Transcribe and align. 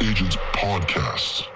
Agents 0.00 0.36
Podcast. 0.52 1.48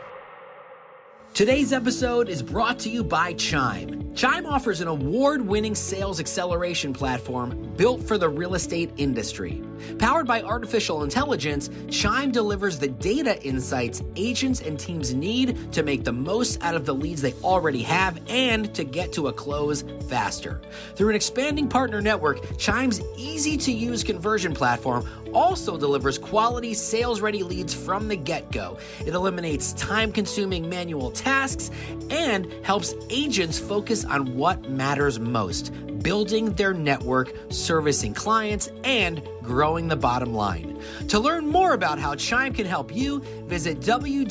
Today's 1.33 1.73
episode 1.73 2.29
is 2.29 2.43
brought 2.43 2.81
to 2.81 2.91
you 2.91 3.05
by 3.05 3.35
Chime. 3.35 4.02
Chime 4.15 4.45
offers 4.45 4.83
an 4.83 4.89
award 4.89 5.41
winning 5.41 5.75
sales 5.75 6.21
acceleration 6.21 6.93
platform 6.93 7.73
built 7.77 8.03
for 8.03 8.19
the 8.19 8.29
real 8.29 8.55
estate 8.55 8.91
industry. 8.99 9.63
Powered 9.99 10.27
by 10.27 10.43
artificial 10.43 11.03
intelligence, 11.03 11.71
Chime 11.91 12.31
delivers 12.31 12.79
the 12.79 12.89
data 12.89 13.43
insights 13.43 14.03
agents 14.17 14.61
and 14.61 14.79
teams 14.79 15.15
need 15.15 15.73
to 15.73 15.83
make 15.83 16.05
the 16.05 16.13
most 16.13 16.63
out 16.63 16.75
of 16.75 16.85
the 16.85 16.95
leads 16.95 17.23
they 17.23 17.33
already 17.43 17.83
have 17.83 18.21
and 18.29 18.75
to 18.75 18.85
get 18.85 19.13
to 19.15 19.29
a 19.29 19.33
close 19.33 19.83
faster. 20.09 20.61
Through 20.95 21.09
an 21.11 21.17
expanding 21.17 21.69
partner 21.69 22.03
network, 22.03 22.59
Chime's 22.59 23.01
easy 23.17 23.57
to 23.57 23.73
use 23.73 24.05
conversion 24.05 24.53
platform 24.53 25.09
also 25.33 25.79
delivers 25.79 26.19
quality 26.19 26.75
sales 26.75 27.21
ready 27.23 27.43
leads 27.43 27.73
from 27.73 28.09
the 28.09 28.17
get 28.17 28.51
go. 28.53 28.79
It 29.07 29.15
eliminates 29.15 29.73
time 29.73 30.13
consuming 30.13 30.69
manual 30.69 31.11
tasks 31.11 31.71
and 32.11 32.53
helps 32.63 32.95
agents 33.09 33.59
focus 33.59 34.02
on 34.05 34.37
what 34.37 34.69
matters 34.69 35.19
most 35.19 35.73
building 36.03 36.53
their 36.55 36.75
network, 36.75 37.33
servicing 37.49 38.15
clients, 38.15 38.71
and 38.85 39.21
growing 39.43 39.89
the 39.89 39.97
bottom 39.97 40.33
line. 40.35 40.81
To 41.09 41.19
learn 41.19 41.47
more 41.47 41.73
about 41.75 41.99
how 41.99 42.15
Chime 42.15 42.53
can 42.53 42.67
help 42.67 42.95
you, 42.95 43.21
visit 43.47 43.81
www.chime.me 43.81 44.29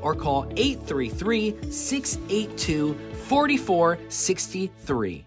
or 0.00 0.14
call 0.14 0.46
833 0.56 1.56
682 1.70 2.98
4463. 3.26 5.26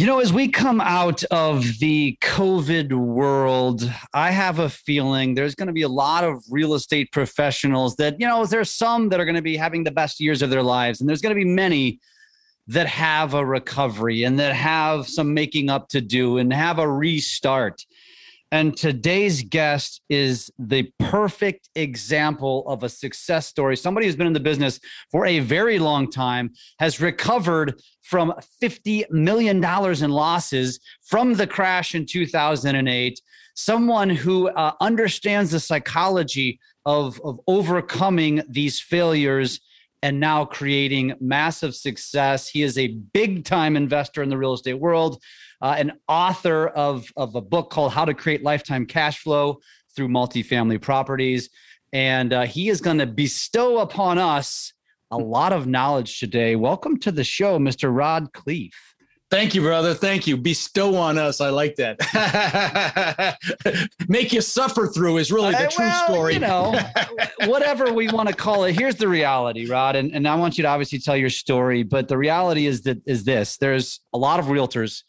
You 0.00 0.06
know, 0.06 0.20
as 0.20 0.32
we 0.32 0.48
come 0.48 0.80
out 0.80 1.22
of 1.24 1.78
the 1.78 2.16
COVID 2.22 2.90
world, 2.90 3.82
I 4.14 4.30
have 4.30 4.58
a 4.58 4.70
feeling 4.70 5.34
there's 5.34 5.54
going 5.54 5.66
to 5.66 5.74
be 5.74 5.82
a 5.82 5.90
lot 5.90 6.24
of 6.24 6.42
real 6.48 6.72
estate 6.72 7.12
professionals 7.12 7.96
that, 7.96 8.18
you 8.18 8.26
know, 8.26 8.46
there's 8.46 8.70
some 8.70 9.10
that 9.10 9.20
are 9.20 9.26
going 9.26 9.36
to 9.36 9.42
be 9.42 9.58
having 9.58 9.84
the 9.84 9.90
best 9.90 10.18
years 10.18 10.40
of 10.40 10.48
their 10.48 10.62
lives, 10.62 11.02
and 11.02 11.06
there's 11.06 11.20
going 11.20 11.34
to 11.34 11.38
be 11.38 11.44
many 11.44 12.00
that 12.68 12.86
have 12.86 13.34
a 13.34 13.44
recovery 13.44 14.24
and 14.24 14.40
that 14.40 14.54
have 14.54 15.06
some 15.06 15.34
making 15.34 15.68
up 15.68 15.90
to 15.90 16.00
do 16.00 16.38
and 16.38 16.50
have 16.50 16.78
a 16.78 16.90
restart. 16.90 17.84
And 18.52 18.76
today's 18.76 19.42
guest 19.42 20.02
is 20.08 20.50
the 20.58 20.90
perfect 20.98 21.68
example 21.76 22.66
of 22.66 22.82
a 22.82 22.88
success 22.88 23.46
story. 23.46 23.76
Somebody 23.76 24.06
who's 24.06 24.16
been 24.16 24.26
in 24.26 24.32
the 24.32 24.40
business 24.40 24.80
for 25.10 25.24
a 25.24 25.38
very 25.38 25.78
long 25.78 26.10
time, 26.10 26.50
has 26.80 27.00
recovered 27.00 27.80
from 28.02 28.34
$50 28.60 29.08
million 29.10 29.64
in 29.64 30.10
losses 30.10 30.80
from 31.02 31.34
the 31.34 31.46
crash 31.46 31.94
in 31.94 32.06
2008. 32.06 33.20
Someone 33.54 34.10
who 34.10 34.48
uh, 34.48 34.72
understands 34.80 35.52
the 35.52 35.60
psychology 35.60 36.58
of, 36.84 37.20
of 37.22 37.38
overcoming 37.46 38.42
these 38.48 38.80
failures 38.80 39.60
and 40.02 40.18
now 40.18 40.44
creating 40.44 41.14
massive 41.20 41.74
success. 41.74 42.48
He 42.48 42.62
is 42.62 42.78
a 42.78 42.88
big 43.12 43.44
time 43.44 43.76
investor 43.76 44.22
in 44.22 44.28
the 44.28 44.38
real 44.38 44.54
estate 44.54 44.74
world 44.74 45.22
uh, 45.62 45.74
an 45.78 45.92
author 46.08 46.68
of, 46.68 47.06
of 47.16 47.34
a 47.34 47.40
book 47.40 47.70
called 47.70 47.92
How 47.92 48.04
to 48.04 48.14
Create 48.14 48.42
Lifetime 48.42 48.86
Cash 48.86 49.20
Flow 49.20 49.60
Through 49.94 50.08
Multifamily 50.08 50.80
Properties. 50.80 51.50
And 51.92 52.32
uh, 52.32 52.42
he 52.42 52.68
is 52.68 52.80
going 52.80 52.98
to 52.98 53.06
bestow 53.06 53.78
upon 53.78 54.18
us 54.18 54.72
a 55.10 55.18
lot 55.18 55.52
of 55.52 55.66
knowledge 55.66 56.20
today. 56.20 56.56
Welcome 56.56 56.98
to 57.00 57.12
the 57.12 57.24
show, 57.24 57.58
Mr. 57.58 57.94
Rod 57.94 58.32
Khleif. 58.32 58.70
Thank 59.30 59.54
you, 59.54 59.60
brother. 59.60 59.94
Thank 59.94 60.26
you. 60.26 60.36
Bestow 60.36 60.96
on 60.96 61.16
us. 61.16 61.40
I 61.40 61.50
like 61.50 61.76
that. 61.76 62.00
Make 64.08 64.32
you 64.32 64.40
suffer 64.40 64.88
through 64.88 65.18
is 65.18 65.30
really 65.30 65.52
the 65.52 65.66
uh, 65.66 65.70
true 65.70 65.84
well, 65.84 66.04
story. 66.04 66.34
You 66.34 66.40
know, 66.40 66.80
whatever 67.46 67.92
we 67.92 68.08
want 68.08 68.28
to 68.28 68.34
call 68.34 68.64
it. 68.64 68.76
Here's 68.76 68.96
the 68.96 69.06
reality, 69.06 69.66
Rod. 69.66 69.94
And, 69.94 70.10
and 70.12 70.26
I 70.26 70.34
want 70.34 70.58
you 70.58 70.62
to 70.62 70.68
obviously 70.68 70.98
tell 70.98 71.16
your 71.16 71.30
story. 71.30 71.84
But 71.84 72.08
the 72.08 72.18
reality 72.18 72.66
is 72.66 72.82
that 72.82 73.00
is 73.06 73.22
this 73.22 73.56
there's 73.58 74.00
a 74.12 74.18
lot 74.18 74.40
of 74.40 74.46
realtors 74.46 75.04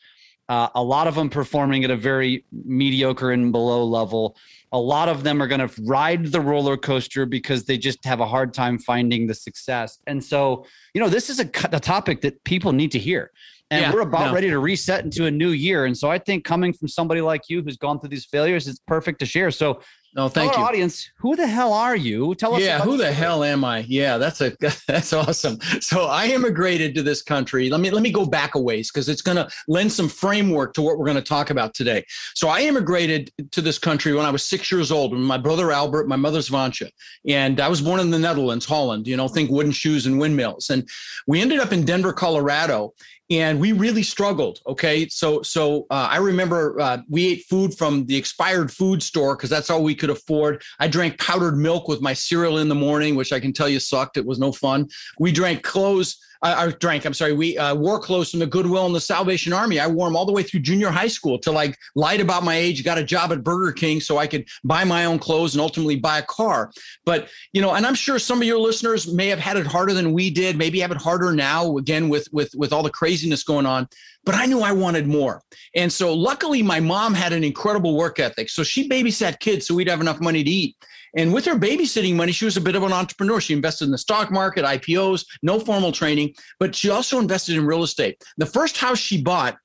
uh, 0.51 0.67
a 0.75 0.83
lot 0.83 1.07
of 1.07 1.15
them 1.15 1.29
performing 1.29 1.85
at 1.85 1.91
a 1.91 1.95
very 1.95 2.43
mediocre 2.51 3.31
and 3.31 3.53
below 3.53 3.85
level. 3.85 4.35
A 4.73 4.77
lot 4.77 5.07
of 5.07 5.23
them 5.23 5.41
are 5.41 5.47
going 5.47 5.65
to 5.65 5.81
ride 5.83 6.25
the 6.25 6.41
roller 6.41 6.75
coaster 6.75 7.25
because 7.25 7.63
they 7.63 7.77
just 7.77 8.03
have 8.03 8.19
a 8.19 8.25
hard 8.25 8.53
time 8.53 8.77
finding 8.77 9.27
the 9.27 9.33
success. 9.33 9.99
And 10.07 10.21
so, 10.21 10.65
you 10.93 10.99
know, 10.99 11.07
this 11.07 11.29
is 11.29 11.39
a, 11.39 11.49
a 11.71 11.79
topic 11.79 12.19
that 12.21 12.43
people 12.43 12.73
need 12.73 12.91
to 12.91 12.99
hear. 12.99 13.31
And 13.69 13.83
yeah, 13.83 13.93
we're 13.93 14.01
about 14.01 14.27
no. 14.27 14.33
ready 14.33 14.49
to 14.49 14.59
reset 14.59 15.05
into 15.05 15.25
a 15.25 15.31
new 15.31 15.51
year. 15.51 15.85
And 15.85 15.97
so 15.97 16.11
I 16.11 16.17
think 16.17 16.43
coming 16.43 16.73
from 16.73 16.89
somebody 16.89 17.21
like 17.21 17.43
you 17.47 17.61
who's 17.61 17.77
gone 17.77 18.01
through 18.01 18.09
these 18.09 18.25
failures, 18.25 18.67
it's 18.67 18.81
perfect 18.85 19.19
to 19.19 19.25
share. 19.25 19.51
So 19.51 19.79
no, 20.13 20.27
thank 20.27 20.55
you. 20.57 20.61
Audience, 20.61 21.09
who 21.15 21.37
the 21.37 21.47
hell 21.47 21.71
are 21.71 21.95
you? 21.95 22.35
Tell 22.35 22.55
us. 22.55 22.61
Yeah, 22.61 22.79
who 22.79 22.97
the 22.97 23.11
hell 23.11 23.45
am 23.45 23.63
I? 23.63 23.85
Yeah, 23.87 24.17
that's 24.17 24.41
a 24.41 24.51
that's 24.87 25.13
awesome. 25.13 25.59
So 25.79 26.05
I 26.05 26.27
immigrated 26.27 26.93
to 26.95 27.03
this 27.03 27.21
country. 27.21 27.69
Let 27.69 27.79
me 27.79 27.89
let 27.91 28.03
me 28.03 28.11
go 28.11 28.25
back 28.25 28.55
a 28.55 28.59
ways 28.59 28.91
because 28.91 29.07
it's 29.07 29.21
going 29.21 29.37
to 29.37 29.49
lend 29.69 29.91
some 29.91 30.09
framework 30.09 30.73
to 30.73 30.81
what 30.81 30.97
we're 30.97 31.05
going 31.05 31.15
to 31.15 31.23
talk 31.23 31.49
about 31.49 31.73
today. 31.73 32.03
So 32.35 32.49
I 32.49 32.61
immigrated 32.61 33.31
to 33.51 33.61
this 33.61 33.79
country 33.79 34.13
when 34.13 34.25
I 34.25 34.31
was 34.31 34.43
six 34.43 34.69
years 34.69 34.91
old. 34.91 35.11
With 35.13 35.21
my 35.21 35.37
brother 35.37 35.71
Albert, 35.71 36.09
my 36.09 36.17
mother's 36.17 36.49
Vansha, 36.49 36.89
and 37.25 37.61
I 37.61 37.69
was 37.69 37.81
born 37.81 38.01
in 38.01 38.09
the 38.09 38.19
Netherlands, 38.19 38.65
Holland. 38.65 39.07
You 39.07 39.15
know, 39.15 39.29
think 39.29 39.49
wooden 39.49 39.71
shoes 39.71 40.05
and 40.07 40.19
windmills. 40.19 40.69
And 40.69 40.87
we 41.25 41.39
ended 41.39 41.59
up 41.59 41.71
in 41.71 41.85
Denver, 41.85 42.11
Colorado, 42.11 42.93
and 43.31 43.61
we 43.61 43.71
really 43.71 44.03
struggled 44.03 44.59
okay 44.67 45.07
so 45.07 45.41
so 45.41 45.87
uh, 45.89 46.07
i 46.11 46.17
remember 46.17 46.79
uh, 46.79 46.97
we 47.09 47.27
ate 47.27 47.45
food 47.45 47.75
from 47.75 48.05
the 48.05 48.15
expired 48.15 48.71
food 48.71 49.01
store 49.01 49.35
because 49.35 49.49
that's 49.49 49.69
all 49.69 49.81
we 49.81 49.95
could 50.01 50.09
afford. 50.09 50.61
I 50.79 50.87
drank 50.87 51.19
powdered 51.19 51.55
milk 51.55 51.87
with 51.87 52.01
my 52.01 52.13
cereal 52.13 52.57
in 52.57 52.67
the 52.67 52.75
morning 52.75 53.15
which 53.15 53.31
i 53.31 53.39
can 53.39 53.53
tell 53.53 53.69
you 53.69 53.79
sucked. 53.79 54.17
It 54.17 54.25
was 54.25 54.39
no 54.39 54.51
fun. 54.51 54.89
We 55.19 55.31
drank 55.31 55.63
clothes 55.63 56.17
I, 56.41 56.65
I 56.65 56.71
drank. 56.71 57.05
I'm 57.05 57.13
sorry. 57.13 57.33
We 57.33 57.57
uh, 57.57 57.75
wore 57.75 57.99
clothes 57.99 58.31
from 58.31 58.39
the 58.39 58.47
Goodwill 58.47 58.85
and 58.85 58.95
the 58.95 59.01
Salvation 59.01 59.53
Army. 59.53 59.79
I 59.79 59.87
wore 59.87 60.07
them 60.07 60.15
all 60.15 60.25
the 60.25 60.31
way 60.31 60.43
through 60.43 60.61
junior 60.61 60.89
high 60.89 61.07
school 61.07 61.37
till 61.37 61.57
I 61.57 61.73
lied 61.95 62.19
about 62.19 62.43
my 62.43 62.55
age, 62.55 62.83
got 62.83 62.97
a 62.97 63.03
job 63.03 63.31
at 63.31 63.43
Burger 63.43 63.71
King 63.71 63.99
so 63.99 64.17
I 64.17 64.27
could 64.27 64.47
buy 64.63 64.83
my 64.83 65.05
own 65.05 65.19
clothes 65.19 65.53
and 65.53 65.61
ultimately 65.61 65.97
buy 65.97 66.19
a 66.19 66.23
car. 66.23 66.71
But 67.05 67.29
you 67.53 67.61
know, 67.61 67.73
and 67.73 67.85
I'm 67.85 67.95
sure 67.95 68.19
some 68.19 68.41
of 68.41 68.47
your 68.47 68.59
listeners 68.59 69.11
may 69.11 69.27
have 69.27 69.39
had 69.39 69.57
it 69.57 69.67
harder 69.67 69.93
than 69.93 70.13
we 70.13 70.29
did. 70.29 70.57
Maybe 70.57 70.79
have 70.79 70.91
it 70.91 71.01
harder 71.01 71.31
now. 71.33 71.77
Again, 71.77 72.09
with 72.09 72.27
with 72.31 72.53
with 72.55 72.73
all 72.73 72.83
the 72.83 72.89
craziness 72.89 73.43
going 73.43 73.65
on. 73.65 73.87
But 74.23 74.35
I 74.35 74.45
knew 74.45 74.61
I 74.61 74.71
wanted 74.71 75.07
more. 75.07 75.41
And 75.75 75.91
so 75.91 76.13
luckily 76.13 76.61
my 76.61 76.79
mom 76.79 77.13
had 77.15 77.33
an 77.33 77.43
incredible 77.43 77.95
work 77.97 78.19
ethic. 78.19 78.49
So 78.49 78.63
she 78.63 78.87
babysat 78.87 79.39
kids 79.39 79.65
so 79.67 79.73
we'd 79.73 79.89
have 79.89 80.01
enough 80.01 80.19
money 80.19 80.43
to 80.43 80.49
eat. 80.49 80.75
And 81.17 81.33
with 81.33 81.45
her 81.45 81.55
babysitting 81.55 82.15
money, 82.15 82.31
she 82.31 82.45
was 82.45 82.57
a 82.57 82.61
bit 82.61 82.75
of 82.75 82.83
an 82.83 82.93
entrepreneur. 82.93 83.41
She 83.41 83.53
invested 83.53 83.85
in 83.85 83.91
the 83.91 83.97
stock 83.97 84.31
market, 84.31 84.63
IPOs, 84.63 85.25
no 85.43 85.59
formal 85.59 85.91
training, 85.91 86.35
but 86.59 86.73
she 86.73 86.89
also 86.89 87.19
invested 87.19 87.57
in 87.57 87.65
real 87.65 87.83
estate. 87.83 88.23
The 88.37 88.45
first 88.45 88.77
house 88.77 88.97
she 88.97 89.21
bought 89.21 89.57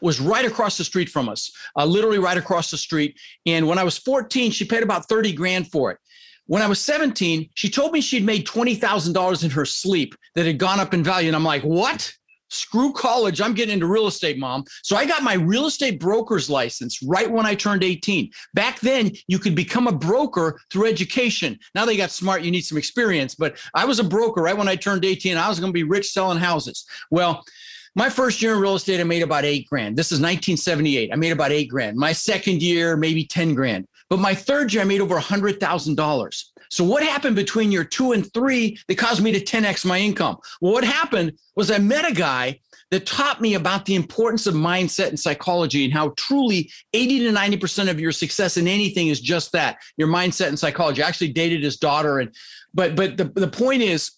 was 0.00 0.20
right 0.20 0.44
across 0.44 0.76
the 0.76 0.84
street 0.84 1.08
from 1.08 1.28
us, 1.28 1.50
uh, 1.76 1.84
literally 1.84 2.18
right 2.18 2.36
across 2.36 2.70
the 2.70 2.76
street. 2.76 3.18
And 3.46 3.66
when 3.66 3.78
I 3.78 3.84
was 3.84 3.98
14, 3.98 4.50
she 4.50 4.64
paid 4.64 4.82
about 4.82 5.08
30 5.08 5.32
grand 5.32 5.70
for 5.70 5.90
it. 5.90 5.98
When 6.46 6.62
I 6.62 6.68
was 6.68 6.80
17, 6.80 7.50
she 7.54 7.68
told 7.68 7.92
me 7.92 8.00
she'd 8.00 8.24
made 8.24 8.46
$20,000 8.46 9.44
in 9.44 9.50
her 9.50 9.64
sleep 9.64 10.14
that 10.34 10.46
had 10.46 10.58
gone 10.58 10.78
up 10.78 10.94
in 10.94 11.02
value. 11.02 11.28
And 11.28 11.36
I'm 11.36 11.44
like, 11.44 11.62
what? 11.62 12.12
Screw 12.48 12.92
college. 12.92 13.40
I'm 13.40 13.54
getting 13.54 13.74
into 13.74 13.86
real 13.86 14.06
estate, 14.06 14.38
mom. 14.38 14.64
So 14.82 14.96
I 14.96 15.06
got 15.06 15.22
my 15.22 15.34
real 15.34 15.66
estate 15.66 16.00
broker's 16.00 16.48
license 16.48 17.02
right 17.02 17.30
when 17.30 17.46
I 17.46 17.54
turned 17.54 17.84
18. 17.84 18.30
Back 18.54 18.80
then, 18.80 19.12
you 19.26 19.38
could 19.38 19.54
become 19.54 19.86
a 19.86 19.92
broker 19.92 20.60
through 20.70 20.86
education. 20.86 21.58
Now 21.74 21.84
they 21.84 21.96
got 21.96 22.10
smart, 22.10 22.42
you 22.42 22.50
need 22.50 22.62
some 22.62 22.78
experience. 22.78 23.34
But 23.34 23.58
I 23.74 23.84
was 23.84 23.98
a 23.98 24.04
broker 24.04 24.42
right 24.42 24.56
when 24.56 24.68
I 24.68 24.76
turned 24.76 25.04
18. 25.04 25.36
I 25.36 25.48
was 25.48 25.60
going 25.60 25.70
to 25.70 25.76
be 25.76 25.82
rich 25.84 26.10
selling 26.10 26.38
houses. 26.38 26.86
Well, 27.10 27.44
my 27.94 28.10
first 28.10 28.42
year 28.42 28.52
in 28.52 28.60
real 28.60 28.74
estate, 28.74 29.00
I 29.00 29.04
made 29.04 29.22
about 29.22 29.46
eight 29.46 29.66
grand. 29.68 29.96
This 29.96 30.12
is 30.12 30.20
1978. 30.20 31.10
I 31.12 31.16
made 31.16 31.32
about 31.32 31.50
eight 31.50 31.70
grand. 31.70 31.96
My 31.96 32.12
second 32.12 32.62
year, 32.62 32.94
maybe 32.94 33.24
10 33.24 33.54
grand. 33.54 33.86
But 34.10 34.18
my 34.18 34.34
third 34.34 34.72
year, 34.72 34.82
I 34.82 34.86
made 34.86 35.00
over 35.00 35.16
a 35.16 35.22
$100,000. 35.22 36.44
So 36.70 36.84
what 36.84 37.02
happened 37.02 37.36
between 37.36 37.72
year 37.72 37.84
two 37.84 38.12
and 38.12 38.30
three 38.32 38.78
that 38.88 38.96
caused 38.98 39.22
me 39.22 39.32
to 39.32 39.40
10x 39.40 39.84
my 39.84 39.98
income? 39.98 40.38
Well, 40.60 40.72
what 40.72 40.84
happened 40.84 41.38
was 41.54 41.70
I 41.70 41.78
met 41.78 42.08
a 42.08 42.14
guy 42.14 42.60
that 42.90 43.06
taught 43.06 43.40
me 43.40 43.54
about 43.54 43.84
the 43.84 43.94
importance 43.94 44.46
of 44.46 44.54
mindset 44.54 45.08
and 45.08 45.18
psychology 45.18 45.84
and 45.84 45.92
how 45.92 46.14
truly 46.16 46.70
80 46.92 47.20
to 47.20 47.32
90% 47.32 47.90
of 47.90 47.98
your 47.98 48.12
success 48.12 48.56
in 48.56 48.68
anything 48.68 49.08
is 49.08 49.20
just 49.20 49.52
that, 49.52 49.78
your 49.96 50.08
mindset 50.08 50.48
and 50.48 50.58
psychology. 50.58 51.02
I 51.02 51.08
actually 51.08 51.32
dated 51.32 51.62
his 51.62 51.76
daughter 51.76 52.20
and 52.20 52.34
but 52.74 52.94
but 52.94 53.16
the, 53.16 53.24
the 53.24 53.48
point 53.48 53.82
is 53.82 54.12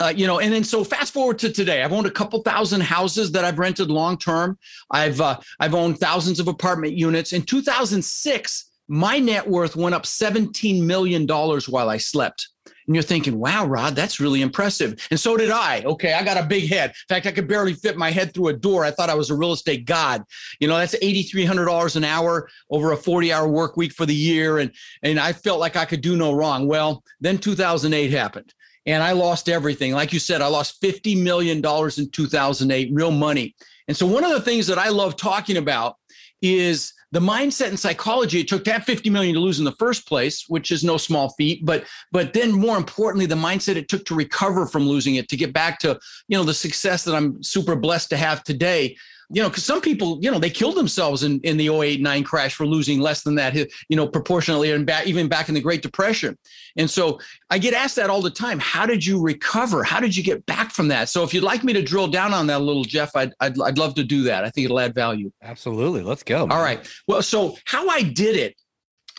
uh, 0.00 0.08
you 0.08 0.26
know, 0.26 0.40
and 0.40 0.52
then 0.52 0.64
so 0.64 0.82
fast 0.82 1.12
forward 1.12 1.38
to 1.38 1.52
today, 1.52 1.82
I've 1.82 1.92
owned 1.92 2.06
a 2.06 2.10
couple 2.10 2.42
thousand 2.42 2.80
houses 2.80 3.30
that 3.32 3.44
I've 3.44 3.58
rented 3.58 3.90
long 3.90 4.18
term. 4.18 4.58
I've 4.90 5.20
uh, 5.20 5.38
I've 5.60 5.74
owned 5.74 5.98
thousands 5.98 6.40
of 6.40 6.48
apartment 6.48 6.94
units. 6.94 7.32
In 7.32 7.42
2006, 7.42 8.71
my 8.88 9.18
net 9.18 9.48
worth 9.48 9.76
went 9.76 9.94
up 9.94 10.04
$17 10.04 10.82
million 10.82 11.26
while 11.26 11.88
I 11.88 11.96
slept. 11.96 12.48
And 12.86 12.96
you're 12.96 13.02
thinking, 13.02 13.38
wow, 13.38 13.64
Rod, 13.64 13.94
that's 13.94 14.18
really 14.18 14.42
impressive. 14.42 15.06
And 15.10 15.18
so 15.18 15.36
did 15.36 15.50
I. 15.50 15.82
Okay, 15.82 16.14
I 16.14 16.24
got 16.24 16.36
a 16.36 16.42
big 16.42 16.68
head. 16.68 16.90
In 16.90 17.14
fact, 17.14 17.26
I 17.26 17.32
could 17.32 17.46
barely 17.46 17.74
fit 17.74 17.96
my 17.96 18.10
head 18.10 18.34
through 18.34 18.48
a 18.48 18.52
door. 18.52 18.84
I 18.84 18.90
thought 18.90 19.08
I 19.08 19.14
was 19.14 19.30
a 19.30 19.36
real 19.36 19.52
estate 19.52 19.84
god. 19.84 20.24
You 20.58 20.66
know, 20.66 20.76
that's 20.76 20.96
$8,300 20.96 21.96
an 21.96 22.04
hour 22.04 22.48
over 22.70 22.92
a 22.92 22.96
40 22.96 23.32
hour 23.32 23.46
work 23.46 23.76
week 23.76 23.92
for 23.92 24.04
the 24.04 24.14
year. 24.14 24.58
And, 24.58 24.72
and 25.02 25.20
I 25.20 25.32
felt 25.32 25.60
like 25.60 25.76
I 25.76 25.84
could 25.84 26.00
do 26.00 26.16
no 26.16 26.32
wrong. 26.32 26.66
Well, 26.66 27.04
then 27.20 27.38
2008 27.38 28.10
happened 28.10 28.52
and 28.86 29.02
I 29.02 29.12
lost 29.12 29.48
everything. 29.48 29.92
Like 29.92 30.12
you 30.12 30.18
said, 30.18 30.42
I 30.42 30.48
lost 30.48 30.82
$50 30.82 31.22
million 31.22 31.58
in 31.58 32.10
2008, 32.10 32.90
real 32.92 33.10
money. 33.10 33.54
And 33.88 33.96
so, 33.96 34.06
one 34.06 34.24
of 34.24 34.30
the 34.30 34.40
things 34.40 34.66
that 34.68 34.78
I 34.78 34.88
love 34.88 35.16
talking 35.16 35.56
about 35.56 35.96
is 36.40 36.92
the 37.12 37.20
mindset 37.20 37.68
and 37.68 37.78
psychology 37.78 38.40
it 38.40 38.48
took 38.48 38.64
to 38.64 38.72
have 38.72 38.84
50 38.84 39.10
million 39.10 39.34
to 39.34 39.40
lose 39.40 39.58
in 39.58 39.64
the 39.64 39.72
first 39.72 40.08
place 40.08 40.46
which 40.48 40.70
is 40.70 40.82
no 40.82 40.96
small 40.96 41.30
feat 41.30 41.64
but 41.64 41.84
but 42.10 42.32
then 42.32 42.50
more 42.50 42.76
importantly 42.76 43.26
the 43.26 43.34
mindset 43.34 43.76
it 43.76 43.88
took 43.88 44.04
to 44.06 44.14
recover 44.14 44.66
from 44.66 44.88
losing 44.88 45.14
it 45.14 45.28
to 45.28 45.36
get 45.36 45.52
back 45.52 45.78
to 45.80 45.98
you 46.28 46.36
know 46.36 46.44
the 46.44 46.54
success 46.54 47.04
that 47.04 47.14
i'm 47.14 47.40
super 47.42 47.76
blessed 47.76 48.10
to 48.10 48.16
have 48.16 48.42
today 48.42 48.96
you 49.32 49.42
know, 49.42 49.48
because 49.48 49.64
some 49.64 49.80
people, 49.80 50.18
you 50.20 50.30
know, 50.30 50.38
they 50.38 50.50
killed 50.50 50.76
themselves 50.76 51.22
in, 51.22 51.40
in 51.40 51.56
the 51.56 51.68
08 51.68 52.02
9 52.02 52.22
crash 52.22 52.54
for 52.54 52.66
losing 52.66 53.00
less 53.00 53.22
than 53.22 53.34
that, 53.36 53.54
you 53.54 53.96
know, 53.96 54.06
proportionally, 54.06 54.70
and 54.70 54.84
back, 54.84 55.06
even 55.06 55.26
back 55.26 55.48
in 55.48 55.54
the 55.54 55.60
Great 55.60 55.80
Depression. 55.80 56.36
And 56.76 56.88
so 56.88 57.18
I 57.48 57.58
get 57.58 57.72
asked 57.72 57.96
that 57.96 58.10
all 58.10 58.20
the 58.20 58.30
time. 58.30 58.58
How 58.58 58.84
did 58.84 59.04
you 59.04 59.20
recover? 59.20 59.84
How 59.84 60.00
did 60.00 60.14
you 60.14 60.22
get 60.22 60.44
back 60.44 60.70
from 60.72 60.88
that? 60.88 61.08
So 61.08 61.24
if 61.24 61.32
you'd 61.32 61.44
like 61.44 61.64
me 61.64 61.72
to 61.72 61.82
drill 61.82 62.08
down 62.08 62.34
on 62.34 62.46
that 62.48 62.60
a 62.60 62.64
little, 62.64 62.84
Jeff, 62.84 63.16
I'd, 63.16 63.32
I'd, 63.40 63.58
I'd 63.58 63.78
love 63.78 63.94
to 63.94 64.04
do 64.04 64.24
that. 64.24 64.44
I 64.44 64.50
think 64.50 64.66
it'll 64.66 64.80
add 64.80 64.94
value. 64.94 65.32
Absolutely. 65.42 66.02
Let's 66.02 66.22
go. 66.22 66.46
Man. 66.46 66.56
All 66.56 66.62
right. 66.62 66.86
Well, 67.08 67.22
so 67.22 67.56
how 67.64 67.88
I 67.88 68.02
did 68.02 68.36
it 68.36 68.54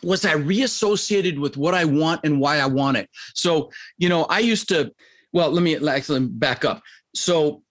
was 0.04 0.26
I 0.26 0.34
reassociated 0.34 1.40
with 1.40 1.58
what 1.58 1.74
I 1.74 1.86
want 1.86 2.22
and 2.24 2.40
why 2.40 2.60
I 2.60 2.68
want 2.68 2.98
it. 2.98 3.10
So, 3.34 3.72
you 3.98 4.10
know, 4.10 4.26
I 4.26 4.40
used 4.40 4.70
to, 4.70 4.92
well, 5.32 5.50
let 5.50 5.64
me 5.64 5.76
actually 5.88 6.28
back 6.28 6.66
up. 6.66 6.84
So 7.16 7.63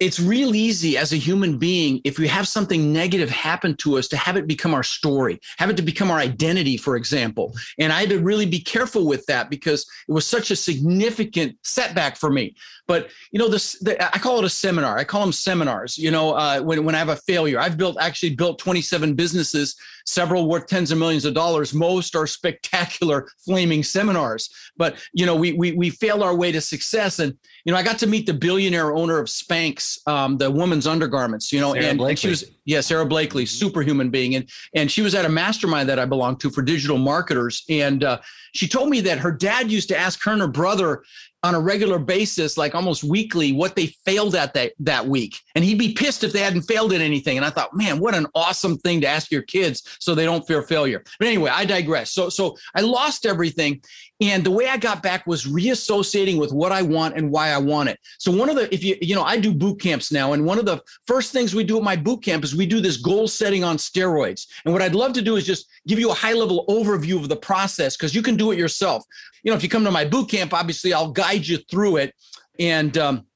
it's 0.00 0.20
real 0.20 0.54
easy 0.54 0.96
as 0.96 1.12
a 1.12 1.16
human 1.16 1.58
being 1.58 2.00
if 2.04 2.18
we 2.18 2.28
have 2.28 2.46
something 2.46 2.92
negative 2.92 3.28
happen 3.28 3.76
to 3.76 3.98
us 3.98 4.06
to 4.08 4.16
have 4.16 4.36
it 4.36 4.46
become 4.46 4.72
our 4.72 4.82
story 4.82 5.40
have 5.56 5.70
it 5.70 5.76
to 5.76 5.82
become 5.82 6.10
our 6.10 6.18
identity 6.18 6.76
for 6.76 6.96
example. 6.96 7.54
And 7.78 7.92
i 7.92 8.00
had 8.00 8.10
to 8.10 8.20
really 8.20 8.46
be 8.46 8.60
careful 8.60 9.06
with 9.06 9.26
that 9.26 9.50
because 9.50 9.86
it 10.08 10.12
was 10.12 10.26
such 10.26 10.50
a 10.50 10.56
significant 10.56 11.56
setback 11.64 12.16
for 12.16 12.30
me. 12.30 12.54
But 12.86 13.10
you 13.32 13.38
know 13.38 13.48
this 13.48 13.78
the, 13.80 14.02
i 14.02 14.18
call 14.18 14.38
it 14.38 14.44
a 14.44 14.50
seminar. 14.50 14.98
I 14.98 15.04
call 15.04 15.20
them 15.20 15.32
seminars 15.32 15.98
you 15.98 16.10
know 16.10 16.32
uh, 16.32 16.60
when, 16.60 16.84
when 16.84 16.94
i 16.94 16.98
have 16.98 17.08
a 17.08 17.16
failure. 17.16 17.58
I've 17.58 17.76
built 17.76 17.96
actually 18.00 18.34
built 18.34 18.58
27 18.58 19.14
businesses 19.14 19.76
several 20.06 20.48
worth 20.48 20.66
tens 20.66 20.90
of 20.90 20.98
millions 20.98 21.24
of 21.24 21.34
dollars. 21.34 21.74
Most 21.74 22.16
are 22.16 22.26
spectacular 22.26 23.28
flaming 23.44 23.82
seminars. 23.82 24.48
But 24.76 24.96
you 25.12 25.26
know 25.26 25.34
we 25.34 25.52
we, 25.52 25.72
we 25.72 25.90
fail 25.90 26.22
our 26.22 26.34
way 26.34 26.52
to 26.52 26.60
success. 26.60 27.18
And 27.18 27.36
you 27.64 27.72
know 27.72 27.78
i 27.78 27.82
got 27.82 27.98
to 27.98 28.06
meet 28.06 28.26
the 28.26 28.34
billionaire 28.34 28.94
owner 28.94 29.18
of 29.18 29.26
Spanx 29.26 29.87
um, 30.06 30.36
the 30.38 30.50
woman's 30.50 30.86
undergarments 30.86 31.52
you 31.52 31.60
know 31.60 31.74
and, 31.74 32.00
and, 32.00 32.18
she 32.18 32.28
was 32.28 32.44
yeah 32.64 32.80
Sara 32.80 33.06
Blakely 33.06 33.46
superhuman 33.46 34.10
being 34.10 34.34
and 34.34 34.48
and 34.74 34.90
she 34.90 35.02
was 35.02 35.14
at 35.14 35.24
a 35.24 35.28
mastermind 35.28 35.88
that 35.88 35.98
i 35.98 36.04
belonged 36.04 36.40
to 36.40 36.50
for 36.50 36.62
digital 36.62 36.98
marketers 36.98 37.64
and 37.68 38.04
uh, 38.04 38.18
she 38.54 38.66
told 38.68 38.88
me 38.88 39.00
that 39.00 39.18
her 39.18 39.32
dad 39.32 39.70
used 39.70 39.88
to 39.88 39.96
ask 39.96 40.22
her 40.24 40.32
and 40.32 40.40
her 40.40 40.48
brother 40.48 41.02
on 41.42 41.54
a 41.54 41.60
regular 41.60 41.98
basis, 41.98 42.58
like 42.58 42.74
almost 42.74 43.04
weekly, 43.04 43.52
what 43.52 43.76
they 43.76 43.86
failed 44.04 44.34
at 44.34 44.54
that, 44.54 44.72
that 44.80 45.06
week. 45.06 45.38
And 45.54 45.64
he'd 45.64 45.78
be 45.78 45.92
pissed 45.92 46.24
if 46.24 46.32
they 46.32 46.40
hadn't 46.40 46.62
failed 46.62 46.92
at 46.92 47.00
anything. 47.00 47.36
And 47.36 47.46
I 47.46 47.50
thought, 47.50 47.76
man, 47.76 48.00
what 48.00 48.14
an 48.14 48.26
awesome 48.34 48.76
thing 48.78 49.00
to 49.02 49.06
ask 49.06 49.30
your 49.30 49.42
kids 49.42 49.82
so 50.00 50.14
they 50.14 50.24
don't 50.24 50.46
fear 50.46 50.62
failure. 50.62 51.02
But 51.18 51.28
anyway, 51.28 51.50
I 51.52 51.64
digress. 51.64 52.12
So, 52.12 52.28
so 52.28 52.56
I 52.74 52.80
lost 52.80 53.24
everything. 53.24 53.80
And 54.20 54.42
the 54.42 54.50
way 54.50 54.66
I 54.66 54.76
got 54.76 55.00
back 55.00 55.28
was 55.28 55.46
reassociating 55.46 56.40
with 56.40 56.52
what 56.52 56.72
I 56.72 56.82
want 56.82 57.16
and 57.16 57.30
why 57.30 57.50
I 57.50 57.58
want 57.58 57.88
it. 57.88 58.00
So 58.18 58.32
one 58.32 58.50
of 58.50 58.56
the, 58.56 58.72
if 58.74 58.82
you, 58.82 58.96
you 59.00 59.14
know, 59.14 59.22
I 59.22 59.38
do 59.38 59.54
boot 59.54 59.80
camps 59.80 60.10
now. 60.10 60.32
And 60.32 60.44
one 60.44 60.58
of 60.58 60.66
the 60.66 60.82
first 61.06 61.30
things 61.30 61.54
we 61.54 61.62
do 61.62 61.76
at 61.78 61.84
my 61.84 61.94
boot 61.94 62.24
camp 62.24 62.42
is 62.42 62.56
we 62.56 62.66
do 62.66 62.80
this 62.80 62.96
goal 62.96 63.28
setting 63.28 63.62
on 63.62 63.76
steroids. 63.76 64.48
And 64.64 64.74
what 64.74 64.82
I'd 64.82 64.96
love 64.96 65.12
to 65.12 65.22
do 65.22 65.36
is 65.36 65.46
just 65.46 65.70
give 65.86 66.00
you 66.00 66.10
a 66.10 66.14
high 66.14 66.32
level 66.32 66.64
overview 66.68 67.16
of 67.16 67.28
the 67.28 67.36
process 67.36 67.96
because 67.96 68.12
you 68.12 68.22
can 68.22 68.36
do 68.36 68.50
it 68.50 68.58
yourself. 68.58 69.04
You 69.42 69.50
know, 69.50 69.56
if 69.56 69.62
you 69.62 69.68
come 69.68 69.84
to 69.84 69.90
my 69.90 70.04
boot 70.04 70.30
camp, 70.30 70.52
obviously 70.52 70.92
I'll 70.92 71.12
guide 71.12 71.46
you 71.46 71.58
through 71.70 71.96
it. 71.96 72.14
And, 72.58 72.96
um, 72.98 73.26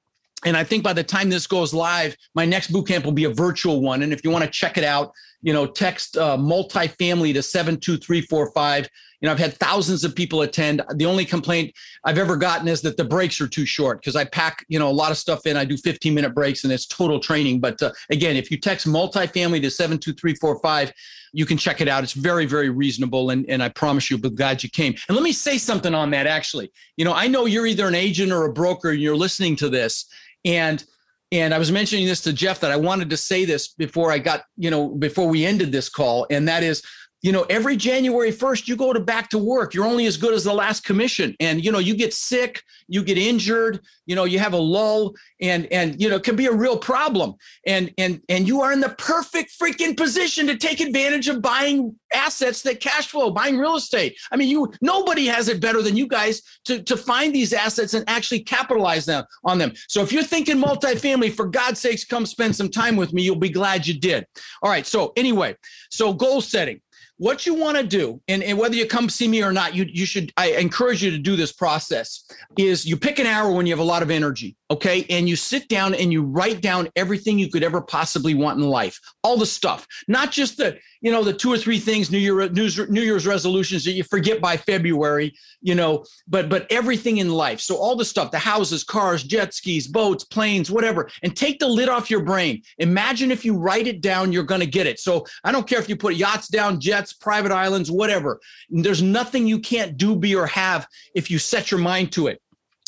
and 0.45 0.57
I 0.57 0.65
think 0.65 0.83
by 0.83 0.93
the 0.93 1.05
time 1.05 1.31
this 1.31 1.47
goes 1.47 1.73
live, 1.73 2.17
my 2.35 2.45
next 2.45 2.73
boot 2.73 2.89
camp 2.89 3.05
will 3.05 3.13
be 3.13 3.25
a 3.25 3.31
virtual 3.31 3.81
one. 3.81 4.03
And 4.03 4.13
if 4.13 4.25
you 4.25 4.31
want 4.31 4.45
to 4.45 4.51
check 4.51 4.77
it 4.77 4.85
out, 4.85 5.13
you 5.43 5.53
know, 5.53 5.67
text 5.67 6.17
uh, 6.17 6.37
multifamily 6.37 7.35
to 7.35 7.43
72345 7.43 8.89
you 9.23 9.29
know, 9.29 9.33
I've 9.33 9.39
had 9.39 9.55
thousands 9.55 10.03
of 10.03 10.17
people 10.17 10.43
attend. 10.43 10.83
The 10.97 11.07
only 11.07 11.25
complaint 11.25 11.73
I've 12.05 12.19
ever 12.19 12.37
gotten 12.37 12.67
is 12.67 12.83
that 12.83 12.97
the 12.97 13.05
breaks 13.05 13.41
are 13.41 13.47
too 13.47 13.65
short 13.65 14.01
because 14.01 14.17
I 14.17 14.25
pack, 14.25 14.67
you 14.69 14.81
know, 14.81 14.89
a 14.89 14.91
lot 14.91 15.13
of 15.13 15.17
stuff 15.17 15.47
in. 15.47 15.57
I 15.57 15.65
do 15.65 15.77
15 15.77 16.13
minute 16.13 16.35
breaks 16.35 16.65
and 16.65 16.73
it's 16.73 16.87
total 16.87 17.21
training. 17.21 17.61
But 17.61 17.81
uh, 17.81 17.93
again, 18.11 18.37
if 18.37 18.51
you 18.51 18.59
text 18.59 18.85
multifamily 18.85 19.63
to 19.63 19.71
72345, 19.71 20.93
you 21.33 21.47
can 21.47 21.57
check 21.57 21.81
it 21.81 21.87
out. 21.87 22.03
It's 22.03 22.15
very, 22.15 22.47
very 22.47 22.69
reasonable. 22.69 23.31
And, 23.31 23.49
and 23.49 23.63
I 23.63 23.69
promise 23.69 24.11
you, 24.11 24.19
but 24.19 24.35
glad 24.35 24.61
you 24.65 24.69
came. 24.69 24.93
And 25.07 25.17
let 25.17 25.23
me 25.23 25.33
say 25.33 25.57
something 25.57 25.95
on 25.95 26.11
that 26.11 26.27
actually. 26.27 26.73
You 26.97 27.05
know, 27.05 27.15
I 27.15 27.29
know 27.29 27.47
you're 27.47 27.67
either 27.67 27.87
an 27.87 27.95
agent 27.95 28.33
or 28.33 28.47
a 28.47 28.53
broker 28.53 28.91
and 28.91 29.01
you're 29.01 29.17
listening 29.17 29.55
to 29.57 29.69
this. 29.69 30.07
And 30.45 30.85
and 31.33 31.55
I 31.55 31.59
was 31.59 31.73
mentioning 31.73 32.05
this 32.05 32.21
to 32.21 32.33
Jeff 32.33 32.61
that 32.61 32.71
I 32.71 32.77
wanted 32.77 33.09
to 33.09 33.17
say 33.17 33.47
this 33.47 33.69
before 33.69 34.13
I 34.13 34.19
got, 34.19 34.45
you 34.59 34.71
know, 34.71 34.91
before 34.91 35.27
we 35.27 35.47
ended 35.47 35.73
this 35.73 35.89
call. 35.89 36.27
And 36.29 36.47
that 36.47 36.63
is 36.63 36.83
you 37.23 37.31
know 37.31 37.47
every 37.49 37.77
january 37.77 38.33
1st 38.33 38.69
you 38.69 38.77
go 38.77 38.93
to 38.93 39.01
back 39.01 39.31
to 39.31 39.39
work. 39.39 39.75
You're 39.75 39.87
only 39.87 40.07
as 40.07 40.17
good 40.17 40.35
as 40.35 40.45
the 40.45 40.53
last 40.53 40.85
commission. 40.85 41.35
And 41.41 41.65
you 41.65 41.73
know 41.73 41.79
you 41.79 41.95
get 41.95 42.13
sick 42.13 42.63
you 42.89 43.03
get 43.03 43.17
injured 43.17 43.81
you 44.07 44.17
know 44.17 44.25
you 44.25 44.39
have 44.39 44.53
a 44.53 44.59
lull 44.59 45.15
and 45.41 45.67
and 45.73 46.01
you 46.01 46.09
know 46.09 46.17
it 46.17 46.25
can 46.25 46.37
be 46.37 46.47
a 46.47 46.53
real 46.53 46.77
problem. 46.77 47.35
And 47.67 47.93
and 47.97 48.21
and 48.29 48.47
you 48.47 48.61
are 48.61 48.73
in 48.73 48.81
the 48.81 48.91
perfect 48.91 49.53
freaking 49.61 49.97
position 49.97 50.47
to 50.49 50.57
take 50.57 50.81
advantage 50.81 51.29
of 51.29 51.41
buying 51.41 51.95
assets 52.13 52.63
that 52.63 52.81
cash 52.81 53.09
flow 53.09 53.31
buying 53.31 53.59
real 53.59 53.77
estate. 53.77 54.17
I 54.31 54.37
mean 54.37 54.49
you 54.49 54.73
nobody 54.81 55.27
has 55.27 55.49
it 55.49 55.61
better 55.61 55.81
than 55.81 55.97
you 55.97 56.09
guys 56.09 56.43
to 56.65 56.83
to 56.83 56.97
find 56.97 57.35
these 57.35 57.53
assets 57.53 57.95
and 57.95 58.05
actually 58.09 58.41
capitalize 58.41 59.07
them 59.07 59.25
on 59.45 59.59
them. 59.59 59.73
So 59.89 60.03
if 60.03 60.13
you're 60.13 60.23
thinking 60.25 60.57
multifamily 60.57 61.33
for 61.33 61.47
god's 61.47 61.81
sakes 61.81 62.05
come 62.05 62.27
spend 62.27 62.57
some 62.57 62.69
time 62.69 62.97
with 62.97 63.13
me. 63.13 63.23
You'll 63.23 63.37
be 63.37 63.49
glad 63.49 63.87
you 63.87 63.99
did. 63.99 64.27
All 64.63 64.71
right 64.71 64.87
so 64.87 65.13
anyway 65.17 65.57
so 65.91 66.13
goal 66.13 66.41
setting 66.41 66.81
what 67.19 67.47
you 67.47 67.55
want 67.55 67.77
to 67.77 67.85
do, 67.85 68.21
and, 68.29 68.43
and 68.43 68.59
whether 68.59 68.75
you 68.75 68.87
come 68.87 69.09
see 69.09 69.29
me 69.29 69.43
or 69.43 69.53
not, 69.53 69.75
you 69.75 69.85
you 69.85 70.07
should 70.07 70.33
I 70.37 70.53
encourage 70.53 71.03
you 71.03 71.11
to 71.11 71.19
do 71.19 71.37
this 71.37 71.53
process, 71.53 72.25
is 72.59 72.85
you 72.85 72.97
pick 72.97 73.19
an 73.19 73.27
hour 73.27 73.53
when 73.53 73.67
you 73.67 73.73
have 73.73 73.81
a 73.81 73.85
lot 73.85 74.03
of 74.03 74.11
energy, 74.11 74.57
okay? 74.73 75.05
And 75.11 75.29
you 75.29 75.37
sit 75.37 75.69
down 75.69 75.95
and 75.95 76.11
you 76.11 76.23
write 76.23 76.63
down 76.63 76.89
everything 76.97 77.39
you 77.39 77.51
could 77.51 77.63
ever 77.63 77.83
possibly 77.83 78.33
want 78.33 78.59
in 78.59 78.67
life. 78.67 78.99
All 79.23 79.37
the 79.37 79.45
stuff. 79.45 79.87
Not 80.09 80.33
just 80.33 80.57
the, 80.57 80.79
you 81.03 81.13
know, 81.13 81.23
the 81.23 81.35
two 81.35 81.53
or 81.53 81.59
three 81.59 81.79
things, 81.79 82.11
New 82.11 82.19
Year 82.19 82.49
New, 82.49 83.03
Year's 83.03 83.27
resolutions 83.27 83.85
that 83.85 83.93
you 83.93 84.03
forget 84.03 84.41
by 84.41 84.57
February, 84.57 85.35
you 85.61 85.75
know, 85.75 86.05
but 86.27 86.49
but 86.49 86.67
everything 86.71 87.19
in 87.19 87.29
life. 87.29 87.61
So 87.61 87.77
all 87.77 87.97
the 87.97 88.05
stuff, 88.05 88.31
the 88.31 88.39
houses, 88.39 88.83
cars, 88.83 89.23
jet 89.23 89.53
skis, 89.53 89.87
boats, 89.87 90.25
planes, 90.25 90.71
whatever. 90.71 91.11
And 91.23 91.37
take 91.37 91.59
the 91.59 91.69
lid 91.69 91.91
off 91.91 92.11
your 92.11 92.23
brain. 92.23 92.63
Imagine 92.79 93.31
if 93.31 93.45
you 93.45 93.55
write 93.55 93.87
it 93.87 94.01
down, 94.01 94.33
you're 94.33 94.43
gonna 94.43 94.65
get 94.65 94.87
it. 94.87 94.99
So 95.01 95.27
I 95.45 95.53
don't 95.53 95.69
care 95.69 95.81
if 95.81 95.89
you 95.89 95.97
put 95.97 96.15
yachts 96.15 96.49
down, 96.49 96.81
jets 96.81 97.13
private 97.13 97.53
islands, 97.53 97.91
whatever. 97.91 98.41
There's 98.71 99.03
nothing 99.03 99.47
you 99.47 99.59
can't 99.59 99.99
do, 99.99 100.17
be, 100.17 100.35
or 100.35 100.47
have 100.47 100.87
if 101.15 101.31
you 101.31 101.39
set 101.39 101.71
your 101.71 101.81
mind 101.81 102.13
to 102.13 102.29
it. 102.29 102.41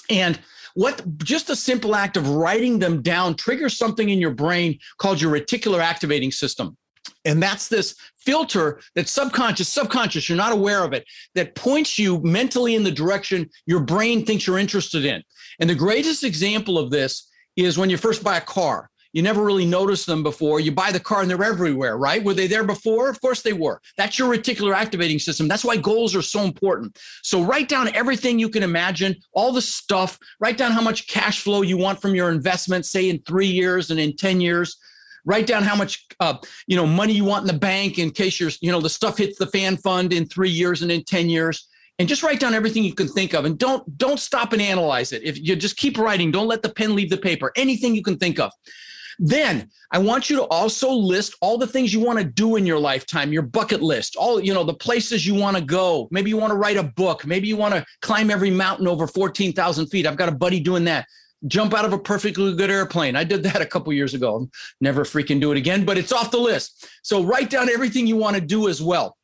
And 0.08 0.38
what 0.74 1.02
just 1.18 1.50
a 1.50 1.56
simple 1.56 1.94
act 1.94 2.16
of 2.16 2.28
writing 2.28 2.78
them 2.78 3.00
down 3.00 3.34
triggers 3.34 3.76
something 3.78 4.10
in 4.10 4.18
your 4.18 4.32
brain 4.32 4.78
called 4.98 5.20
your 5.20 5.32
reticular 5.32 5.80
activating 5.80 6.30
system. 6.30 6.76
And 7.24 7.42
that's 7.42 7.68
this 7.68 7.96
filter 8.16 8.80
that 8.94 9.08
subconscious, 9.08 9.68
subconscious, 9.68 10.28
you're 10.28 10.36
not 10.36 10.52
aware 10.52 10.84
of 10.84 10.92
it, 10.92 11.06
that 11.34 11.54
points 11.54 11.98
you 11.98 12.20
mentally 12.22 12.74
in 12.74 12.84
the 12.84 12.90
direction 12.90 13.48
your 13.66 13.80
brain 13.80 14.26
thinks 14.26 14.46
you're 14.46 14.58
interested 14.58 15.04
in. 15.04 15.22
And 15.60 15.70
the 15.70 15.74
greatest 15.74 16.24
example 16.24 16.78
of 16.78 16.90
this 16.90 17.30
is 17.56 17.78
when 17.78 17.88
you 17.88 17.96
first 17.96 18.22
buy 18.22 18.36
a 18.36 18.42
car. 18.42 18.90
You 19.14 19.22
never 19.22 19.44
really 19.44 19.64
noticed 19.64 20.06
them 20.06 20.24
before. 20.24 20.58
You 20.58 20.72
buy 20.72 20.90
the 20.90 20.98
car 20.98 21.22
and 21.22 21.30
they're 21.30 21.42
everywhere, 21.42 21.96
right? 21.96 22.22
Were 22.22 22.34
they 22.34 22.48
there 22.48 22.64
before? 22.64 23.08
Of 23.08 23.20
course 23.20 23.42
they 23.42 23.52
were. 23.52 23.80
That's 23.96 24.18
your 24.18 24.28
reticular 24.28 24.74
activating 24.74 25.20
system. 25.20 25.46
That's 25.46 25.64
why 25.64 25.76
goals 25.76 26.16
are 26.16 26.22
so 26.22 26.42
important. 26.42 26.98
So 27.22 27.40
write 27.40 27.68
down 27.68 27.94
everything 27.94 28.40
you 28.40 28.48
can 28.48 28.64
imagine, 28.64 29.14
all 29.32 29.52
the 29.52 29.62
stuff. 29.62 30.18
Write 30.40 30.58
down 30.58 30.72
how 30.72 30.82
much 30.82 31.06
cash 31.06 31.40
flow 31.40 31.62
you 31.62 31.78
want 31.78 32.02
from 32.02 32.16
your 32.16 32.32
investment, 32.32 32.86
say 32.86 33.08
in 33.08 33.20
three 33.20 33.46
years 33.46 33.92
and 33.92 34.00
in 34.00 34.16
10 34.16 34.40
years 34.40 34.76
write 35.24 35.46
down 35.46 35.62
how 35.62 35.74
much 35.74 36.06
uh, 36.20 36.36
you 36.66 36.76
know 36.76 36.86
money 36.86 37.14
you 37.14 37.24
want 37.24 37.42
in 37.42 37.46
the 37.46 37.58
bank 37.58 37.98
in 37.98 38.10
case 38.10 38.38
you're 38.38 38.50
you 38.60 38.70
know 38.70 38.80
the 38.80 38.90
stuff 38.90 39.16
hits 39.16 39.38
the 39.38 39.46
fan 39.46 39.76
fund 39.76 40.12
in 40.12 40.26
three 40.26 40.50
years 40.50 40.82
and 40.82 40.92
in 40.92 41.02
10 41.02 41.30
years 41.30 41.66
and 41.98 42.08
just 42.08 42.22
write 42.22 42.40
down 42.40 42.52
everything 42.52 42.84
you 42.84 42.94
can 42.94 43.08
think 43.08 43.32
of 43.32 43.46
and 43.46 43.58
don't 43.58 43.96
don't 43.96 44.20
stop 44.20 44.52
and 44.52 44.60
analyze 44.60 45.12
it 45.12 45.22
if 45.22 45.38
you 45.38 45.56
just 45.56 45.78
keep 45.78 45.96
writing 45.96 46.30
don't 46.30 46.48
let 46.48 46.60
the 46.60 46.68
pen 46.68 46.94
leave 46.94 47.08
the 47.08 47.16
paper 47.16 47.52
anything 47.56 47.94
you 47.94 48.02
can 48.02 48.18
think 48.18 48.38
of 48.38 48.52
Then 49.18 49.70
I 49.90 49.98
want 49.98 50.28
you 50.28 50.36
to 50.36 50.44
also 50.44 50.90
list 50.90 51.34
all 51.40 51.58
the 51.58 51.66
things 51.66 51.92
you 51.92 52.00
want 52.00 52.18
to 52.18 52.24
do 52.24 52.56
in 52.56 52.66
your 52.66 52.78
lifetime, 52.78 53.32
your 53.32 53.42
bucket 53.42 53.82
list, 53.82 54.16
all, 54.16 54.40
you 54.40 54.52
know, 54.52 54.64
the 54.64 54.74
places 54.74 55.26
you 55.26 55.34
want 55.34 55.56
to 55.56 55.62
go. 55.62 56.08
Maybe 56.10 56.30
you 56.30 56.36
want 56.36 56.52
to 56.52 56.56
write 56.56 56.76
a 56.76 56.82
book. 56.82 57.26
Maybe 57.26 57.48
you 57.48 57.56
want 57.56 57.74
to 57.74 57.84
climb 58.02 58.30
every 58.30 58.50
mountain 58.50 58.88
over 58.88 59.06
14,000 59.06 59.86
feet. 59.86 60.06
I've 60.06 60.16
got 60.16 60.28
a 60.28 60.34
buddy 60.34 60.60
doing 60.60 60.84
that. 60.84 61.06
Jump 61.46 61.74
out 61.74 61.84
of 61.84 61.92
a 61.92 61.98
perfectly 61.98 62.54
good 62.56 62.70
airplane. 62.70 63.16
I 63.16 63.24
did 63.24 63.42
that 63.42 63.60
a 63.60 63.66
couple 63.66 63.92
years 63.92 64.14
ago. 64.14 64.48
Never 64.80 65.04
freaking 65.04 65.40
do 65.40 65.52
it 65.52 65.58
again, 65.58 65.84
but 65.84 65.98
it's 65.98 66.12
off 66.12 66.30
the 66.30 66.38
list. 66.38 66.88
So 67.02 67.22
write 67.22 67.50
down 67.50 67.68
everything 67.68 68.06
you 68.06 68.16
want 68.16 68.36
to 68.36 68.40
do 68.40 68.68
as 68.68 68.80
well. 68.82 69.16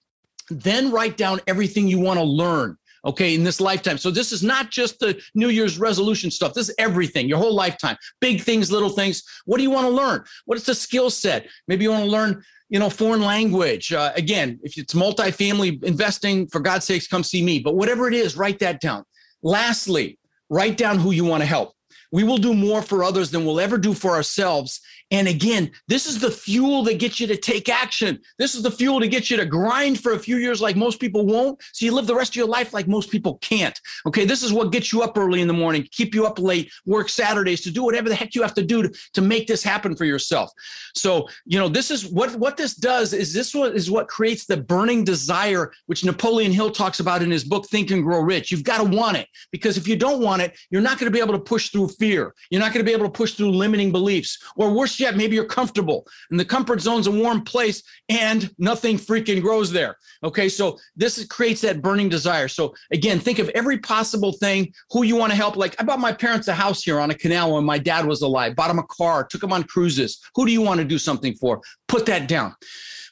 Then 0.50 0.90
write 0.90 1.16
down 1.16 1.40
everything 1.46 1.88
you 1.88 2.00
want 2.00 2.18
to 2.18 2.24
learn 2.24 2.76
okay, 3.04 3.34
in 3.34 3.44
this 3.44 3.60
lifetime. 3.60 3.98
So 3.98 4.10
this 4.10 4.32
is 4.32 4.42
not 4.42 4.70
just 4.70 4.98
the 4.98 5.20
New 5.34 5.48
Year's 5.48 5.78
resolution 5.78 6.30
stuff. 6.30 6.54
This 6.54 6.68
is 6.68 6.74
everything, 6.78 7.28
your 7.28 7.38
whole 7.38 7.54
lifetime. 7.54 7.96
Big 8.20 8.40
things, 8.42 8.70
little 8.70 8.90
things. 8.90 9.22
What 9.44 9.56
do 9.58 9.62
you 9.62 9.70
want 9.70 9.86
to 9.86 9.90
learn? 9.90 10.24
What 10.44 10.58
is 10.58 10.64
the 10.64 10.74
skill 10.74 11.10
set? 11.10 11.46
Maybe 11.68 11.84
you 11.84 11.90
want 11.90 12.04
to 12.04 12.10
learn, 12.10 12.42
you 12.68 12.78
know, 12.78 12.90
foreign 12.90 13.22
language. 13.22 13.92
Uh, 13.92 14.12
again, 14.16 14.60
if 14.62 14.76
it's 14.78 14.94
multifamily 14.94 15.82
investing, 15.84 16.46
for 16.48 16.60
God's 16.60 16.86
sakes, 16.86 17.06
come 17.06 17.24
see 17.24 17.42
me. 17.42 17.58
But 17.58 17.76
whatever 17.76 18.08
it 18.08 18.14
is, 18.14 18.36
write 18.36 18.58
that 18.60 18.80
down. 18.80 19.04
Lastly, 19.42 20.18
write 20.48 20.76
down 20.76 20.98
who 20.98 21.12
you 21.12 21.24
want 21.24 21.42
to 21.42 21.46
help. 21.46 21.74
We 22.12 22.24
will 22.24 22.38
do 22.38 22.54
more 22.54 22.82
for 22.82 23.04
others 23.04 23.30
than 23.30 23.44
we'll 23.44 23.60
ever 23.60 23.78
do 23.78 23.94
for 23.94 24.10
ourselves. 24.10 24.80
And 25.10 25.26
again, 25.26 25.70
this 25.88 26.06
is 26.06 26.18
the 26.18 26.30
fuel 26.30 26.84
that 26.84 26.98
gets 26.98 27.18
you 27.18 27.26
to 27.26 27.36
take 27.36 27.68
action. 27.68 28.20
This 28.38 28.54
is 28.54 28.62
the 28.62 28.70
fuel 28.70 29.00
to 29.00 29.08
get 29.08 29.30
you 29.30 29.36
to 29.36 29.44
grind 29.44 30.00
for 30.00 30.12
a 30.12 30.18
few 30.18 30.36
years 30.36 30.60
like 30.60 30.76
most 30.76 31.00
people 31.00 31.26
won't. 31.26 31.60
So 31.72 31.84
you 31.84 31.92
live 31.92 32.06
the 32.06 32.14
rest 32.14 32.32
of 32.32 32.36
your 32.36 32.46
life 32.46 32.72
like 32.72 32.86
most 32.86 33.10
people 33.10 33.38
can't. 33.38 33.78
Okay. 34.06 34.24
This 34.24 34.42
is 34.42 34.52
what 34.52 34.72
gets 34.72 34.92
you 34.92 35.02
up 35.02 35.18
early 35.18 35.40
in 35.40 35.48
the 35.48 35.54
morning, 35.54 35.86
keep 35.90 36.14
you 36.14 36.26
up 36.26 36.38
late, 36.38 36.70
work 36.86 37.08
Saturdays 37.08 37.60
to 37.62 37.70
do 37.70 37.82
whatever 37.82 38.08
the 38.08 38.14
heck 38.14 38.34
you 38.34 38.42
have 38.42 38.54
to 38.54 38.62
do 38.62 38.82
to, 38.82 38.94
to 39.14 39.20
make 39.20 39.46
this 39.46 39.62
happen 39.62 39.96
for 39.96 40.04
yourself. 40.04 40.50
So, 40.94 41.28
you 41.44 41.58
know, 41.58 41.68
this 41.68 41.90
is 41.90 42.06
what, 42.06 42.34
what 42.36 42.56
this 42.56 42.74
does 42.74 43.12
is 43.12 43.32
this 43.34 43.54
is 43.54 43.90
what 43.90 44.08
creates 44.08 44.46
the 44.46 44.56
burning 44.56 45.02
desire, 45.04 45.72
which 45.86 46.04
Napoleon 46.04 46.52
Hill 46.52 46.70
talks 46.70 47.00
about 47.00 47.22
in 47.22 47.30
his 47.30 47.44
book, 47.44 47.66
Think 47.66 47.90
and 47.90 48.02
Grow 48.02 48.20
Rich. 48.20 48.52
You've 48.52 48.64
got 48.64 48.78
to 48.78 48.84
want 48.84 49.16
it 49.16 49.28
because 49.50 49.76
if 49.76 49.88
you 49.88 49.96
don't 49.96 50.22
want 50.22 50.42
it, 50.42 50.56
you're 50.70 50.80
not 50.80 50.98
going 50.98 51.10
to 51.10 51.16
be 51.16 51.20
able 51.20 51.34
to 51.34 51.40
push 51.40 51.70
through 51.70 51.88
fear. 51.88 52.34
You're 52.50 52.60
not 52.60 52.72
going 52.72 52.84
to 52.84 52.88
be 52.88 52.94
able 52.94 53.06
to 53.06 53.12
push 53.12 53.34
through 53.34 53.50
limiting 53.50 53.90
beliefs 53.90 54.38
or 54.56 54.72
worse 54.72 54.99
yet, 55.00 55.16
maybe 55.16 55.34
you're 55.34 55.44
comfortable 55.44 56.06
and 56.30 56.38
the 56.38 56.44
comfort 56.44 56.80
zone's 56.80 57.06
a 57.06 57.10
warm 57.10 57.42
place 57.42 57.82
and 58.08 58.50
nothing 58.58 58.98
freaking 58.98 59.40
grows 59.40 59.72
there. 59.72 59.96
Okay. 60.22 60.48
So 60.48 60.78
this 60.94 61.24
creates 61.26 61.60
that 61.62 61.82
burning 61.82 62.08
desire. 62.08 62.48
So 62.48 62.74
again, 62.92 63.18
think 63.18 63.38
of 63.38 63.48
every 63.50 63.78
possible 63.78 64.32
thing, 64.32 64.72
who 64.90 65.02
you 65.02 65.16
want 65.16 65.32
to 65.32 65.36
help. 65.36 65.56
Like 65.56 65.80
I 65.80 65.84
bought 65.84 66.00
my 66.00 66.12
parents 66.12 66.48
a 66.48 66.54
house 66.54 66.82
here 66.82 67.00
on 67.00 67.10
a 67.10 67.14
canal 67.14 67.54
when 67.54 67.64
my 67.64 67.78
dad 67.78 68.06
was 68.06 68.22
alive, 68.22 68.56
bought 68.56 68.70
him 68.70 68.78
a 68.78 68.86
car, 68.86 69.24
took 69.24 69.42
him 69.42 69.52
on 69.52 69.64
cruises. 69.64 70.20
Who 70.34 70.46
do 70.46 70.52
you 70.52 70.62
want 70.62 70.78
to 70.78 70.84
do 70.84 70.98
something 70.98 71.34
for? 71.34 71.60
Put 71.88 72.06
that 72.06 72.28
down. 72.28 72.54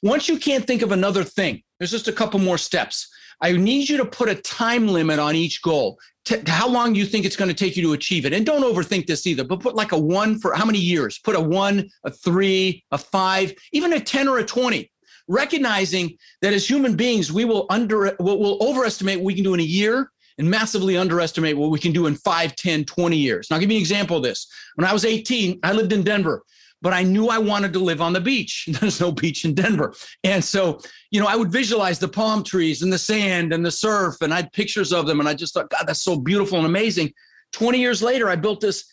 Once 0.03 0.29
you 0.29 0.39
can't 0.39 0.67
think 0.67 0.83
of 0.83 0.93
another 0.93 1.25
thing, 1.25 1.63
there's 1.79 1.91
just 1.91 2.09
a 2.09 2.13
couple 2.13 2.39
more 2.39 2.59
steps. 2.59 3.09
I 3.41 3.53
need 3.53 3.89
you 3.89 3.97
to 3.99 4.05
put 4.05 4.29
a 4.29 4.35
time 4.35 4.89
limit 4.89 5.19
on 5.19 5.37
each 5.37 5.63
goal. 5.63 5.99
T- 6.29 6.43
how 6.47 6.69
long 6.69 6.93
do 6.93 6.99
you 6.99 7.07
think 7.07 7.25
it's 7.25 7.37
going 7.37 7.49
to 7.49 7.55
take 7.55 7.75
you 7.75 7.83
to 7.85 7.95
achieve 7.95 8.27
it? 8.27 8.35
And 8.35 8.45
don't 8.45 8.63
overthink 8.63 9.07
this 9.07 9.27
either, 9.27 9.45
but 9.45 9.61
put 9.61 9.75
like 9.75 9.93
a 9.93 9.99
one 9.99 10.39
for 10.39 10.53
how 10.55 10.67
many 10.67 10.79
years? 10.79 11.19
Put 11.19 11.35
a 11.35 11.41
one, 11.41 11.89
a 12.05 12.11
three, 12.11 12.85
a 12.91 12.99
five, 12.99 13.55
even 13.73 13.95
a 13.95 14.01
10 14.01 14.29
or 14.29 14.39
a 14.39 14.45
20. 14.45 14.93
Recognizing 15.27 16.19
that 16.43 16.53
as 16.53 16.69
human 16.69 16.97
beings, 16.97 17.33
we 17.33 17.47
will 17.47 17.65
under 17.71 18.15
what 18.19 18.41
will 18.41 18.59
overestimate 18.61 19.21
what 19.21 19.25
we 19.25 19.35
can 19.35 19.45
do 19.45 19.55
in 19.55 19.61
a 19.61 19.63
year 19.63 20.11
and 20.37 20.51
massively 20.51 20.99
underestimate 20.99 21.57
what 21.57 21.71
we 21.71 21.79
can 21.79 21.93
do 21.93 22.07
in 22.07 22.15
5, 22.15 22.55
10, 22.57 22.85
20 22.85 23.17
years. 23.17 23.49
Now, 23.49 23.57
I'll 23.57 23.61
give 23.61 23.71
you 23.71 23.79
an 23.79 23.81
example 23.81 24.19
of 24.19 24.23
this. 24.23 24.47
When 24.75 24.87
I 24.87 24.93
was 24.93 25.07
18, 25.07 25.61
I 25.63 25.73
lived 25.73 25.95
in 25.95 26.03
Denver 26.03 26.43
but 26.81 26.93
I 26.93 27.03
knew 27.03 27.29
I 27.29 27.39
wanted 27.39 27.73
to 27.75 27.79
live 27.79 28.01
on 28.01 28.13
the 28.13 28.21
beach. 28.21 28.69
There's 28.81 29.01
no 29.01 29.13
beach 29.13 29.45
in 29.45 29.55
Denver. 29.55 29.95
And 30.25 30.43
so, 30.43 30.81
you 31.11 31.21
know, 31.21 31.27
I 31.27 31.37
would 31.37 31.51
visualize 31.51 31.99
the 31.99 32.09
palm 32.09 32.45
trees 32.45 32.83
and 32.83 32.93
the 32.93 32.99
sand 32.99 33.53
and 33.53 33.65
the 33.65 33.71
surf, 33.71 34.17
and 34.21 34.33
I 34.33 34.37
had 34.37 34.53
pictures 34.53 34.93
of 34.93 35.07
them. 35.07 35.21
And 35.21 35.29
I 35.29 35.35
just 35.35 35.55
thought, 35.55 35.71
God, 35.71 35.85
that's 35.87 36.03
so 36.03 36.19
beautiful 36.19 36.59
and 36.59 36.67
amazing. 36.67 37.13
20 37.53 37.79
years 37.79 38.03
later, 38.03 38.29
I 38.29 38.37
built 38.37 38.61
this 38.61 38.85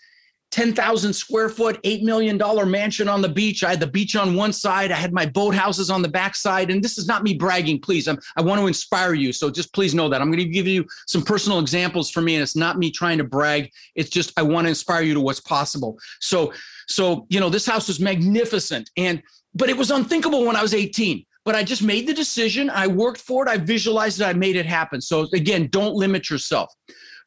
10,000 0.51 1.11
square 1.11 1.49
foot, 1.49 1.81
$8 1.83 2.03
million 2.03 2.39
mansion 2.71 3.09
on 3.09 3.21
the 3.21 3.27
beach. 3.27 3.63
I 3.63 3.71
had 3.71 3.79
the 3.81 3.87
beach 3.87 4.15
on 4.15 4.35
one 4.35 4.53
side. 4.53 4.89
I 4.89 4.95
had 4.95 5.11
my 5.11 5.25
boat 5.25 5.53
houses 5.53 5.89
on 5.89 6.01
the 6.01 6.07
back 6.07 6.33
side. 6.33 6.71
And 6.71 6.81
this 6.81 6.97
is 6.97 7.07
not 7.07 7.23
me 7.23 7.33
bragging, 7.33 7.81
please. 7.81 8.07
I'm, 8.07 8.17
I 8.37 8.41
want 8.41 8.61
to 8.61 8.67
inspire 8.67 9.13
you. 9.13 9.33
So 9.33 9.49
just 9.49 9.73
please 9.73 9.93
know 9.93 10.07
that. 10.07 10.21
I'm 10.21 10.31
going 10.31 10.43
to 10.43 10.49
give 10.49 10.67
you 10.67 10.85
some 11.07 11.23
personal 11.23 11.59
examples 11.59 12.09
for 12.09 12.21
me. 12.21 12.35
And 12.35 12.43
it's 12.43 12.55
not 12.55 12.77
me 12.77 12.89
trying 12.89 13.17
to 13.17 13.25
brag. 13.25 13.69
It's 13.95 14.09
just 14.09 14.31
I 14.37 14.43
want 14.43 14.65
to 14.65 14.69
inspire 14.69 15.01
you 15.01 15.13
to 15.15 15.19
what's 15.19 15.41
possible. 15.41 15.99
So 16.21 16.53
so, 16.87 17.25
you 17.29 17.39
know, 17.39 17.49
this 17.49 17.65
house 17.65 17.87
was 17.87 17.99
magnificent. 17.99 18.89
And, 18.97 19.21
but 19.53 19.69
it 19.69 19.77
was 19.77 19.91
unthinkable 19.91 20.45
when 20.45 20.55
I 20.55 20.61
was 20.61 20.73
18. 20.73 21.25
But 21.43 21.55
I 21.55 21.63
just 21.63 21.83
made 21.83 22.07
the 22.07 22.13
decision. 22.13 22.69
I 22.69 22.87
worked 22.87 23.21
for 23.21 23.45
it. 23.45 23.49
I 23.49 23.57
visualized 23.57 24.19
it. 24.19 24.25
I 24.25 24.33
made 24.33 24.55
it 24.55 24.65
happen. 24.65 24.99
So, 24.99 25.27
again, 25.33 25.67
don't 25.71 25.93
limit 25.93 26.29
yourself. 26.29 26.73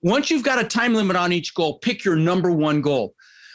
Once 0.03 0.31
you've 0.31 0.43
got 0.43 0.61
a 0.61 0.65
time 0.65 0.95
limit 0.95 1.17
on 1.17 1.33
each 1.33 1.55
goal, 1.55 1.79
pick 1.79 2.05
your 2.05 2.17
number 2.17 2.51
one 2.51 2.81
goal. 2.81 3.15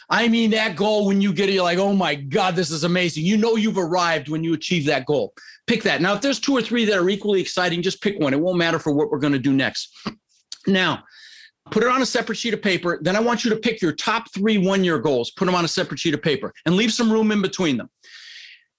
I 0.09 0.27
mean, 0.27 0.51
that 0.51 0.75
goal, 0.75 1.07
when 1.07 1.21
you 1.21 1.33
get 1.33 1.49
it, 1.49 1.53
you're 1.53 1.63
like, 1.63 1.77
oh 1.77 1.93
my 1.93 2.15
God, 2.15 2.55
this 2.55 2.71
is 2.71 2.83
amazing. 2.83 3.25
You 3.25 3.37
know, 3.37 3.55
you've 3.55 3.77
arrived 3.77 4.29
when 4.29 4.43
you 4.43 4.53
achieve 4.53 4.85
that 4.85 5.05
goal. 5.05 5.33
Pick 5.65 5.83
that. 5.83 6.01
Now, 6.01 6.13
if 6.13 6.21
there's 6.21 6.39
two 6.39 6.53
or 6.53 6.61
three 6.61 6.85
that 6.85 6.97
are 6.97 7.09
equally 7.09 7.41
exciting, 7.41 7.81
just 7.81 8.01
pick 8.01 8.19
one. 8.19 8.33
It 8.33 8.39
won't 8.39 8.57
matter 8.57 8.79
for 8.79 8.93
what 8.93 9.09
we're 9.09 9.19
going 9.19 9.33
to 9.33 9.39
do 9.39 9.53
next. 9.53 9.95
Now, 10.67 11.03
put 11.73 11.81
it 11.81 11.89
on 11.89 12.03
a 12.03 12.05
separate 12.05 12.37
sheet 12.37 12.53
of 12.53 12.61
paper. 12.61 12.99
Then 13.01 13.15
I 13.15 13.19
want 13.19 13.43
you 13.43 13.49
to 13.49 13.55
pick 13.55 13.81
your 13.81 13.93
top 13.93 14.31
three 14.31 14.59
one 14.59 14.83
year 14.83 14.99
goals, 14.99 15.31
put 15.31 15.45
them 15.45 15.55
on 15.55 15.65
a 15.65 15.67
separate 15.67 15.99
sheet 15.99 16.13
of 16.13 16.21
paper, 16.21 16.53
and 16.67 16.75
leave 16.75 16.93
some 16.93 17.11
room 17.11 17.31
in 17.31 17.41
between 17.41 17.77
them. 17.77 17.89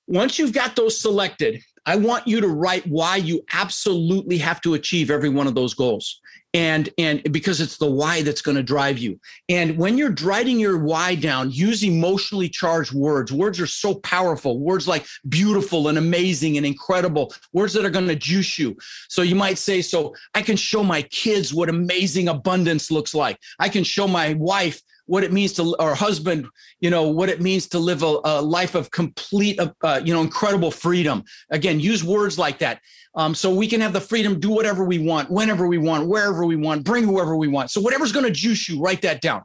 Once 0.07 0.39
you've 0.39 0.53
got 0.53 0.77
those 0.77 0.99
selected, 0.99 1.61
I 1.87 1.97
want 1.97 2.29
you 2.29 2.41
to 2.41 2.47
write 2.47 2.87
why 2.87 3.17
you 3.17 3.43
absolutely 3.53 4.39
have 4.39 4.61
to 4.61 4.75
achieve 4.75 5.11
every 5.11 5.29
one 5.29 5.49
of 5.49 5.57
those 5.57 5.75
goals 5.75 6.21
and 6.55 6.89
and 6.97 7.21
because 7.33 7.61
it's 7.61 7.77
the 7.77 7.91
why 7.91 8.23
that's 8.23 8.41
going 8.41 8.57
to 8.57 8.63
drive 8.63 8.97
you. 8.97 9.19
And 9.49 9.77
when 9.77 9.99
you're 9.99 10.15
writing 10.23 10.61
your 10.61 10.79
why 10.79 11.17
down 11.17 11.51
use 11.51 11.85
emotionally 11.85 12.49
charged 12.49 12.95
words. 12.95 13.33
Words 13.33 13.61
are 13.61 13.67
so 13.67 13.97
powerful. 13.97 14.61
Words 14.61 14.87
like 14.87 15.05
beautiful 15.29 15.89
and 15.89 15.99
amazing 15.99 16.57
and 16.57 16.65
incredible. 16.65 17.35
Words 17.53 17.73
that 17.75 17.85
are 17.85 17.91
going 17.91 18.09
to 18.09 18.15
juice 18.15 18.59
you. 18.59 18.77
So 19.09 19.23
you 19.23 19.35
might 19.35 19.59
say 19.59 19.83
so 19.83 20.15
i 20.35 20.43
can 20.43 20.57
show 20.57 20.85
my 20.85 21.03
kids 21.03 21.53
what 21.53 21.69
amazing 21.69 22.29
abundance 22.29 22.91
looks 22.91 23.15
like. 23.15 23.39
I 23.59 23.69
can 23.69 23.83
show 23.83 24.07
my 24.07 24.35
wife 24.35 24.81
what 25.07 25.23
it 25.25 25.33
means 25.33 25.53
to 25.53 25.75
or 25.79 25.95
husband 25.95 26.47
you 26.81 26.91
know 26.91 27.09
what 27.09 27.29
it 27.29 27.41
means 27.41 27.67
to 27.67 27.79
live 27.79 28.03
a, 28.03 28.19
a 28.25 28.43
life 28.43 28.75
of 28.75 28.91
complete 28.91 29.59
uh, 29.83 30.01
you 30.05 30.15
know 30.15 30.21
incredible 30.21 30.71
freedom 30.71 31.23
again 31.51 31.81
use 31.81 32.03
words 32.03 32.39
like 32.39 32.59
that 32.59 32.81
um, 33.15 33.35
so 33.35 33.55
we 33.55 33.69
can 33.69 33.81
have 33.81 33.93
the 33.93 34.01
freedom 34.01 34.41
do 34.41 34.51
whatever 34.51 34.85
we 34.85 34.99
want 34.99 35.31
whenever 35.31 35.67
we 35.67 35.79
want 35.79 36.09
wherever 36.09 36.45
we 36.45 36.57
want 36.57 36.85
bring 36.85 37.05
whoever 37.05 37.37
we 37.37 37.49
want 37.49 37.71
so 37.71 37.81
whatever's 37.81 38.13
going 38.13 38.25
to 38.25 38.33
juice 38.33 38.69
you 38.69 38.81
write 38.81 39.03
that 39.03 39.21
down 39.21 39.43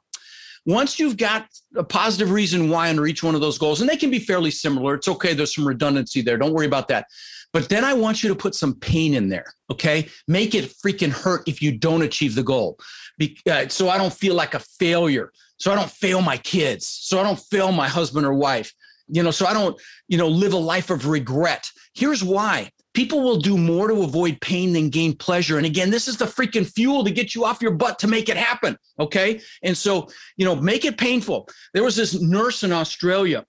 once 0.66 1.00
you've 1.00 1.18
got 1.18 1.48
a 1.75 1.84
positive 1.84 2.32
reason 2.32 2.70
why 2.70 2.89
under 2.89 3.06
each 3.06 3.24
one 3.24 3.36
of 3.36 3.42
those 3.42 3.58
goals 3.58 3.82
and 3.82 3.89
they 3.89 3.98
can 3.98 4.12
be 4.12 4.20
fairly 4.20 4.51
similar 4.51 4.96
it's 4.96 5.08
okay 5.08 5.34
there's 5.34 5.56
some 5.56 5.68
redundancy 5.68 6.22
there 6.22 6.38
don't 6.38 6.54
worry 6.54 6.66
about 6.66 6.88
that 6.88 7.06
but 7.51 7.70
then 7.70 7.84
I 7.84 7.94
want 7.94 8.22
you 8.22 8.30
to 8.30 8.36
put 8.36 8.54
some 8.54 8.75
pain 8.75 9.13
in 9.13 9.30
there. 9.30 9.54
Okay. 9.72 10.08
Make 10.28 10.54
it 10.54 10.74
freaking 10.86 11.12
hurt 11.12 11.48
if 11.48 11.62
you 11.62 11.72
don't 11.72 12.04
achieve 12.04 12.36
the 12.36 12.44
goal. 12.44 12.78
Be, 13.18 13.38
uh, 13.50 13.68
so 13.68 13.89
I 13.89 13.98
don't 13.98 14.13
feel 14.13 14.36
like 14.36 14.54
a 14.54 14.60
failure 14.60 15.32
so 15.60 15.72
I 15.72 15.75
don't 15.75 15.92
fail 15.92 16.22
my 16.22 16.38
kids, 16.38 16.88
so 16.88 17.20
I 17.20 17.24
don't 17.24 17.39
fail 17.39 17.72
my 17.72 17.88
husband 17.88 18.25
or 18.25 18.34
wife, 18.34 18.74
you 19.08 19.24
know, 19.24 19.32
so 19.32 19.46
I 19.46 19.54
don't, 19.54 19.80
you 20.08 20.18
know, 20.18 20.28
live 20.28 20.54
a 20.54 20.58
life 20.58 20.89
of 20.89 21.08
regret. 21.08 21.70
Here's 21.94 22.24
why. 22.24 22.72
People 22.94 23.22
will 23.22 23.38
do 23.38 23.58
more 23.58 23.88
to 23.88 24.01
avoid 24.01 24.42
pain 24.42 24.74
than 24.74 24.89
gain 24.89 25.16
pleasure. 25.16 25.58
And 25.58 25.66
again, 25.66 25.92
this 25.92 26.08
is 26.08 26.18
the 26.18 26.25
freaking 26.25 26.68
fuel 26.68 27.04
to 27.04 27.12
get 27.12 27.36
you 27.36 27.46
off 27.46 27.62
your 27.62 27.72
butt 27.72 28.00
to 28.00 28.08
make 28.08 28.30
it 28.30 28.36
happen. 28.36 28.75
Okay. 29.00 29.42
And 29.62 29.78
so, 29.78 30.10
you 30.38 30.46
know, 30.46 30.56
make 30.56 30.86
it 30.86 30.98
painful. 30.98 31.48
There 31.74 31.84
was 31.84 31.96
this 31.96 32.20
nurse 32.20 32.63
in 32.63 32.72
Australia 32.72 33.46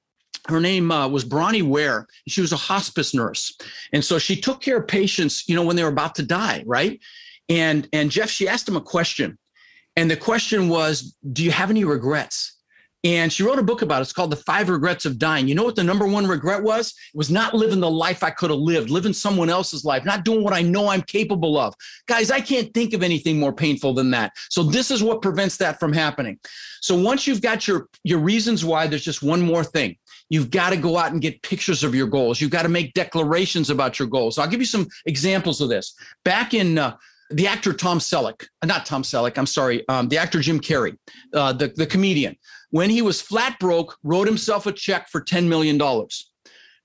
her 0.48 0.60
name 0.60 0.90
uh, 0.90 1.08
was 1.08 1.24
Bronnie 1.24 1.62
Ware. 1.62 2.06
She 2.28 2.40
was 2.40 2.52
a 2.52 2.56
hospice 2.56 3.14
nurse, 3.14 3.56
and 3.92 4.04
so 4.04 4.18
she 4.18 4.40
took 4.40 4.60
care 4.60 4.78
of 4.78 4.88
patients, 4.88 5.48
you 5.48 5.54
know, 5.54 5.64
when 5.64 5.76
they 5.76 5.82
were 5.82 5.90
about 5.90 6.14
to 6.16 6.22
die, 6.22 6.64
right? 6.66 7.00
And 7.48 7.88
and 7.92 8.10
Jeff, 8.10 8.30
she 8.30 8.48
asked 8.48 8.68
him 8.68 8.76
a 8.76 8.80
question. 8.80 9.38
And 9.96 10.10
the 10.10 10.16
question 10.16 10.68
was, 10.68 11.16
do 11.32 11.44
you 11.44 11.50
have 11.50 11.70
any 11.70 11.84
regrets? 11.84 12.56
And 13.02 13.32
she 13.32 13.42
wrote 13.42 13.58
a 13.58 13.62
book 13.62 13.80
about 13.80 14.00
it. 14.00 14.02
It's 14.02 14.12
called 14.12 14.30
The 14.30 14.36
Five 14.36 14.68
Regrets 14.68 15.06
of 15.06 15.18
Dying. 15.18 15.48
You 15.48 15.54
know 15.54 15.64
what 15.64 15.74
the 15.74 15.82
number 15.82 16.06
one 16.06 16.26
regret 16.26 16.62
was? 16.62 16.88
It 16.90 17.16
was 17.16 17.30
not 17.30 17.54
living 17.54 17.80
the 17.80 17.90
life 17.90 18.22
I 18.22 18.28
could 18.28 18.50
have 18.50 18.58
lived, 18.58 18.90
living 18.90 19.14
someone 19.14 19.48
else's 19.48 19.86
life, 19.86 20.04
not 20.04 20.22
doing 20.22 20.44
what 20.44 20.52
I 20.52 20.60
know 20.60 20.88
I'm 20.88 21.00
capable 21.00 21.56
of. 21.56 21.74
Guys, 22.06 22.30
I 22.30 22.40
can't 22.40 22.72
think 22.74 22.92
of 22.92 23.02
anything 23.02 23.40
more 23.40 23.54
painful 23.54 23.94
than 23.94 24.10
that. 24.10 24.32
So 24.50 24.62
this 24.62 24.90
is 24.90 25.02
what 25.02 25.22
prevents 25.22 25.56
that 25.58 25.80
from 25.80 25.94
happening. 25.94 26.38
So 26.82 26.94
once 26.94 27.26
you've 27.26 27.40
got 27.40 27.66
your 27.66 27.88
your 28.04 28.18
reasons 28.18 28.66
why, 28.66 28.86
there's 28.86 29.04
just 29.04 29.22
one 29.22 29.40
more 29.40 29.64
thing. 29.64 29.96
You've 30.28 30.50
got 30.50 30.70
to 30.70 30.76
go 30.76 30.98
out 30.98 31.12
and 31.12 31.22
get 31.22 31.42
pictures 31.42 31.82
of 31.82 31.94
your 31.94 32.06
goals. 32.06 32.40
You've 32.40 32.50
got 32.50 32.62
to 32.62 32.68
make 32.68 32.92
declarations 32.92 33.70
about 33.70 33.98
your 33.98 34.08
goals. 34.08 34.36
So 34.36 34.42
I'll 34.42 34.48
give 34.48 34.60
you 34.60 34.66
some 34.66 34.86
examples 35.06 35.60
of 35.62 35.70
this. 35.70 35.94
Back 36.24 36.52
in 36.52 36.78
uh, 36.78 36.96
the 37.30 37.46
actor 37.46 37.72
Tom 37.72 37.98
Selleck, 37.98 38.46
uh, 38.62 38.66
not 38.66 38.86
Tom 38.86 39.02
Selleck, 39.02 39.38
I'm 39.38 39.46
sorry, 39.46 39.86
um, 39.88 40.08
the 40.08 40.18
actor 40.18 40.40
Jim 40.40 40.60
Carrey, 40.60 40.96
uh, 41.34 41.52
the, 41.52 41.68
the 41.68 41.86
comedian. 41.86 42.36
when 42.70 42.90
he 42.90 43.02
was 43.02 43.20
flat 43.20 43.58
broke, 43.58 43.96
wrote 44.02 44.26
himself 44.26 44.66
a 44.66 44.72
check 44.72 45.08
for 45.08 45.20
$10 45.20 45.46
million. 45.46 45.78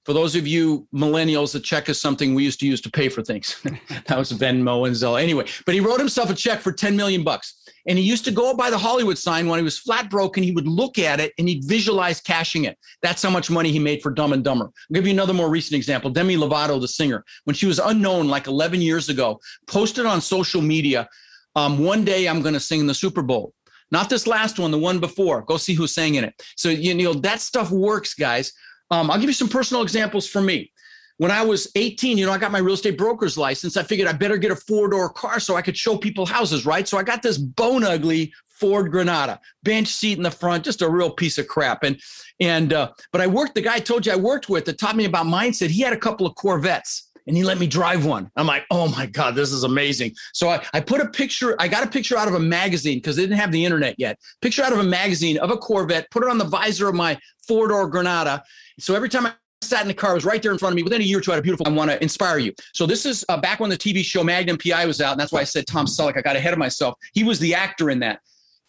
For 0.05 0.13
those 0.13 0.35
of 0.35 0.45
you 0.45 0.87
millennials, 0.93 1.55
a 1.55 1.59
check 1.59 1.89
is 1.89 1.99
something 1.99 2.35
we 2.35 2.43
used 2.43 2.59
to 2.59 2.67
use 2.67 2.79
to 2.81 2.91
pay 2.91 3.09
for 3.09 3.23
things. 3.23 3.59
that 4.05 4.17
was 4.17 4.31
Venmo 4.31 4.85
and 4.85 4.95
Zelle. 4.95 5.21
Anyway, 5.21 5.45
but 5.65 5.73
he 5.73 5.79
wrote 5.79 5.99
himself 5.99 6.29
a 6.29 6.35
check 6.35 6.61
for 6.61 6.71
10 6.71 6.95
million 6.95 7.23
bucks. 7.23 7.63
And 7.87 7.97
he 7.97 8.03
used 8.03 8.23
to 8.25 8.31
go 8.31 8.55
by 8.55 8.69
the 8.69 8.77
Hollywood 8.77 9.17
sign 9.17 9.47
when 9.47 9.57
he 9.57 9.63
was 9.63 9.79
flat 9.79 10.09
broke 10.11 10.37
and 10.37 10.45
he 10.45 10.51
would 10.51 10.67
look 10.67 10.99
at 10.99 11.19
it 11.19 11.33
and 11.39 11.49
he'd 11.49 11.65
visualize 11.65 12.21
cashing 12.21 12.65
it. 12.65 12.77
That's 13.01 13.23
how 13.23 13.31
much 13.31 13.49
money 13.49 13.71
he 13.71 13.79
made 13.79 14.03
for 14.03 14.11
Dumb 14.11 14.33
and 14.33 14.43
Dumber. 14.43 14.65
I'll 14.65 14.93
give 14.93 15.07
you 15.07 15.13
another 15.13 15.33
more 15.33 15.49
recent 15.49 15.75
example. 15.75 16.11
Demi 16.11 16.37
Lovato, 16.37 16.79
the 16.79 16.87
singer, 16.87 17.25
when 17.45 17.55
she 17.55 17.65
was 17.65 17.79
unknown 17.79 18.27
like 18.27 18.45
11 18.45 18.81
years 18.81 19.09
ago, 19.09 19.39
posted 19.67 20.05
on 20.05 20.21
social 20.21 20.61
media, 20.61 21.09
um, 21.55 21.83
one 21.83 22.05
day 22.05 22.27
I'm 22.27 22.41
going 22.41 22.53
to 22.53 22.59
sing 22.59 22.79
in 22.79 22.87
the 22.87 22.93
Super 22.93 23.23
Bowl. 23.23 23.53
Not 23.91 24.09
this 24.09 24.27
last 24.27 24.59
one, 24.59 24.71
the 24.71 24.77
one 24.77 24.99
before. 24.99 25.41
Go 25.43 25.57
see 25.57 25.73
who 25.73 25.87
sang 25.87 26.15
in 26.15 26.23
it. 26.23 26.33
So, 26.57 26.69
you 26.69 26.93
know, 26.93 27.13
that 27.13 27.39
stuff 27.39 27.71
works, 27.71 28.13
guys. 28.13 28.51
Um, 28.91 29.09
I'll 29.09 29.19
give 29.19 29.29
you 29.29 29.33
some 29.33 29.49
personal 29.49 29.83
examples 29.83 30.27
from 30.27 30.45
me. 30.45 30.71
When 31.17 31.31
I 31.31 31.43
was 31.43 31.71
18, 31.75 32.17
you 32.17 32.25
know, 32.25 32.31
I 32.33 32.37
got 32.37 32.51
my 32.51 32.59
real 32.59 32.73
estate 32.73 32.97
broker's 32.97 33.37
license. 33.37 33.77
I 33.77 33.83
figured 33.83 34.07
I 34.07 34.11
better 34.11 34.37
get 34.37 34.51
a 34.51 34.55
four 34.55 34.89
door 34.89 35.09
car 35.09 35.39
so 35.39 35.55
I 35.55 35.61
could 35.61 35.77
show 35.77 35.97
people 35.97 36.25
houses, 36.25 36.65
right? 36.65 36.87
So 36.87 36.97
I 36.97 37.03
got 37.03 37.21
this 37.21 37.37
bone 37.37 37.85
ugly 37.85 38.33
Ford 38.59 38.91
Granada, 38.91 39.39
bench 39.63 39.89
seat 39.89 40.17
in 40.17 40.23
the 40.23 40.31
front, 40.31 40.63
just 40.63 40.81
a 40.81 40.89
real 40.89 41.09
piece 41.09 41.37
of 41.37 41.47
crap. 41.47 41.83
And 41.83 42.01
and 42.39 42.73
uh, 42.73 42.91
but 43.11 43.21
I 43.21 43.27
worked. 43.27 43.55
The 43.55 43.61
guy 43.61 43.75
I 43.75 43.79
told 43.79 44.05
you 44.05 44.11
I 44.11 44.17
worked 44.17 44.49
with 44.49 44.65
that 44.65 44.77
taught 44.77 44.95
me 44.95 45.05
about 45.05 45.25
mindset. 45.25 45.69
He 45.69 45.81
had 45.81 45.93
a 45.93 45.97
couple 45.97 46.25
of 46.25 46.35
Corvettes 46.35 47.11
and 47.27 47.35
he 47.35 47.43
let 47.43 47.57
me 47.57 47.67
drive 47.67 48.05
one. 48.05 48.29
I'm 48.35 48.47
like, 48.47 48.65
oh 48.71 48.87
my 48.87 49.05
God, 49.07 49.35
this 49.35 49.51
is 49.51 49.63
amazing. 49.63 50.13
So 50.33 50.49
I, 50.49 50.63
I 50.73 50.79
put 50.79 51.01
a 51.01 51.07
picture, 51.07 51.55
I 51.59 51.67
got 51.67 51.83
a 51.83 51.89
picture 51.89 52.17
out 52.17 52.27
of 52.27 52.35
a 52.35 52.39
magazine 52.39 52.99
because 52.99 53.15
they 53.15 53.23
didn't 53.23 53.39
have 53.39 53.51
the 53.51 53.65
internet 53.65 53.95
yet. 53.97 54.19
Picture 54.41 54.63
out 54.63 54.73
of 54.73 54.79
a 54.79 54.83
magazine 54.83 55.37
of 55.39 55.49
a 55.49 55.57
Corvette, 55.57 56.09
put 56.11 56.23
it 56.23 56.29
on 56.29 56.37
the 56.37 56.45
visor 56.45 56.87
of 56.87 56.95
my 56.95 57.17
four 57.47 57.67
door 57.67 57.87
Granada. 57.87 58.43
So 58.79 58.95
every 58.95 59.09
time 59.09 59.25
I 59.25 59.33
sat 59.61 59.81
in 59.81 59.87
the 59.87 59.93
car, 59.93 60.11
it 60.11 60.15
was 60.15 60.25
right 60.25 60.41
there 60.41 60.51
in 60.51 60.57
front 60.57 60.73
of 60.73 60.75
me. 60.75 60.83
Within 60.83 61.01
a 61.01 61.03
year 61.03 61.19
or 61.19 61.21
two, 61.21 61.31
I 61.31 61.35
had 61.35 61.39
a 61.39 61.43
beautiful. 61.43 61.67
I 61.67 61.71
want 61.71 61.91
to 61.91 62.01
inspire 62.01 62.37
you. 62.37 62.53
So 62.73 62.85
this 62.85 63.05
is 63.05 63.25
uh, 63.29 63.37
back 63.37 63.59
when 63.59 63.69
the 63.69 63.77
TV 63.77 64.03
show 64.03 64.23
Magnum 64.23 64.57
PI 64.57 64.85
was 64.85 65.01
out, 65.01 65.11
and 65.11 65.19
that's 65.19 65.31
why 65.31 65.41
I 65.41 65.45
said 65.45 65.67
Tom 65.67 65.85
Selleck. 65.85 66.17
I 66.17 66.21
got 66.21 66.35
ahead 66.35 66.53
of 66.53 66.59
myself. 66.59 66.95
He 67.13 67.23
was 67.23 67.39
the 67.39 67.53
actor 67.53 67.89
in 67.89 67.99
that, 67.99 68.19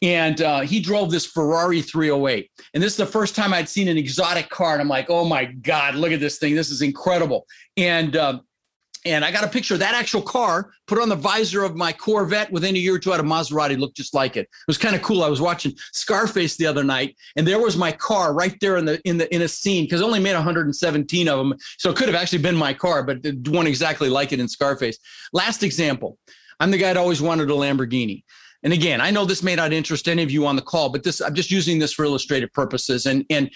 and 0.03 0.41
uh, 0.43 0.61
he 0.61 0.81
drove 0.81 1.11
this 1.11 1.27
Ferrari 1.27 1.83
308. 1.83 2.51
And 2.75 2.83
this 2.83 2.93
is 2.93 2.97
the 2.97 3.07
first 3.07 3.35
time 3.35 3.53
I'd 3.53 3.69
seen 3.69 3.89
an 3.89 3.99
exotic 3.99 4.49
car, 4.51 4.73
and 4.73 4.81
I'm 4.81 4.89
like, 4.89 5.11
oh 5.11 5.25
my 5.25 5.45
god, 5.45 5.95
look 5.95 6.13
at 6.13 6.21
this 6.21 6.39
thing! 6.39 6.55
This 6.55 6.71
is 6.71 6.83
incredible. 6.83 7.47
And 7.77 8.17
uh, 8.17 8.41
and 9.07 9.25
I 9.25 9.31
got 9.31 9.45
a 9.45 9.49
picture 9.49 9.75
of 9.75 9.81
that 9.81 9.95
actual 9.95 10.21
car, 10.21 10.71
put 10.87 11.01
on 11.01 11.09
the 11.09 11.17
visor 11.17 11.63
of 11.63 11.77
my 11.77 11.93
Corvette. 11.93 12.51
Within 12.51 12.75
a 12.75 12.79
year 12.79 12.97
or 12.97 12.99
two, 12.99 13.11
had 13.11 13.21
a 13.21 13.23
Maserati, 13.23 13.79
looked 13.79 13.97
just 13.97 14.15
like 14.15 14.37
it. 14.37 14.41
It 14.41 14.49
was 14.67 14.77
kind 14.77 14.97
of 14.97 15.03
cool. 15.03 15.23
I 15.23 15.29
was 15.29 15.41
watching 15.41 15.73
Scarface 15.93 16.57
the 16.57 16.67
other 16.67 16.83
night, 16.83 17.17
and 17.37 17.47
there 17.47 17.61
was 17.61 17.77
my 17.77 17.93
car 17.93 18.35
right 18.35 18.57
there 18.61 18.77
in 18.77 18.85
the 18.85 19.01
in 19.05 19.17
the 19.17 19.33
in 19.35 19.43
a 19.43 19.49
scene 19.49 19.85
because 19.85 20.03
I 20.03 20.05
only 20.05 20.19
made 20.19 20.35
117 20.35 21.29
of 21.29 21.39
them, 21.39 21.55
so 21.79 21.91
it 21.91 21.97
could 21.97 22.09
have 22.09 22.21
actually 22.21 22.43
been 22.43 22.57
my 22.57 22.75
car, 22.75 23.05
but 23.05 23.25
it 23.25 23.49
one 23.49 23.67
exactly 23.67 24.09
like 24.09 24.33
it 24.33 24.41
in 24.41 24.49
Scarface. 24.49 24.99
Last 25.33 25.63
example, 25.63 26.19
I'm 26.59 26.71
the 26.71 26.79
guy 26.79 26.93
that 26.93 26.97
always 26.97 27.23
wanted 27.23 27.51
a 27.51 27.55
Lamborghini. 27.55 28.25
And 28.63 28.73
again, 28.73 29.01
I 29.01 29.11
know 29.11 29.25
this 29.25 29.43
may 29.43 29.55
not 29.55 29.73
interest 29.73 30.09
any 30.09 30.23
of 30.23 30.31
you 30.31 30.47
on 30.47 30.57
the 30.57 30.63
call, 30.63 30.89
but 30.89 31.05
this 31.05 31.21
I'm 31.21 31.35
just 31.35 31.51
using 31.51 31.79
this 31.79 31.93
for 31.93 32.05
illustrative 32.05 32.53
purposes. 32.53 33.07
And 33.07 33.25
and 33.31 33.51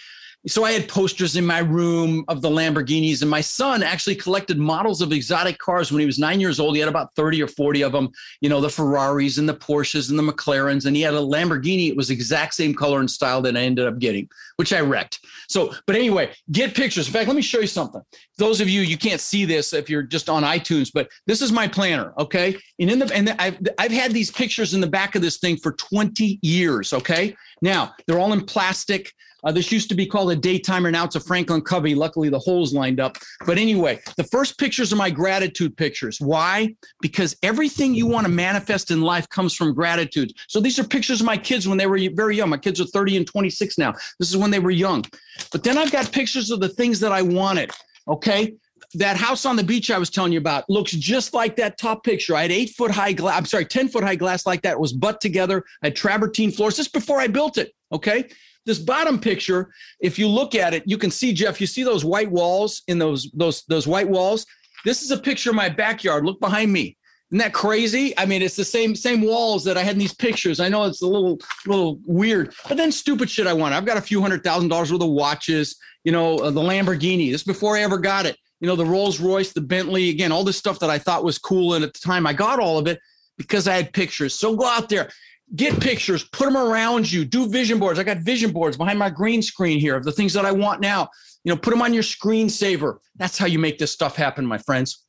so 0.46 0.64
I 0.64 0.72
had 0.72 0.88
posters 0.88 1.36
in 1.36 1.44
my 1.44 1.58
room 1.58 2.24
of 2.28 2.40
the 2.40 2.48
Lamborghinis, 2.48 3.20
and 3.20 3.30
my 3.30 3.42
son 3.42 3.82
actually 3.82 4.14
collected 4.14 4.56
models 4.56 5.02
of 5.02 5.12
exotic 5.12 5.58
cars 5.58 5.92
when 5.92 6.00
he 6.00 6.06
was 6.06 6.18
nine 6.18 6.40
years 6.40 6.58
old. 6.58 6.74
He 6.74 6.80
had 6.80 6.88
about 6.88 7.14
30 7.14 7.42
or 7.42 7.46
40 7.46 7.82
of 7.82 7.92
them, 7.92 8.08
you 8.40 8.48
know, 8.48 8.60
the 8.60 8.70
Ferraris 8.70 9.36
and 9.36 9.46
the 9.46 9.54
Porsches 9.54 10.08
and 10.08 10.18
the 10.18 10.22
McLarens, 10.22 10.86
and 10.86 10.96
he 10.96 11.02
had 11.02 11.12
a 11.12 11.18
Lamborghini. 11.18 11.88
It 11.88 11.96
was 11.96 12.08
exact 12.08 12.54
same 12.54 12.74
color 12.74 13.00
and 13.00 13.10
style 13.10 13.42
that 13.42 13.54
I 13.54 13.60
ended 13.60 13.86
up 13.86 13.98
getting, 13.98 14.30
which 14.56 14.72
I 14.72 14.80
wrecked. 14.80 15.20
So, 15.48 15.74
but 15.86 15.94
anyway, 15.94 16.30
get 16.50 16.74
pictures. 16.74 17.06
In 17.06 17.12
fact, 17.12 17.26
let 17.26 17.36
me 17.36 17.42
show 17.42 17.60
you 17.60 17.66
something. 17.66 18.00
Those 18.38 18.62
of 18.62 18.68
you, 18.68 18.80
you 18.80 18.96
can't 18.96 19.20
see 19.20 19.44
this 19.44 19.74
if 19.74 19.90
you're 19.90 20.02
just 20.02 20.30
on 20.30 20.42
iTunes, 20.42 20.90
but 20.92 21.10
this 21.26 21.42
is 21.42 21.52
my 21.52 21.68
planner, 21.68 22.14
okay? 22.18 22.56
And 22.78 22.90
in 22.90 22.98
the 22.98 23.14
and 23.14 23.28
I've 23.38 23.58
I've 23.78 23.92
had 23.92 24.12
these 24.12 24.30
pictures 24.30 24.72
in 24.72 24.80
the 24.80 24.86
back 24.86 25.16
of 25.16 25.22
this 25.22 25.36
thing 25.36 25.58
for 25.58 25.72
20 25.72 26.38
years, 26.40 26.94
okay? 26.94 27.36
Now, 27.60 27.92
they're 28.06 28.18
all 28.18 28.32
in 28.32 28.46
plastic. 28.46 29.12
Uh, 29.44 29.52
this 29.52 29.70
used 29.72 29.88
to 29.88 29.94
be 29.94 30.06
called 30.06 30.30
a 30.32 30.36
daytimer. 30.36 30.90
Now 30.90 31.04
it's 31.04 31.16
a 31.16 31.20
Franklin 31.20 31.62
Covey. 31.62 31.94
Luckily, 31.94 32.28
the 32.28 32.38
holes 32.38 32.72
lined 32.74 33.00
up. 33.00 33.16
But 33.46 33.58
anyway, 33.58 34.00
the 34.16 34.24
first 34.24 34.58
pictures 34.58 34.92
are 34.92 34.96
my 34.96 35.10
gratitude 35.10 35.76
pictures. 35.76 36.20
Why? 36.20 36.74
Because 37.00 37.36
everything 37.42 37.94
you 37.94 38.06
want 38.06 38.26
to 38.26 38.32
manifest 38.32 38.90
in 38.90 39.00
life 39.02 39.28
comes 39.28 39.54
from 39.54 39.74
gratitude. 39.74 40.32
So 40.48 40.60
these 40.60 40.78
are 40.78 40.84
pictures 40.84 41.20
of 41.20 41.26
my 41.26 41.36
kids 41.36 41.66
when 41.68 41.78
they 41.78 41.86
were 41.86 41.98
very 42.14 42.36
young. 42.36 42.50
My 42.50 42.58
kids 42.58 42.80
are 42.80 42.86
30 42.86 43.18
and 43.18 43.26
26 43.26 43.78
now. 43.78 43.92
This 44.18 44.30
is 44.30 44.36
when 44.36 44.50
they 44.50 44.58
were 44.58 44.70
young. 44.70 45.04
But 45.52 45.64
then 45.64 45.78
I've 45.78 45.92
got 45.92 46.12
pictures 46.12 46.50
of 46.50 46.60
the 46.60 46.68
things 46.68 47.00
that 47.00 47.12
I 47.12 47.22
wanted. 47.22 47.70
Okay 48.08 48.54
that 48.94 49.16
house 49.16 49.46
on 49.46 49.56
the 49.56 49.62
beach 49.62 49.90
I 49.90 49.98
was 49.98 50.10
telling 50.10 50.32
you 50.32 50.38
about 50.38 50.68
looks 50.68 50.92
just 50.92 51.32
like 51.32 51.56
that 51.56 51.78
top 51.78 52.02
picture. 52.02 52.34
I 52.34 52.42
had 52.42 52.50
eight 52.50 52.70
foot 52.70 52.90
high 52.90 53.12
glass. 53.12 53.38
I'm 53.38 53.46
sorry, 53.46 53.64
10 53.64 53.88
foot 53.88 54.02
high 54.02 54.16
glass 54.16 54.46
like 54.46 54.62
that. 54.62 54.72
It 54.72 54.80
was 54.80 54.92
butt 54.92 55.20
together. 55.20 55.64
I 55.82 55.86
had 55.86 55.96
travertine 55.96 56.50
floors 56.50 56.76
just 56.76 56.92
before 56.92 57.20
I 57.20 57.28
built 57.28 57.56
it. 57.56 57.72
Okay. 57.92 58.28
This 58.66 58.78
bottom 58.78 59.18
picture, 59.18 59.72
if 60.00 60.18
you 60.18 60.28
look 60.28 60.54
at 60.54 60.74
it, 60.74 60.82
you 60.86 60.98
can 60.98 61.10
see 61.10 61.32
Jeff. 61.32 61.60
You 61.60 61.66
see 61.66 61.82
those 61.82 62.04
white 62.04 62.30
walls 62.30 62.82
in 62.88 62.98
those 62.98 63.30
those 63.32 63.62
those 63.64 63.86
white 63.86 64.08
walls. 64.08 64.46
This 64.84 65.02
is 65.02 65.10
a 65.10 65.16
picture 65.16 65.50
of 65.50 65.56
my 65.56 65.68
backyard. 65.68 66.24
Look 66.24 66.40
behind 66.40 66.72
me. 66.72 66.96
Isn't 67.30 67.38
that 67.38 67.52
crazy? 67.52 68.12
I 68.18 68.26
mean, 68.26 68.42
it's 68.42 68.56
the 68.56 68.64
same 68.64 68.96
same 68.96 69.22
walls 69.22 69.64
that 69.64 69.78
I 69.78 69.82
had 69.82 69.94
in 69.94 69.98
these 70.00 70.14
pictures. 70.14 70.58
I 70.58 70.68
know 70.68 70.84
it's 70.84 71.02
a 71.02 71.06
little 71.06 71.38
little 71.64 72.00
weird, 72.04 72.52
but 72.68 72.76
then 72.76 72.90
stupid 72.90 73.30
shit 73.30 73.46
I 73.46 73.52
want. 73.52 73.72
I've 73.72 73.84
got 73.84 73.96
a 73.96 74.02
few 74.02 74.20
hundred 74.20 74.42
thousand 74.42 74.68
dollars 74.68 74.92
worth 74.92 75.02
of 75.02 75.10
watches. 75.10 75.76
You 76.04 76.12
know, 76.12 76.38
uh, 76.38 76.50
the 76.50 76.60
Lamborghini. 76.60 77.30
This 77.30 77.44
before 77.44 77.76
I 77.76 77.82
ever 77.82 77.98
got 77.98 78.26
it. 78.26 78.36
You 78.60 78.66
know, 78.66 78.76
the 78.76 78.84
Rolls 78.84 79.20
Royce, 79.20 79.52
the 79.52 79.60
Bentley. 79.60 80.10
Again, 80.10 80.32
all 80.32 80.44
this 80.44 80.56
stuff 80.58 80.80
that 80.80 80.90
I 80.90 80.98
thought 80.98 81.24
was 81.24 81.38
cool, 81.38 81.74
and 81.74 81.84
at 81.84 81.94
the 81.94 82.00
time 82.00 82.26
I 82.26 82.32
got 82.32 82.58
all 82.58 82.78
of 82.78 82.88
it 82.88 82.98
because 83.38 83.68
I 83.68 83.76
had 83.76 83.92
pictures. 83.92 84.34
So 84.34 84.56
go 84.56 84.66
out 84.66 84.88
there 84.88 85.08
get 85.56 85.80
pictures, 85.80 86.24
put 86.24 86.44
them 86.46 86.56
around 86.56 87.10
you, 87.10 87.24
do 87.24 87.48
vision 87.48 87.78
boards. 87.78 87.98
I 87.98 88.04
got 88.04 88.18
vision 88.18 88.52
boards 88.52 88.76
behind 88.76 88.98
my 88.98 89.10
green 89.10 89.42
screen 89.42 89.80
here 89.80 89.96
of 89.96 90.04
the 90.04 90.12
things 90.12 90.32
that 90.34 90.44
I 90.44 90.52
want 90.52 90.80
now. 90.80 91.08
You 91.44 91.52
know, 91.52 91.56
put 91.56 91.70
them 91.70 91.82
on 91.82 91.94
your 91.94 92.02
screensaver. 92.02 92.98
That's 93.16 93.38
how 93.38 93.46
you 93.46 93.58
make 93.58 93.78
this 93.78 93.92
stuff 93.92 94.14
happen, 94.14 94.44
my 94.44 94.58
friends. 94.58 95.06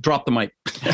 Drop 0.00 0.24
the 0.24 0.32
mic. 0.32 0.52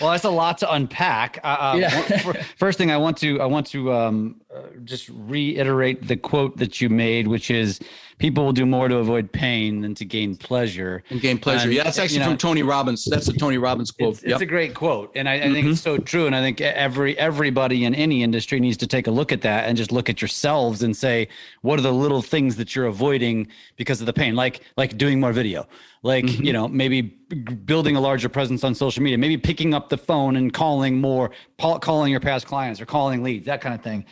well, 0.00 0.10
that's 0.10 0.24
a 0.24 0.30
lot 0.30 0.58
to 0.58 0.72
unpack. 0.72 1.38
Uh, 1.42 1.46
uh 1.46 1.76
yeah. 1.78 2.42
first 2.58 2.78
thing 2.78 2.90
I 2.90 2.96
want 2.96 3.16
to 3.18 3.40
I 3.40 3.46
want 3.46 3.66
to 3.68 3.92
um, 3.92 4.40
uh, 4.54 4.62
just 4.84 5.08
reiterate 5.08 6.06
the 6.06 6.16
quote 6.16 6.56
that 6.56 6.80
you 6.80 6.88
made, 6.88 7.28
which 7.28 7.50
is 7.50 7.78
people 8.20 8.44
will 8.44 8.52
do 8.52 8.66
more 8.66 8.86
to 8.86 8.98
avoid 8.98 9.32
pain 9.32 9.80
than 9.80 9.94
to 9.96 10.04
gain 10.04 10.36
pleasure. 10.36 11.02
And 11.10 11.20
gain 11.20 11.38
pleasure. 11.38 11.70
Yeah, 11.70 11.82
that's 11.82 11.98
actually 11.98 12.18
you 12.18 12.20
know, 12.20 12.28
from 12.28 12.36
Tony 12.36 12.62
Robbins. 12.62 13.04
That's 13.06 13.26
a 13.26 13.32
Tony 13.32 13.58
Robbins 13.58 13.90
quote. 13.90 14.14
It's, 14.14 14.22
yep. 14.22 14.32
it's 14.32 14.42
a 14.42 14.46
great 14.46 14.74
quote, 14.74 15.10
and 15.16 15.28
I, 15.28 15.34
I 15.34 15.40
think 15.40 15.56
mm-hmm. 15.56 15.70
it's 15.70 15.80
so 15.80 15.98
true. 15.98 16.26
And 16.26 16.36
I 16.36 16.40
think 16.40 16.60
every 16.60 17.18
everybody 17.18 17.84
in 17.84 17.94
any 17.94 18.22
industry 18.22 18.60
needs 18.60 18.76
to 18.76 18.86
take 18.86 19.08
a 19.08 19.10
look 19.10 19.32
at 19.32 19.40
that 19.42 19.66
and 19.66 19.76
just 19.76 19.90
look 19.90 20.08
at 20.08 20.20
yourselves 20.20 20.82
and 20.82 20.96
say, 20.96 21.28
what 21.62 21.78
are 21.78 21.82
the 21.82 21.92
little 21.92 22.22
things 22.22 22.56
that 22.56 22.76
you're 22.76 22.86
avoiding 22.86 23.48
because 23.76 24.00
of 24.00 24.06
the 24.06 24.12
pain? 24.12 24.36
Like 24.36 24.60
like 24.76 24.96
doing 24.98 25.18
more 25.18 25.32
video, 25.32 25.66
like 26.02 26.26
mm-hmm. 26.26 26.44
you 26.44 26.52
know 26.52 26.68
maybe 26.68 27.02
building 27.02 27.96
a 27.96 28.00
larger 28.00 28.28
presence 28.28 28.62
on 28.64 28.74
social 28.74 29.02
media, 29.02 29.16
maybe 29.18 29.38
picking 29.38 29.72
up 29.72 29.88
the 29.88 29.98
phone 29.98 30.36
and 30.36 30.52
calling 30.52 31.00
more, 31.00 31.30
calling 31.58 32.10
your 32.10 32.20
past 32.20 32.46
clients 32.46 32.80
or 32.80 32.86
calling 32.86 33.22
leads, 33.22 33.46
that 33.46 33.60
kind 33.60 33.74
of 33.74 33.82
thing. 33.82 34.04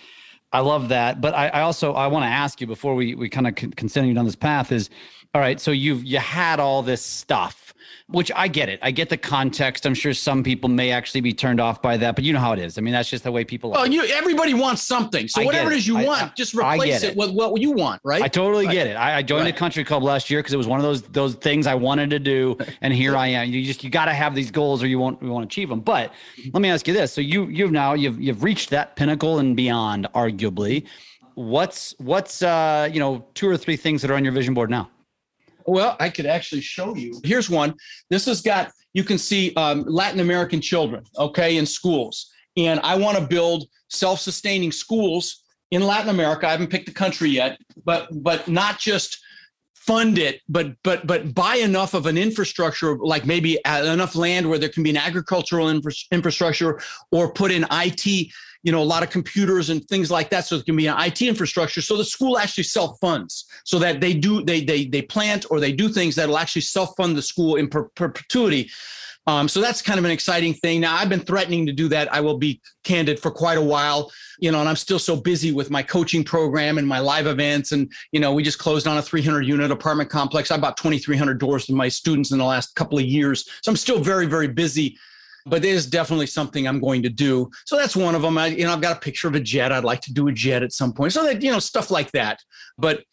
I 0.53 0.61
love 0.61 0.89
that, 0.89 1.21
but 1.21 1.35
I, 1.35 1.49
I 1.49 1.61
also 1.63 1.93
I 1.93 2.07
want 2.07 2.23
to 2.25 2.29
ask 2.29 2.61
you 2.61 2.67
before 2.67 2.95
we 2.95 3.15
we 3.15 3.29
kind 3.29 3.47
of 3.47 3.55
continue 3.55 4.15
down 4.15 4.25
this 4.25 4.37
path 4.37 4.73
is, 4.73 4.89
all 5.35 5.41
right. 5.41 5.61
So 5.61 5.71
you've 5.71 6.05
you 6.05 6.19
had 6.19 6.59
all 6.59 6.83
this 6.83 7.03
stuff, 7.03 7.68
which 8.09 8.33
I 8.35 8.49
get 8.49 8.69
it. 8.69 8.79
I 8.83 8.91
get 8.91 9.11
the 9.11 9.17
context. 9.17 9.85
I'm 9.87 9.95
sure 9.95 10.15
some 10.15 10.43
people 10.43 10.69
may 10.69 10.91
actually 10.91 11.21
be 11.21 11.33
turned 11.33 11.61
off 11.61 11.83
by 11.83 11.97
that, 11.99 12.15
but 12.15 12.25
you 12.25 12.33
know 12.33 12.41
how 12.41 12.53
it 12.53 12.59
is. 12.59 12.79
I 12.79 12.81
mean, 12.81 12.93
that's 12.93 13.11
just 13.11 13.25
the 13.25 13.33
way 13.33 13.45
people. 13.45 13.73
Oh, 13.77 13.85
you 13.85 14.05
everybody 14.05 14.55
wants 14.55 14.83
something. 14.83 15.29
So 15.29 15.43
I 15.43 15.45
whatever 15.45 15.73
it. 15.73 15.77
is 15.77 15.87
you 15.87 15.99
I, 15.99 16.05
want, 16.05 16.23
I, 16.23 16.33
just 16.35 16.55
replace 16.55 17.03
it, 17.03 17.11
it, 17.11 17.17
with 17.17 17.33
what 17.33 17.61
you 17.61 17.73
want, 17.73 18.01
right? 18.05 18.23
I 18.23 18.29
totally 18.29 18.67
right. 18.67 18.73
get 18.73 18.87
it. 18.87 18.97
I, 18.97 19.23
joined 19.23 19.45
right. 19.45 19.55
a 19.55 19.59
country 19.59 19.85
club 19.85 20.03
last 20.03 20.31
year 20.31 20.41
because 20.41 20.55
it 20.55 20.57
was 20.57 20.67
one 20.67 20.79
of 20.79 20.85
those 20.85 21.03
those 21.03 21.35
things 21.35 21.67
I 21.67 21.75
wanted 21.75 22.11
to 22.11 22.19
do, 22.19 22.57
and 22.81 22.95
here 22.95 23.17
I 23.17 23.29
am. 23.29 23.49
You 23.49 23.65
just 23.65 23.85
you 23.85 23.91
got 23.91 24.07
to 24.07 24.15
have 24.15 24.35
these 24.35 24.51
goals 24.51 24.83
or 24.83 24.87
you 24.87 24.99
won't 24.99 25.23
you 25.23 25.29
won't 25.29 25.45
achieve 25.45 25.69
them. 25.69 25.81
But 25.81 26.13
let 26.53 26.61
me 26.61 26.71
ask 26.71 26.89
you 26.89 26.95
this: 26.95 27.13
so 27.13 27.21
you 27.21 27.45
you've 27.47 27.73
now 27.73 27.95
you've 27.95 28.21
you've 28.21 28.43
reached 28.43 28.71
that 28.71 28.97
pinnacle 28.97 29.39
and 29.39 29.57
beyond, 29.57 30.09
arguably. 30.15 30.87
What's 31.35 31.95
what's 31.99 32.43
uh 32.43 32.89
you 32.93 32.99
know 32.99 33.25
two 33.35 33.49
or 33.49 33.57
three 33.57 33.77
things 33.77 34.03
that 34.03 34.11
are 34.11 34.15
on 34.15 34.25
your 34.25 34.33
vision 34.33 34.55
board 34.55 34.71
now? 34.71 34.91
Well, 35.69 35.97
I 36.01 36.09
could 36.09 36.27
actually 36.27 36.63
show 36.63 36.97
you. 36.97 37.21
Here's 37.23 37.51
one. 37.51 37.75
This 38.09 38.25
has 38.25 38.41
got, 38.41 38.73
you 38.95 39.05
can 39.05 39.19
see 39.19 39.55
um, 39.55 39.85
Latin 39.87 40.21
American 40.21 40.61
children, 40.63 41.05
okay, 41.19 41.59
in 41.59 41.67
schools. 41.67 42.31
And 42.57 42.81
I 42.81 42.97
want 42.97 43.19
to 43.19 43.25
build 43.25 43.69
self 43.89 44.21
sustaining 44.21 44.73
schools 44.73 45.45
in 45.71 45.83
Latin 45.83 46.09
America. 46.09 46.49
I 46.49 46.53
haven't 46.53 46.71
picked 46.71 46.87
the 46.87 46.93
country 46.93 47.29
yet, 47.29 47.59
but 47.85 48.09
but 48.11 48.49
not 48.49 48.79
just 48.79 49.19
fund 49.75 50.19
it, 50.19 50.41
but 50.49 50.73
but 50.83 51.07
but 51.07 51.35
buy 51.35 51.57
enough 51.57 51.93
of 51.95 52.07
an 52.07 52.17
infrastructure, 52.17 52.97
like 52.97 53.27
maybe 53.27 53.59
enough 53.67 54.17
land 54.17 54.49
where 54.49 54.59
there 54.59 54.71
can 54.71 54.83
be 54.83 54.91
an 54.91 54.97
agricultural 54.97 55.69
infra- 55.69 55.93
infrastructure, 56.11 56.81
or 57.13 57.31
put 57.33 57.53
in 57.53 57.67
IT 57.71 58.33
you 58.63 58.73
know, 58.73 58.83
a 58.83 58.85
lot 58.85 59.03
of 59.03 59.11
computers 59.11 59.71
and 59.71 59.85
things 59.87 60.11
like 60.11 60.31
that. 60.31 60.47
So 60.47 60.57
it 60.57 60.65
can 60.65 60.77
be 60.77 60.87
an 60.87 61.01
IT 61.01 61.23
infrastructure. 61.23 61.81
So 61.81 61.97
the 61.97 62.05
school 62.05 62.39
actually 62.39 62.65
self 62.65 62.99
funds 63.01 63.47
so 63.65 63.79
that 63.79 64.01
they 64.01 64.15
do, 64.15 64.43
they, 64.43 64.63
they, 64.63 64.87
they 64.87 65.03
plant 65.03 65.47
or 65.51 65.61
they 65.61 65.73
do 65.73 65.89
things 65.89 66.15
that 66.17 66.29
will 66.29 66.39
actually 66.39 66.63
self 66.63 66.97
fund 66.97 67.17
the 67.17 67.23
school 67.23 67.57
in 67.57 67.69
per- 67.69 67.91
perpetuity. 67.95 68.71
Um, 69.29 69.47
so 69.47 69.61
that's 69.61 69.83
kind 69.83 69.99
of 69.99 70.07
an 70.07 70.11
exciting 70.11 70.55
thing. 70.55 70.81
Now 70.81 70.97
I've 70.97 71.11
been 71.11 71.21
threatening 71.21 71.67
to 71.67 71.73
do 71.73 71.87
that. 71.89 72.11
I 72.11 72.19
will 72.21 72.39
be 72.39 72.63
candid 72.83 73.21
for 73.21 73.31
quite 73.31 73.59
a 73.59 73.63
while, 73.63 74.11
you 74.39 74.51
know, 74.51 74.61
and 74.61 74.67
I'm 74.67 74.77
still 74.77 74.99
so 74.99 75.17
busy 75.17 75.53
with 75.53 75.71
my 75.71 75.83
coaching 75.83 76.25
program 76.25 76.79
and 76.79 76.89
my 76.89 76.99
live 76.99 77.27
events. 77.27 77.73
And, 77.73 77.93
you 78.11 78.21
know, 78.21 78.33
we 78.33 78.43
just 78.43 78.59
closed 78.59 78.87
on 78.87 78.97
a 78.97 79.03
300 79.03 79.43
unit 79.43 79.71
apartment 79.71 80.09
complex. 80.09 80.51
I 80.51 80.57
bought 80.57 80.79
2,300 80.79 81.39
doors 81.39 81.67
to 81.67 81.75
my 81.75 81.89
students 81.89 82.33
in 82.33 82.39
the 82.39 82.45
last 82.45 82.75
couple 82.75 82.99
of 82.99 83.05
years. 83.05 83.47
So 83.61 83.71
I'm 83.71 83.77
still 83.77 84.01
very, 84.01 84.25
very 84.25 84.49
busy 84.49 84.97
but 85.49 85.65
is 85.65 85.87
definitely 85.87 86.27
something 86.27 86.67
I'm 86.67 86.81
going 86.81 87.03
to 87.03 87.09
do. 87.09 87.51
So 87.65 87.77
that's 87.77 87.97
one 87.97 88.15
of 88.15 88.23
them. 88.23 88.39
I, 88.39 88.47
you 88.47 88.65
know, 88.65 88.73
I've 88.73 88.81
got 88.81 88.97
a 88.97 89.01
picture 89.01 89.29
of 89.29 89.35
a 89.35 89.41
jet. 89.41 89.73
I'd 89.73 89.85
like 89.85 90.01
to 90.03 90.13
do 90.13 90.29
a 90.29 90.33
jet 90.33 90.63
at 90.63 90.73
some 90.73 90.93
point. 90.93 91.13
So 91.13 91.25
that, 91.25 91.43
you 91.43 91.51
know, 91.51 91.59
stuff 91.59 91.91
like 91.91 92.11
that. 92.13 92.41
But, 92.77 93.05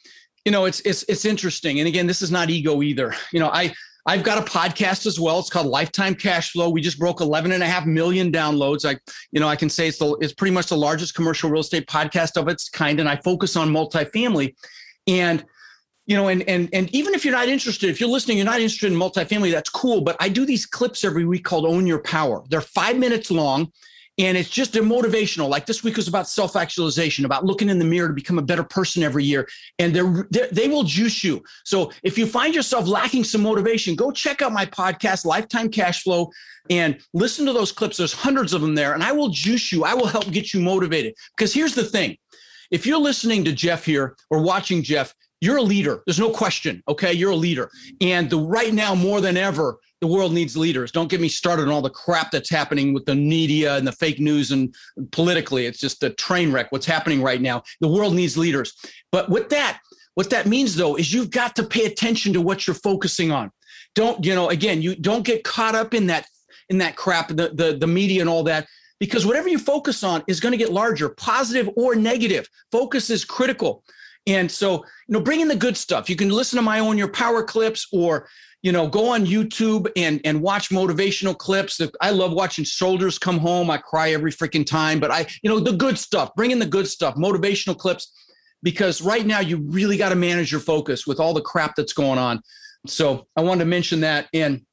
you 0.43 0.51
know, 0.51 0.65
it's, 0.65 0.79
it's, 0.81 1.03
it's 1.03 1.25
interesting. 1.25 1.79
And 1.79 1.87
again, 1.87 2.07
this 2.07 2.21
is 2.21 2.31
not 2.31 2.49
ego 2.49 2.81
either. 2.81 3.13
You 3.31 3.39
know, 3.39 3.49
I, 3.49 3.73
I've 4.05 4.23
got 4.23 4.37
a 4.37 4.41
podcast 4.41 5.07
as 5.07 5.19
well. 5.19 5.39
It's 5.39 5.49
called 5.49 5.65
Lifetime 5.67 6.13
Cash 6.13 6.51
Flow. 6.51 6.69
We 6.69 6.81
just 6.81 6.99
broke 6.99 7.21
11 7.21 7.51
and 7.51 7.63
a 7.63 7.67
half 7.67 7.87
million 7.87 8.31
downloads. 8.31 8.87
I, 8.87 8.99
you 9.31 9.39
know, 9.39 9.47
I 9.47 9.55
can 9.55 9.69
say 9.69 9.87
it's 9.87 9.97
the, 9.97 10.15
it's 10.21 10.33
pretty 10.33 10.53
much 10.53 10.67
the 10.67 10.77
largest 10.77 11.15
commercial 11.15 11.49
real 11.49 11.61
estate 11.61 11.87
podcast 11.87 12.39
of 12.39 12.47
its 12.47 12.69
kind. 12.69 12.99
And 12.99 13.09
I 13.09 13.15
focus 13.17 13.55
on 13.55 13.69
multifamily 13.69 14.53
and, 15.07 15.43
you 16.07 16.15
know, 16.15 16.27
and, 16.27 16.47
and, 16.47 16.69
and 16.71 16.93
even 16.93 17.13
if 17.13 17.25
you're 17.25 17.33
not 17.33 17.47
interested, 17.47 17.89
if 17.89 17.99
you're 17.99 18.09
listening, 18.09 18.37
you're 18.37 18.45
not 18.45 18.59
interested 18.59 18.91
in 18.91 18.97
multifamily, 18.97 19.51
that's 19.51 19.69
cool. 19.69 20.01
But 20.01 20.15
I 20.19 20.29
do 20.29 20.45
these 20.45 20.65
clips 20.65 21.03
every 21.03 21.25
week 21.25 21.43
called 21.43 21.65
Own 21.65 21.87
Your 21.87 21.99
Power. 21.99 22.43
They're 22.49 22.61
five 22.61 22.97
minutes 22.97 23.31
long 23.31 23.71
and 24.17 24.37
it's 24.37 24.49
just 24.49 24.71
they're 24.71 24.83
motivational. 24.83 25.49
Like 25.49 25.65
this 25.65 25.83
week 25.83 25.97
was 25.97 26.07
about 26.07 26.29
self-actualization 26.29 27.25
about 27.25 27.43
looking 27.43 27.69
in 27.69 27.79
the 27.79 27.85
mirror 27.85 28.07
to 28.07 28.13
become 28.13 28.39
a 28.39 28.43
better 28.43 28.63
person 28.63 29.03
every 29.03 29.25
year 29.25 29.47
and 29.79 29.93
they're, 29.93 30.27
they're, 30.29 30.47
they 30.51 30.67
will 30.67 30.83
juice 30.83 31.23
you. 31.23 31.43
So 31.65 31.91
if 32.03 32.17
you 32.17 32.25
find 32.25 32.55
yourself 32.55 32.87
lacking 32.87 33.23
some 33.23 33.41
motivation 33.41 33.95
go 33.95 34.11
check 34.11 34.41
out 34.41 34.53
my 34.53 34.65
podcast 34.65 35.25
lifetime 35.25 35.69
cash 35.69 36.03
flow 36.03 36.31
and 36.69 36.99
listen 37.13 37.45
to 37.45 37.53
those 37.53 37.71
clips. 37.71 37.97
There's 37.97 38.13
hundreds 38.13 38.53
of 38.53 38.61
them 38.61 38.75
there 38.75 38.93
and 38.93 39.03
i 39.03 39.11
will 39.11 39.29
juice 39.29 39.71
you. 39.71 39.83
I 39.83 39.93
will 39.93 40.07
help 40.07 40.31
get 40.31 40.53
you 40.53 40.59
motivated. 40.61 41.13
Because 41.35 41.53
here's 41.53 41.75
the 41.75 41.83
thing. 41.83 42.17
If 42.71 42.85
you're 42.85 42.99
listening 42.99 43.43
to 43.45 43.51
jeff 43.51 43.85
here 43.85 44.15
or 44.29 44.41
watching 44.41 44.81
jeff 44.81 45.13
you're 45.41 45.57
a 45.57 45.61
leader 45.61 46.01
there's 46.05 46.19
no 46.19 46.29
question 46.29 46.81
okay 46.87 47.13
you're 47.13 47.31
a 47.31 47.35
leader 47.35 47.69
and 48.01 48.29
the 48.29 48.37
right 48.37 48.73
now 48.73 48.95
more 48.95 49.21
than 49.21 49.37
ever 49.37 49.77
the 50.01 50.07
world 50.07 50.33
needs 50.33 50.55
leaders. 50.55 50.91
Don't 50.91 51.09
get 51.09 51.19
me 51.19 51.29
started 51.29 51.63
on 51.63 51.69
all 51.69 51.81
the 51.81 51.89
crap 51.89 52.29
that's 52.29 52.49
happening 52.49 52.93
with 52.93 53.05
the 53.05 53.15
media 53.15 53.75
and 53.75 53.87
the 53.87 53.91
fake 53.91 54.19
news 54.19 54.51
and 54.51 54.75
politically. 55.11 55.65
It's 55.65 55.79
just 55.79 56.03
a 56.03 56.11
train 56.11 56.51
wreck 56.51 56.71
what's 56.71 56.85
happening 56.85 57.23
right 57.23 57.41
now. 57.41 57.63
The 57.81 57.87
world 57.87 58.13
needs 58.13 58.37
leaders. 58.37 58.73
But 59.11 59.29
with 59.29 59.49
that, 59.49 59.79
what 60.15 60.29
that 60.29 60.45
means 60.45 60.75
though 60.75 60.95
is 60.95 61.13
you've 61.13 61.31
got 61.31 61.55
to 61.55 61.63
pay 61.63 61.85
attention 61.85 62.33
to 62.33 62.41
what 62.41 62.67
you're 62.67 62.75
focusing 62.75 63.31
on. 63.31 63.51
Don't, 63.95 64.23
you 64.23 64.35
know, 64.35 64.49
again, 64.49 64.81
you 64.81 64.95
don't 64.95 65.25
get 65.25 65.43
caught 65.43 65.75
up 65.75 65.93
in 65.93 66.07
that 66.07 66.27
in 66.69 66.77
that 66.79 66.95
crap, 66.95 67.29
the 67.29 67.51
the, 67.53 67.77
the 67.79 67.87
media 67.87 68.21
and 68.21 68.29
all 68.29 68.43
that 68.43 68.67
because 68.99 69.25
whatever 69.25 69.49
you 69.49 69.57
focus 69.57 70.03
on 70.03 70.23
is 70.27 70.39
going 70.39 70.51
to 70.51 70.57
get 70.57 70.71
larger, 70.71 71.09
positive 71.09 71.69
or 71.75 71.95
negative. 71.95 72.47
Focus 72.71 73.09
is 73.09 73.25
critical. 73.25 73.83
And 74.27 74.51
so, 74.51 74.83
you 75.07 75.13
know, 75.13 75.19
bring 75.19 75.41
in 75.41 75.47
the 75.47 75.55
good 75.55 75.77
stuff. 75.77 76.09
You 76.09 76.15
can 76.15 76.29
listen 76.29 76.57
to 76.57 76.63
my 76.63 76.79
own 76.79 76.97
your 76.97 77.09
power 77.09 77.43
clips 77.43 77.87
or 77.91 78.27
you 78.65 78.71
know, 78.71 78.87
go 78.87 79.09
on 79.09 79.27
YouTube 79.27 79.91
and 79.95 80.19
and 80.25 80.41
watch 80.41 80.69
motivational 80.69 81.37
clips. 81.37 81.79
I 82.01 82.09
love 82.09 82.33
watching 82.33 82.65
shoulders 82.65 83.19
come 83.19 83.37
home. 83.37 83.69
I 83.69 83.77
cry 83.77 84.11
every 84.11 84.31
freaking 84.31 84.65
time, 84.65 84.99
but 84.99 85.11
I, 85.11 85.27
you 85.43 85.51
know, 85.51 85.59
the 85.59 85.73
good 85.73 85.99
stuff. 85.99 86.33
Bring 86.33 86.49
in 86.49 86.57
the 86.57 86.65
good 86.65 86.87
stuff, 86.87 87.13
motivational 87.13 87.77
clips, 87.77 88.11
because 88.63 89.03
right 89.03 89.23
now 89.23 89.39
you 89.39 89.57
really 89.57 89.97
got 89.97 90.09
to 90.09 90.15
manage 90.15 90.51
your 90.51 90.61
focus 90.61 91.05
with 91.05 91.19
all 91.19 91.31
the 91.31 91.41
crap 91.43 91.75
that's 91.75 91.93
going 91.93 92.17
on. 92.17 92.41
So 92.87 93.27
I 93.35 93.41
wanted 93.41 93.65
to 93.65 93.69
mention 93.69 93.99
that, 93.99 94.29
and 94.33 94.65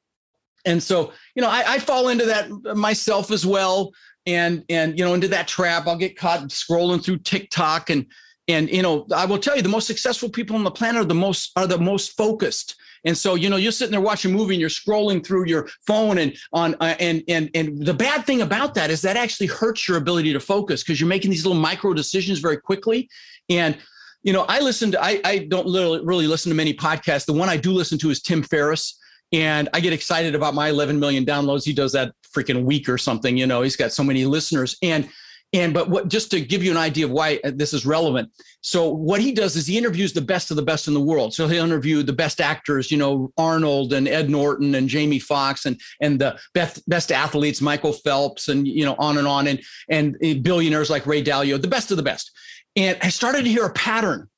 and 0.65 0.81
so 0.81 1.13
you 1.35 1.43
know, 1.43 1.49
I, 1.49 1.73
I 1.73 1.77
fall 1.77 2.07
into 2.09 2.25
that 2.25 2.49
myself 2.75 3.29
as 3.29 3.45
well, 3.45 3.91
and 4.25 4.63
and 4.69 4.97
you 4.97 5.05
know, 5.05 5.13
into 5.13 5.27
that 5.27 5.47
trap. 5.47 5.85
I'll 5.85 5.97
get 5.97 6.17
caught 6.17 6.39
scrolling 6.47 7.05
through 7.05 7.19
TikTok 7.19 7.91
and 7.91 8.07
and 8.47 8.69
you 8.69 8.81
know, 8.81 9.05
I 9.15 9.25
will 9.25 9.39
tell 9.39 9.55
you, 9.55 9.61
the 9.61 9.69
most 9.69 9.87
successful 9.87 10.29
people 10.29 10.55
on 10.55 10.63
the 10.63 10.71
planet 10.71 11.01
are 11.01 11.05
the 11.05 11.13
most 11.13 11.51
are 11.55 11.67
the 11.67 11.77
most 11.77 12.17
focused 12.17 12.75
and 13.05 13.17
so, 13.17 13.35
you 13.35 13.49
know, 13.49 13.57
you're 13.57 13.71
sitting 13.71 13.91
there 13.91 14.01
watching 14.01 14.33
a 14.33 14.37
movie 14.37 14.53
and 14.53 14.61
you're 14.61 14.69
scrolling 14.69 15.25
through 15.25 15.47
your 15.47 15.67
phone 15.85 16.17
and 16.17 16.35
on 16.53 16.75
uh, 16.79 16.95
and 16.99 17.23
and 17.27 17.49
and 17.53 17.85
the 17.85 17.93
bad 17.93 18.25
thing 18.25 18.41
about 18.41 18.75
that 18.75 18.89
is 18.89 19.01
that 19.01 19.17
actually 19.17 19.47
hurts 19.47 19.87
your 19.87 19.97
ability 19.97 20.31
to 20.33 20.39
focus 20.39 20.83
because 20.83 21.01
you're 21.01 21.09
making 21.09 21.31
these 21.31 21.45
little 21.45 21.59
micro 21.59 21.93
decisions 21.93 22.39
very 22.39 22.57
quickly. 22.57 23.09
And 23.49 23.77
you 24.21 24.31
know, 24.31 24.45
I 24.47 24.61
listen 24.61 24.91
to 24.91 25.03
I 25.03 25.19
I 25.25 25.39
don't 25.39 25.65
really, 25.65 26.03
really 26.03 26.27
listen 26.27 26.49
to 26.49 26.55
many 26.55 26.73
podcasts. 26.73 27.25
The 27.25 27.33
one 27.33 27.49
I 27.49 27.57
do 27.57 27.71
listen 27.71 27.97
to 27.99 28.09
is 28.09 28.21
Tim 28.21 28.43
Ferriss. 28.43 28.99
And 29.33 29.67
I 29.73 29.79
get 29.79 29.93
excited 29.93 30.35
about 30.35 30.53
my 30.53 30.69
11 30.69 30.99
million 30.99 31.25
downloads. 31.25 31.65
He 31.65 31.73
does 31.73 31.91
that 31.93 32.13
freaking 32.35 32.65
week 32.65 32.87
or 32.87 32.99
something. 32.99 33.35
You 33.35 33.47
know, 33.47 33.63
he's 33.63 33.75
got 33.75 33.91
so 33.91 34.03
many 34.03 34.25
listeners. 34.25 34.77
And 34.83 35.09
and 35.53 35.73
but 35.73 35.89
what 35.89 36.07
just 36.07 36.31
to 36.31 36.41
give 36.41 36.63
you 36.63 36.71
an 36.71 36.77
idea 36.77 37.05
of 37.05 37.11
why 37.11 37.39
uh, 37.43 37.51
this 37.53 37.73
is 37.73 37.85
relevant. 37.85 38.29
So 38.61 38.89
what 38.89 39.21
he 39.21 39.31
does 39.31 39.55
is 39.55 39.67
he 39.67 39.77
interviews 39.77 40.13
the 40.13 40.21
best 40.21 40.49
of 40.49 40.57
the 40.57 40.63
best 40.63 40.87
in 40.87 40.93
the 40.93 41.01
world. 41.01 41.33
So 41.33 41.47
he'll 41.47 41.63
interview 41.63 42.01
the 42.01 42.13
best 42.13 42.41
actors, 42.41 42.89
you 42.89 42.97
know, 42.97 43.31
Arnold 43.37 43.93
and 43.93 44.07
Ed 44.07 44.29
Norton 44.29 44.75
and 44.75 44.89
Jamie 44.89 45.19
Foxx 45.19 45.65
and 45.65 45.79
and 46.01 46.19
the 46.19 46.39
best 46.53 46.87
best 46.89 47.11
athletes, 47.11 47.61
Michael 47.61 47.93
Phelps 47.93 48.47
and 48.47 48.67
you 48.67 48.85
know 48.85 48.95
on 48.97 49.17
and 49.17 49.27
on 49.27 49.47
and 49.47 49.61
and 49.89 50.15
uh, 50.15 50.35
billionaires 50.41 50.89
like 50.89 51.05
Ray 51.05 51.23
Dalio, 51.23 51.61
the 51.61 51.67
best 51.67 51.91
of 51.91 51.97
the 51.97 52.03
best. 52.03 52.31
And 52.75 52.97
I 53.01 53.09
started 53.09 53.43
to 53.43 53.51
hear 53.51 53.65
a 53.65 53.73
pattern. 53.73 54.29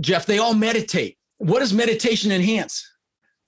Jeff, 0.00 0.26
they 0.26 0.38
all 0.38 0.54
meditate. 0.54 1.18
What 1.38 1.58
does 1.58 1.72
meditation 1.72 2.30
enhance? 2.30 2.88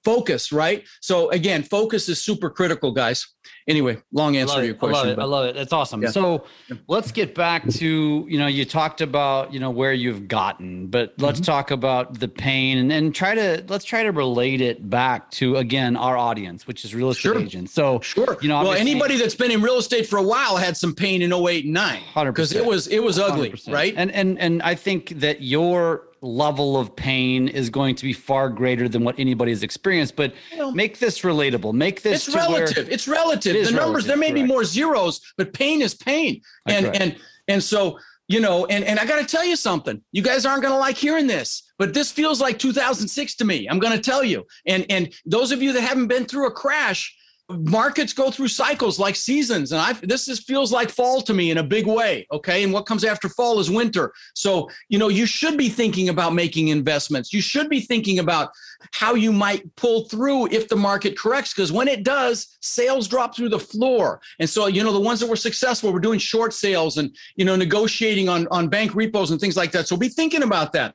Focus, 0.05 0.53
right? 0.53 0.85
So 1.01 1.31
again, 1.31 1.62
focus 1.62 2.09
is 2.09 2.23
super 2.23 2.51
critical, 2.51 2.93
guys 2.93 3.27
anyway, 3.67 4.01
long 4.12 4.37
answer 4.37 4.61
to 4.61 4.67
your 4.67 4.75
question. 4.75 4.97
I 4.97 4.99
love 4.99 5.19
it. 5.19 5.21
I 5.21 5.25
love 5.25 5.47
it. 5.47 5.55
That's 5.55 5.73
awesome. 5.73 6.03
Yeah. 6.03 6.11
So 6.11 6.45
let's 6.88 7.12
get 7.12 7.35
back 7.35 7.69
to, 7.69 8.27
you 8.29 8.38
know, 8.38 8.47
you 8.47 8.64
talked 8.64 9.01
about, 9.01 9.53
you 9.53 9.61
know, 9.61 9.71
where 9.71 9.93
you've 9.93 10.29
gotten, 10.29 10.88
but 10.88 11.14
let's 11.19 11.40
mm-hmm. 11.40 11.53
talk 11.53 11.71
about 11.71 12.19
the 12.19 12.29
pain 12.29 12.79
and 12.79 12.90
then 12.90 13.12
try 13.12 13.35
to, 13.35 13.64
let's 13.69 13.85
try 13.85 14.03
to 14.03 14.12
relate 14.12 14.61
it 14.61 14.88
back 14.88 15.31
to, 15.33 15.57
again, 15.57 15.97
our 15.97 16.17
audience, 16.17 16.67
which 16.67 16.85
is 16.85 16.95
real 16.95 17.11
estate 17.11 17.23
sure. 17.23 17.38
agents. 17.38 17.73
So, 17.73 18.01
sure. 18.01 18.37
You 18.40 18.49
know, 18.49 18.62
well, 18.62 18.73
anybody 18.73 19.17
that's 19.17 19.35
been 19.35 19.51
in 19.51 19.62
real 19.62 19.79
estate 19.79 20.07
for 20.07 20.19
a 20.19 20.23
while 20.23 20.57
had 20.57 20.77
some 20.77 20.95
pain 20.95 21.23
in 21.23 21.33
08 21.33 21.64
and 21.64 21.75
9 21.75 22.03
because 22.27 22.53
it 22.53 22.64
was, 22.64 22.87
it 22.88 23.01
was 23.03 23.19
ugly, 23.19 23.51
100%. 23.51 23.73
right? 23.73 23.95
And, 23.97 24.11
and, 24.12 24.38
and 24.38 24.62
I 24.62 24.75
think 24.75 25.11
that 25.21 25.43
your 25.43 26.09
level 26.25 26.77
of 26.77 26.97
pain 26.97 27.49
is 27.49 27.71
going 27.71 27.95
to 27.97 28.05
be 28.05 28.13
far 28.13 28.49
greater 28.49 28.89
than 28.89 29.05
what 29.05 29.19
anybody 29.19 29.53
has 29.53 29.63
experienced. 29.63 30.17
But 30.17 30.35
make 30.73 30.99
this 30.99 31.21
relatable. 31.21 31.73
Make 31.75 32.03
this 32.03 32.29
it's 32.29 32.37
relative. 32.37 32.89
It's 32.91 33.07
relative. 33.07 33.57
It 33.57 33.67
the 33.67 33.73
numbers 33.73 34.07
relative, 34.07 34.07
there 34.07 34.17
may 34.17 34.31
correct. 34.31 34.47
be 34.47 34.53
more 34.53 34.65
zeros, 34.65 35.21
but 35.37 35.53
pain 35.53 35.83
is 35.83 35.95
pain. 35.95 36.41
And 36.67 36.87
and 36.97 37.17
and 37.49 37.63
so 37.63 37.99
you 38.27 38.41
know, 38.41 38.65
and 38.67 38.85
and 38.85 38.99
I 38.99 39.05
got 39.05 39.21
to 39.21 39.27
tell 39.27 39.45
you 39.45 39.57
something. 39.57 40.03
You 40.13 40.23
guys 40.23 40.47
aren't 40.47 40.63
going 40.63 40.73
to 40.75 40.79
like 40.79 40.97
hearing 40.97 41.27
this, 41.27 41.71
but 41.79 41.93
this 41.93 42.11
feels 42.11 42.41
like 42.41 42.59
2006 42.59 43.37
to 43.37 43.45
me. 43.45 43.69
I'm 43.69 43.79
going 43.79 43.93
to 43.93 44.03
tell 44.03 44.25
you. 44.25 44.47
And 44.67 44.87
and 44.89 45.13
those 45.27 45.53
of 45.53 45.63
you 45.63 45.73
that 45.75 45.83
haven't 45.83 46.09
been 46.09 46.25
through 46.25 46.47
a 46.47 46.53
crash 46.53 47.15
markets 47.50 48.12
go 48.12 48.30
through 48.30 48.48
cycles 48.48 48.98
like 48.98 49.14
seasons 49.14 49.72
and 49.72 49.80
i 49.80 49.92
this 50.02 50.28
is 50.28 50.40
feels 50.40 50.72
like 50.72 50.88
fall 50.88 51.20
to 51.20 51.35
me 51.35 51.50
in 51.50 51.59
a 51.59 51.62
big 51.62 51.87
way 51.87 52.26
okay? 52.35 52.64
And 52.64 52.72
what 52.72 52.87
comes 52.87 53.04
after 53.04 53.28
fall 53.28 53.59
is 53.61 53.70
winter. 53.70 54.12
So 54.35 54.70
you 54.88 54.98
know 54.98 55.09
you 55.09 55.26
should 55.26 55.57
be 55.57 55.68
thinking 55.68 56.09
about 56.09 56.35
making 56.35 56.68
investments. 56.68 57.33
You 57.33 57.40
should 57.40 57.68
be 57.68 57.80
thinking 57.80 58.18
about 58.18 58.50
how 58.92 59.14
you 59.14 59.33
might 59.33 59.74
pull 59.76 60.04
through 60.04 60.48
if 60.48 60.68
the 60.68 60.76
market 60.76 61.16
corrects 61.18 61.54
because 61.54 61.72
when 61.72 61.88
it 61.88 62.04
does 62.04 62.57
sales 62.61 63.09
drop 63.09 63.35
through 63.35 63.48
the 63.48 63.59
floor. 63.59 64.20
And 64.40 64.48
so 64.48 64.66
you 64.66 64.83
know 64.83 64.92
the 64.92 65.00
ones 65.00 65.20
that 65.20 65.28
were 65.28 65.37
successful 65.37 65.92
were 65.92 66.00
doing 66.00 66.18
short 66.18 66.52
sales 66.52 66.98
and 66.98 67.14
you 67.37 67.44
know 67.44 67.57
negotiating 67.57 68.28
on 68.28 68.46
on 68.50 68.68
bank 68.68 68.94
repos 68.94 69.30
and 69.30 69.40
things 69.40 69.57
like 69.57 69.72
that. 69.72 69.88
So 69.88 69.96
be 69.96 70.09
thinking 70.09 70.42
about 70.42 70.72
that. 70.72 70.94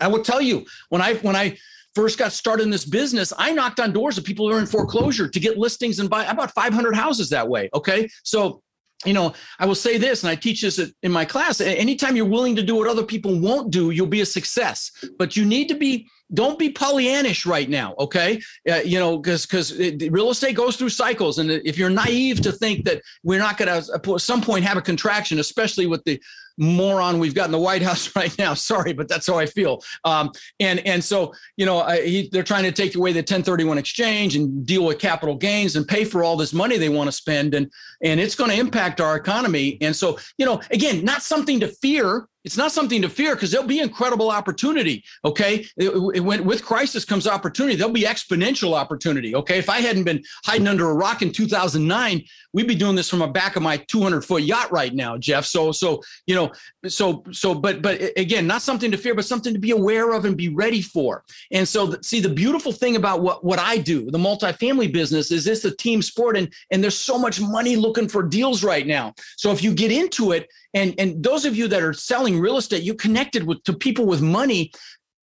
I 0.00 0.08
will 0.08 0.22
tell 0.22 0.40
you 0.40 0.66
when 0.90 1.00
i 1.00 1.14
when 1.14 1.34
i 1.34 1.56
first 1.94 2.18
got 2.18 2.32
started 2.32 2.64
in 2.64 2.70
this 2.70 2.84
business, 2.84 3.32
I 3.36 3.52
knocked 3.52 3.80
on 3.80 3.92
doors 3.92 4.18
of 4.18 4.24
people 4.24 4.48
who 4.48 4.54
are 4.54 4.60
in 4.60 4.66
foreclosure 4.66 5.28
to 5.28 5.40
get 5.40 5.58
listings 5.58 5.98
and 5.98 6.08
buy. 6.08 6.26
I 6.26 6.32
bought 6.32 6.52
500 6.52 6.94
houses 6.94 7.28
that 7.30 7.48
way. 7.48 7.68
Okay. 7.74 8.08
So, 8.22 8.62
you 9.04 9.12
know, 9.12 9.32
I 9.58 9.66
will 9.66 9.76
say 9.76 9.96
this, 9.96 10.22
and 10.22 10.30
I 10.30 10.34
teach 10.34 10.62
this 10.62 10.80
in 11.02 11.12
my 11.12 11.24
class. 11.24 11.60
Anytime 11.60 12.16
you're 12.16 12.26
willing 12.26 12.56
to 12.56 12.62
do 12.62 12.74
what 12.74 12.88
other 12.88 13.04
people 13.04 13.38
won't 13.38 13.70
do, 13.70 13.90
you'll 13.90 14.08
be 14.08 14.22
a 14.22 14.26
success. 14.26 14.90
But 15.18 15.36
you 15.36 15.44
need 15.44 15.68
to 15.68 15.74
be 15.74 16.08
don't 16.34 16.58
be 16.58 16.70
Pollyannish 16.70 17.46
right 17.46 17.70
now, 17.70 17.94
okay? 17.98 18.40
Uh, 18.70 18.76
you 18.76 18.98
know, 18.98 19.18
because 19.18 19.46
because 19.46 19.76
real 20.10 20.30
estate 20.30 20.56
goes 20.56 20.76
through 20.76 20.90
cycles, 20.90 21.38
and 21.38 21.50
if 21.50 21.78
you're 21.78 21.90
naive 21.90 22.40
to 22.42 22.52
think 22.52 22.84
that 22.84 23.00
we're 23.22 23.38
not 23.38 23.56
going 23.56 23.82
to 23.82 23.94
at 23.94 24.20
some 24.20 24.42
point 24.42 24.64
have 24.64 24.76
a 24.76 24.82
contraction, 24.82 25.38
especially 25.38 25.86
with 25.86 26.04
the 26.04 26.20
moron 26.58 27.18
we've 27.18 27.34
got 27.34 27.46
in 27.46 27.52
the 27.52 27.58
White 27.58 27.82
House 27.82 28.14
right 28.16 28.36
now. 28.38 28.54
Sorry, 28.54 28.92
but 28.92 29.08
that's 29.08 29.26
how 29.26 29.38
I 29.38 29.46
feel. 29.46 29.82
Um, 30.04 30.32
and 30.60 30.80
and 30.80 31.02
so 31.02 31.32
you 31.56 31.64
know 31.64 31.80
I, 31.80 32.04
he, 32.04 32.28
they're 32.30 32.42
trying 32.42 32.64
to 32.64 32.72
take 32.72 32.94
away 32.94 33.12
the 33.12 33.20
1031 33.20 33.78
exchange 33.78 34.36
and 34.36 34.66
deal 34.66 34.84
with 34.84 34.98
capital 34.98 35.36
gains 35.36 35.76
and 35.76 35.86
pay 35.86 36.04
for 36.04 36.24
all 36.24 36.36
this 36.36 36.52
money 36.52 36.76
they 36.76 36.88
want 36.88 37.08
to 37.08 37.12
spend, 37.12 37.54
and 37.54 37.70
and 38.02 38.20
it's 38.20 38.34
going 38.34 38.50
to 38.50 38.58
impact 38.58 39.00
our 39.00 39.16
economy. 39.16 39.78
And 39.80 39.94
so 39.94 40.18
you 40.36 40.44
know, 40.44 40.60
again, 40.70 41.04
not 41.04 41.22
something 41.22 41.60
to 41.60 41.68
fear 41.68 42.28
it's 42.48 42.56
not 42.56 42.72
something 42.72 43.02
to 43.02 43.10
fear 43.10 43.34
because 43.34 43.50
there'll 43.50 43.66
be 43.66 43.80
incredible 43.80 44.30
opportunity. 44.30 45.04
Okay. 45.22 45.66
It, 45.76 45.90
it, 46.14 46.20
when, 46.20 46.46
with 46.46 46.64
crisis 46.64 47.04
comes 47.04 47.26
opportunity, 47.26 47.76
there'll 47.76 47.92
be 47.92 48.04
exponential 48.04 48.72
opportunity. 48.72 49.34
Okay. 49.34 49.58
If 49.58 49.68
I 49.68 49.80
hadn't 49.80 50.04
been 50.04 50.22
hiding 50.46 50.66
under 50.66 50.88
a 50.88 50.94
rock 50.94 51.20
in 51.20 51.30
2009, 51.30 52.24
we'd 52.54 52.66
be 52.66 52.74
doing 52.74 52.96
this 52.96 53.10
from 53.10 53.18
the 53.18 53.26
back 53.26 53.56
of 53.56 53.62
my 53.62 53.76
200 53.76 54.24
foot 54.24 54.44
yacht 54.44 54.72
right 54.72 54.94
now, 54.94 55.18
Jeff. 55.18 55.44
So, 55.44 55.72
so, 55.72 56.02
you 56.26 56.34
know, 56.34 56.50
so, 56.86 57.22
so, 57.32 57.54
but, 57.54 57.82
but 57.82 58.00
again, 58.16 58.46
not 58.46 58.62
something 58.62 58.90
to 58.92 58.96
fear, 58.96 59.14
but 59.14 59.26
something 59.26 59.52
to 59.52 59.60
be 59.60 59.72
aware 59.72 60.14
of 60.14 60.24
and 60.24 60.34
be 60.34 60.48
ready 60.48 60.80
for. 60.80 61.24
And 61.52 61.68
so, 61.68 61.96
see, 62.00 62.20
the 62.20 62.30
beautiful 62.30 62.72
thing 62.72 62.96
about 62.96 63.20
what, 63.20 63.44
what 63.44 63.58
I 63.58 63.76
do, 63.76 64.10
the 64.10 64.16
multifamily 64.16 64.90
business, 64.90 65.30
is 65.30 65.44
this 65.44 65.66
a 65.66 65.76
team 65.76 66.00
sport 66.00 66.38
and, 66.38 66.50
and 66.70 66.82
there's 66.82 66.96
so 66.96 67.18
much 67.18 67.42
money 67.42 67.76
looking 67.76 68.08
for 68.08 68.22
deals 68.22 68.64
right 68.64 68.86
now. 68.86 69.12
So 69.36 69.52
if 69.52 69.62
you 69.62 69.74
get 69.74 69.92
into 69.92 70.32
it, 70.32 70.48
and 70.74 70.94
and 70.98 71.22
those 71.22 71.44
of 71.44 71.56
you 71.56 71.68
that 71.68 71.82
are 71.82 71.92
selling 71.92 72.38
real 72.38 72.56
estate 72.56 72.82
you 72.82 72.94
connected 72.94 73.44
with 73.44 73.62
to 73.64 73.72
people 73.72 74.06
with 74.06 74.22
money 74.22 74.70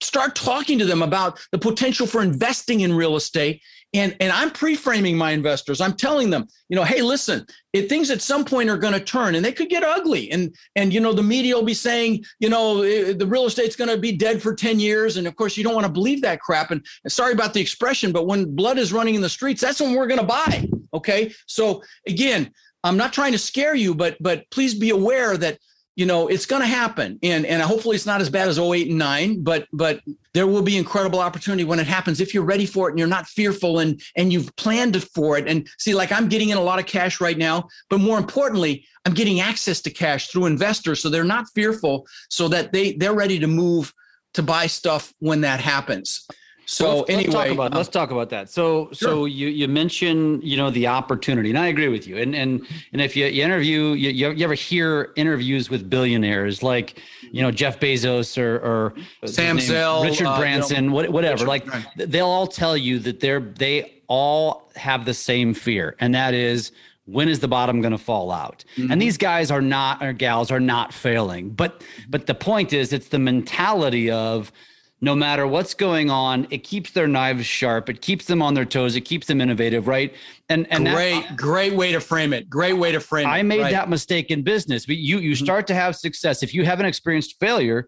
start 0.02 0.36
talking 0.36 0.78
to 0.80 0.86
them 0.86 1.02
about 1.02 1.40
the 1.52 1.58
potential 1.58 2.06
for 2.06 2.22
investing 2.22 2.82
in 2.82 2.94
real 2.94 3.16
estate. 3.16 3.62
And 3.94 4.18
and 4.20 4.34
i'm 4.34 4.52
pre-framing 4.52 5.18
my 5.18 5.32
investors. 5.32 5.80
I'm 5.80 5.94
telling 5.94 6.30
them 6.30 6.46
you 6.68 6.76
know 6.76 6.84
hey 6.84 7.02
listen 7.02 7.46
it, 7.72 7.88
things 7.88 8.12
at 8.12 8.22
some 8.22 8.44
point 8.44 8.70
are 8.70 8.78
going 8.78 8.94
to 8.94 9.00
turn 9.00 9.36
and 9.36 9.46
they 9.46 9.54
could 9.54 9.70
get 9.70 9.82
ugly 9.82 10.30
and 10.30 10.54
and 10.76 10.94
you 10.94 11.00
know 11.00 11.14
the 11.14 11.24
media 11.24 11.56
will 11.56 11.64
be 11.64 11.74
saying 11.74 12.26
you 12.40 12.50
know 12.50 12.82
eh, 12.82 13.14
the 13.14 13.26
real 13.26 13.46
estate's 13.46 13.78
going 13.78 13.90
to 13.90 13.98
be 13.98 14.12
dead 14.12 14.42
for 14.42 14.54
10 14.54 14.82
years 14.82 15.16
and 15.16 15.26
of 15.26 15.38
course 15.38 15.56
you 15.56 15.64
don't 15.64 15.74
want 15.74 15.86
to 15.86 15.92
believe 15.92 16.22
that 16.22 16.42
crap. 16.42 16.72
And, 16.72 16.86
and 17.06 17.12
sorry 17.12 17.32
about 17.32 17.54
the 17.54 17.62
expression 17.62 18.12
but 18.12 18.28
when 18.28 18.54
blood 18.54 18.78
is 18.78 18.92
running 18.92 19.16
in 19.16 19.22
the 19.22 19.30
streets 19.30 19.62
that's 19.62 19.80
when 19.80 19.96
we're 19.96 20.08
going 20.08 20.20
to 20.20 20.26
buy 20.26 20.68
okay? 20.94 21.34
So 21.46 21.82
again 22.06 22.52
I'm 22.88 22.98
not 22.98 23.14
trying 23.14 23.34
to 23.34 23.38
scare 23.38 23.76
you, 23.76 23.94
but 23.94 24.18
but 24.20 24.50
please 24.50 24.74
be 24.74 24.90
aware 24.90 25.38
that 25.38 25.60
you 25.96 26.06
know 26.06 26.28
it's 26.28 26.46
going 26.46 26.62
to 26.62 26.68
happen, 26.68 27.20
and 27.22 27.46
and 27.46 27.62
hopefully 27.62 27.96
it's 27.96 28.06
not 28.06 28.22
as 28.22 28.30
bad 28.30 28.48
as 28.48 28.58
08 28.58 28.90
and 28.90 28.98
9, 28.98 29.44
but 29.44 29.68
but 29.74 30.02
there 30.34 30.48
will 30.48 30.62
be 30.62 30.78
incredible 30.78 31.20
opportunity 31.20 31.64
when 31.64 31.80
it 31.80 31.88
happens 31.88 32.22
if 32.22 32.34
you're 32.34 32.44
ready 32.44 32.66
for 32.66 32.88
it 32.88 32.92
and 32.92 33.00
you're 33.00 33.08
not 33.08 33.28
fearful 33.28 33.80
and 33.80 34.02
and 34.16 34.32
you've 34.32 34.56
planned 34.56 35.04
for 35.04 35.38
it. 35.38 35.48
And 35.48 35.68
see, 35.78 35.94
like 35.94 36.12
I'm 36.12 36.30
getting 36.30 36.50
in 36.50 36.58
a 36.58 36.62
lot 36.62 36.80
of 36.80 36.86
cash 36.86 37.20
right 37.20 37.38
now, 37.38 37.68
but 37.90 38.00
more 38.00 38.18
importantly, 38.18 38.86
I'm 39.06 39.14
getting 39.14 39.40
access 39.40 39.82
to 39.82 39.90
cash 39.90 40.28
through 40.28 40.46
investors, 40.46 41.02
so 41.02 41.10
they're 41.10 41.24
not 41.24 41.48
fearful, 41.54 42.08
so 42.30 42.48
that 42.50 42.72
they 42.72 42.94
they're 42.94 43.14
ready 43.14 43.40
to 43.40 43.48
move 43.48 43.94
to 44.34 44.44
buy 44.44 44.68
stuff 44.68 45.14
when 45.20 45.42
that 45.42 45.60
happens. 45.60 46.28
So 46.70 46.98
let's, 46.98 47.10
anyway, 47.10 47.24
let's 47.24 47.34
talk 47.34 47.48
about 47.48 47.74
let's 47.74 47.90
talk 47.90 48.12
about 48.12 48.30
that. 48.32 48.50
So 48.50 48.88
sure. 48.88 48.94
so 48.94 49.26
you 49.26 49.48
you 49.48 49.70
mentioned 49.70 50.44
you 50.44 50.58
know 50.58 50.70
the 50.70 50.88
opportunity, 50.88 51.50
and 51.50 51.58
I 51.58 51.68
agree 51.68 51.88
with 51.88 52.06
you. 52.06 52.18
And 52.18 52.36
and 52.36 52.68
and 52.92 53.02
if 53.02 53.16
you, 53.16 53.26
you 53.28 53.42
interview, 53.42 53.94
you, 53.94 54.32
you 54.32 54.44
ever 54.44 54.54
hear 54.54 55.14
interviews 55.16 55.70
with 55.70 55.90
billionaires 55.90 56.62
like 56.62 57.02
you 57.32 57.42
know 57.42 57.52
Jeff 57.52 57.80
Bezos 57.80 58.38
or 58.38 58.58
or 58.58 58.94
Sam 59.26 59.62
Zell, 59.62 60.04
Richard 60.04 60.36
Branson, 60.36 60.90
uh, 60.90 60.98
you 60.98 61.04
know, 61.04 61.12
whatever. 61.12 61.46
Richard, 61.46 61.70
like 61.70 61.94
they'll 61.96 62.28
all 62.28 62.48
tell 62.48 62.76
you 62.76 63.00
that 63.00 63.22
they're 63.22 63.40
they 63.40 64.02
all 64.08 64.70
have 64.76 65.06
the 65.06 65.14
same 65.14 65.54
fear, 65.54 65.96
and 66.00 66.14
that 66.16 66.34
is 66.34 66.74
when 67.06 67.30
is 67.30 67.40
the 67.40 67.48
bottom 67.48 67.80
going 67.80 67.94
to 67.94 67.98
fall 67.98 68.32
out 68.32 68.66
mm-hmm. 68.76 68.92
and 68.92 69.02
these 69.02 69.16
guys 69.18 69.50
are 69.50 69.62
not 69.62 70.04
or 70.04 70.12
gals 70.12 70.52
are 70.52 70.60
not 70.60 70.94
failing 70.94 71.50
but 71.50 71.82
but 72.10 72.28
the 72.28 72.36
point 72.36 72.74
is 72.74 72.92
it's 72.92 73.08
the 73.08 73.18
mentality 73.18 74.12
of 74.12 74.52
no 75.00 75.16
matter 75.16 75.46
what's 75.46 75.74
going 75.74 76.10
on, 76.10 76.48
it 76.50 76.64
keeps 76.64 76.92
their 76.92 77.08
knives 77.08 77.46
sharp. 77.46 77.90
It 77.90 78.02
keeps 78.02 78.26
them 78.26 78.42
on 78.42 78.56
their 78.56 78.66
toes. 78.66 78.96
It 78.96 79.02
keeps 79.02 79.28
them 79.28 79.42
innovative, 79.42 79.88
right? 79.88 80.14
And 80.50 80.66
and 80.72 80.88
great, 80.88 81.22
that, 81.22 81.38
great 81.38 81.74
way 81.74 81.92
to 81.92 82.00
frame 82.00 82.34
it. 82.34 82.50
Great 82.50 82.74
way 82.74 82.92
to 82.92 83.00
frame 83.00 83.28
I 83.28 83.38
it. 83.38 83.40
I 83.40 83.44
made 83.44 83.62
right. 83.62 83.72
that 83.72 83.90
mistake 83.90 84.32
in 84.32 84.42
business. 84.42 84.86
But 84.86 84.98
you 84.98 85.20
you 85.20 85.34
mm-hmm. 85.34 85.44
start 85.44 85.68
to 85.68 85.76
have 85.76 85.96
success 85.96 86.42
if 86.42 86.54
you 86.54 86.66
haven't 86.66 86.88
experienced 86.88 87.36
failure. 87.40 87.88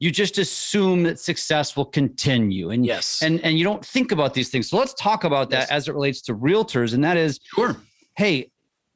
You 0.00 0.10
just 0.10 0.38
assume 0.38 1.02
that 1.02 1.18
success 1.18 1.76
will 1.76 1.84
continue, 1.84 2.70
and 2.70 2.84
yes, 2.86 3.22
and 3.22 3.40
and 3.40 3.58
you 3.58 3.64
don't 3.64 3.84
think 3.84 4.12
about 4.12 4.32
these 4.32 4.48
things. 4.48 4.68
So 4.68 4.78
let's 4.78 4.94
talk 4.94 5.24
about 5.24 5.50
that 5.50 5.60
yes. 5.60 5.70
as 5.70 5.88
it 5.88 5.94
relates 5.94 6.22
to 6.22 6.34
realtors, 6.34 6.94
and 6.94 7.04
that 7.04 7.16
is 7.16 7.38
sure. 7.54 7.76
Hey, 8.16 8.50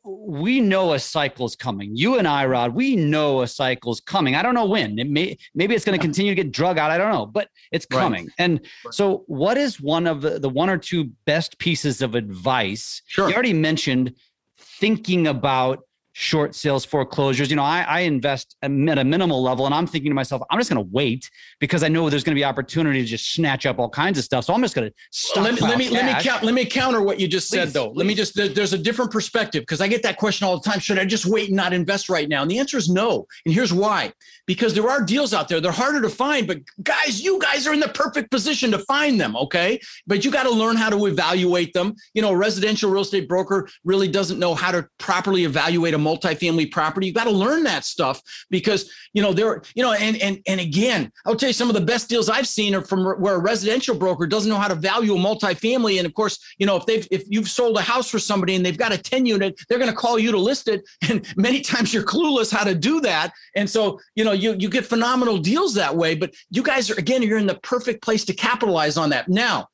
we 0.04 0.60
know 0.60 0.92
a 0.92 0.98
cycle's 0.98 1.56
coming. 1.56 1.96
You 1.96 2.18
and 2.18 2.28
I, 2.28 2.44
Rod, 2.44 2.74
we 2.74 2.94
know 2.94 3.40
a 3.42 3.48
cycle's 3.48 4.00
coming. 4.00 4.34
I 4.34 4.42
don't 4.42 4.54
know 4.54 4.66
when. 4.66 4.98
It 4.98 5.08
may 5.08 5.38
maybe 5.54 5.74
it's 5.74 5.84
going 5.84 5.98
to 5.98 6.02
continue 6.02 6.30
to 6.30 6.42
get 6.42 6.52
drug 6.52 6.78
out. 6.78 6.90
I 6.90 6.98
don't 6.98 7.12
know, 7.12 7.26
but 7.26 7.48
it's 7.72 7.86
coming. 7.86 8.24
Right. 8.24 8.34
And 8.38 8.60
so, 8.90 9.24
what 9.26 9.56
is 9.56 9.80
one 9.80 10.06
of 10.06 10.20
the, 10.20 10.38
the 10.38 10.48
one 10.48 10.68
or 10.68 10.76
two 10.76 11.10
best 11.24 11.58
pieces 11.58 12.02
of 12.02 12.14
advice? 12.14 13.00
Sure. 13.06 13.28
You 13.28 13.34
already 13.34 13.54
mentioned 13.54 14.14
thinking 14.58 15.26
about 15.26 15.80
short 16.16 16.54
sales 16.54 16.84
foreclosures. 16.84 17.50
You 17.50 17.56
know, 17.56 17.64
I, 17.64 17.82
I 17.82 18.00
invest 18.00 18.56
at 18.62 18.70
a 18.70 19.04
minimal 19.04 19.42
level 19.42 19.66
and 19.66 19.74
I'm 19.74 19.86
thinking 19.86 20.10
to 20.12 20.14
myself, 20.14 20.42
I'm 20.48 20.60
just 20.60 20.70
going 20.70 20.82
to 20.82 20.88
wait 20.92 21.28
because 21.58 21.82
I 21.82 21.88
know 21.88 22.08
there's 22.08 22.22
going 22.22 22.36
to 22.36 22.38
be 22.38 22.44
opportunity 22.44 23.00
to 23.00 23.04
just 23.04 23.32
snatch 23.32 23.66
up 23.66 23.80
all 23.80 23.88
kinds 23.88 24.16
of 24.16 24.24
stuff. 24.24 24.44
So 24.44 24.54
I'm 24.54 24.62
just 24.62 24.76
going 24.76 24.88
to 24.88 24.94
stop. 25.10 25.42
Let 25.42 25.54
me, 25.54 25.60
let 25.60 25.76
me, 25.76 25.90
let 25.90 26.06
me, 26.06 26.22
count, 26.22 26.44
let 26.44 26.54
me 26.54 26.64
counter 26.64 27.02
what 27.02 27.18
you 27.18 27.26
just 27.26 27.50
please, 27.50 27.58
said 27.58 27.68
though. 27.70 27.88
Please. 27.88 27.96
Let 27.96 28.06
me 28.06 28.14
just, 28.14 28.54
there's 28.54 28.72
a 28.72 28.78
different 28.78 29.10
perspective 29.10 29.62
because 29.62 29.80
I 29.80 29.88
get 29.88 30.04
that 30.04 30.16
question 30.16 30.46
all 30.46 30.60
the 30.60 30.70
time. 30.70 30.78
Should 30.78 31.00
I 31.00 31.04
just 31.04 31.26
wait 31.26 31.48
and 31.48 31.56
not 31.56 31.72
invest 31.72 32.08
right 32.08 32.28
now? 32.28 32.42
And 32.42 32.50
the 32.50 32.60
answer 32.60 32.78
is 32.78 32.88
no. 32.88 33.26
And 33.44 33.52
here's 33.52 33.72
why, 33.72 34.12
because 34.46 34.72
there 34.72 34.88
are 34.88 35.02
deals 35.02 35.34
out 35.34 35.48
there. 35.48 35.60
They're 35.60 35.72
harder 35.72 36.00
to 36.00 36.10
find, 36.10 36.46
but 36.46 36.60
guys, 36.80 37.20
you 37.22 37.40
guys 37.40 37.66
are 37.66 37.72
in 37.72 37.80
the 37.80 37.88
perfect 37.88 38.30
position 38.30 38.70
to 38.70 38.78
find 38.78 39.20
them. 39.20 39.34
Okay. 39.36 39.80
But 40.06 40.24
you 40.24 40.30
got 40.30 40.44
to 40.44 40.50
learn 40.50 40.76
how 40.76 40.90
to 40.90 41.06
evaluate 41.06 41.72
them. 41.72 41.94
You 42.14 42.22
know, 42.22 42.30
a 42.30 42.36
residential 42.36 42.88
real 42.88 43.02
estate 43.02 43.28
broker 43.28 43.68
really 43.82 44.06
doesn't 44.06 44.38
know 44.38 44.54
how 44.54 44.70
to 44.70 44.86
properly 44.98 45.44
evaluate 45.44 45.94
a 45.94 46.03
multifamily 46.04 46.70
property. 46.70 47.06
You 47.06 47.12
got 47.12 47.24
to 47.24 47.30
learn 47.30 47.64
that 47.64 47.84
stuff 47.84 48.20
because 48.50 48.90
you 49.12 49.22
know 49.22 49.32
there, 49.32 49.62
you 49.74 49.82
know, 49.82 49.92
and 49.92 50.16
and 50.18 50.40
and 50.46 50.60
again, 50.60 51.10
I'll 51.24 51.36
tell 51.36 51.48
you 51.48 51.54
some 51.54 51.68
of 51.68 51.74
the 51.74 51.80
best 51.80 52.08
deals 52.08 52.28
I've 52.28 52.48
seen 52.48 52.74
are 52.74 52.82
from 52.82 53.04
where 53.20 53.36
a 53.36 53.38
residential 53.38 53.94
broker 53.94 54.26
doesn't 54.26 54.50
know 54.50 54.58
how 54.58 54.68
to 54.68 54.74
value 54.74 55.14
a 55.14 55.18
multifamily. 55.18 55.98
And 55.98 56.06
of 56.06 56.14
course, 56.14 56.38
you 56.58 56.66
know, 56.66 56.76
if 56.76 56.86
they've 56.86 57.06
if 57.10 57.24
you've 57.28 57.48
sold 57.48 57.76
a 57.78 57.82
house 57.82 58.10
for 58.10 58.18
somebody 58.18 58.54
and 58.54 58.64
they've 58.64 58.78
got 58.78 58.92
a 58.92 58.98
10 58.98 59.26
unit, 59.26 59.58
they're 59.68 59.78
going 59.78 59.90
to 59.90 59.96
call 59.96 60.18
you 60.18 60.30
to 60.32 60.38
list 60.38 60.68
it. 60.68 60.82
And 61.14 61.26
many 61.36 61.60
times 61.60 61.92
you're 61.92 62.02
clueless 62.02 62.50
how 62.50 62.64
to 62.64 62.74
do 62.74 63.00
that. 63.02 63.32
And 63.54 63.68
so, 63.68 64.00
you 64.14 64.24
know, 64.24 64.32
you 64.32 64.56
you 64.58 64.68
get 64.68 64.86
phenomenal 64.86 65.38
deals 65.38 65.74
that 65.74 65.94
way. 65.94 66.14
But 66.14 66.34
you 66.50 66.62
guys 66.62 66.90
are 66.90 66.98
again, 66.98 67.22
you're 67.22 67.38
in 67.38 67.46
the 67.46 67.56
perfect 67.56 68.02
place 68.02 68.24
to 68.24 68.34
capitalize 68.34 68.96
on 68.96 69.10
that. 69.10 69.28
Now, 69.28 69.68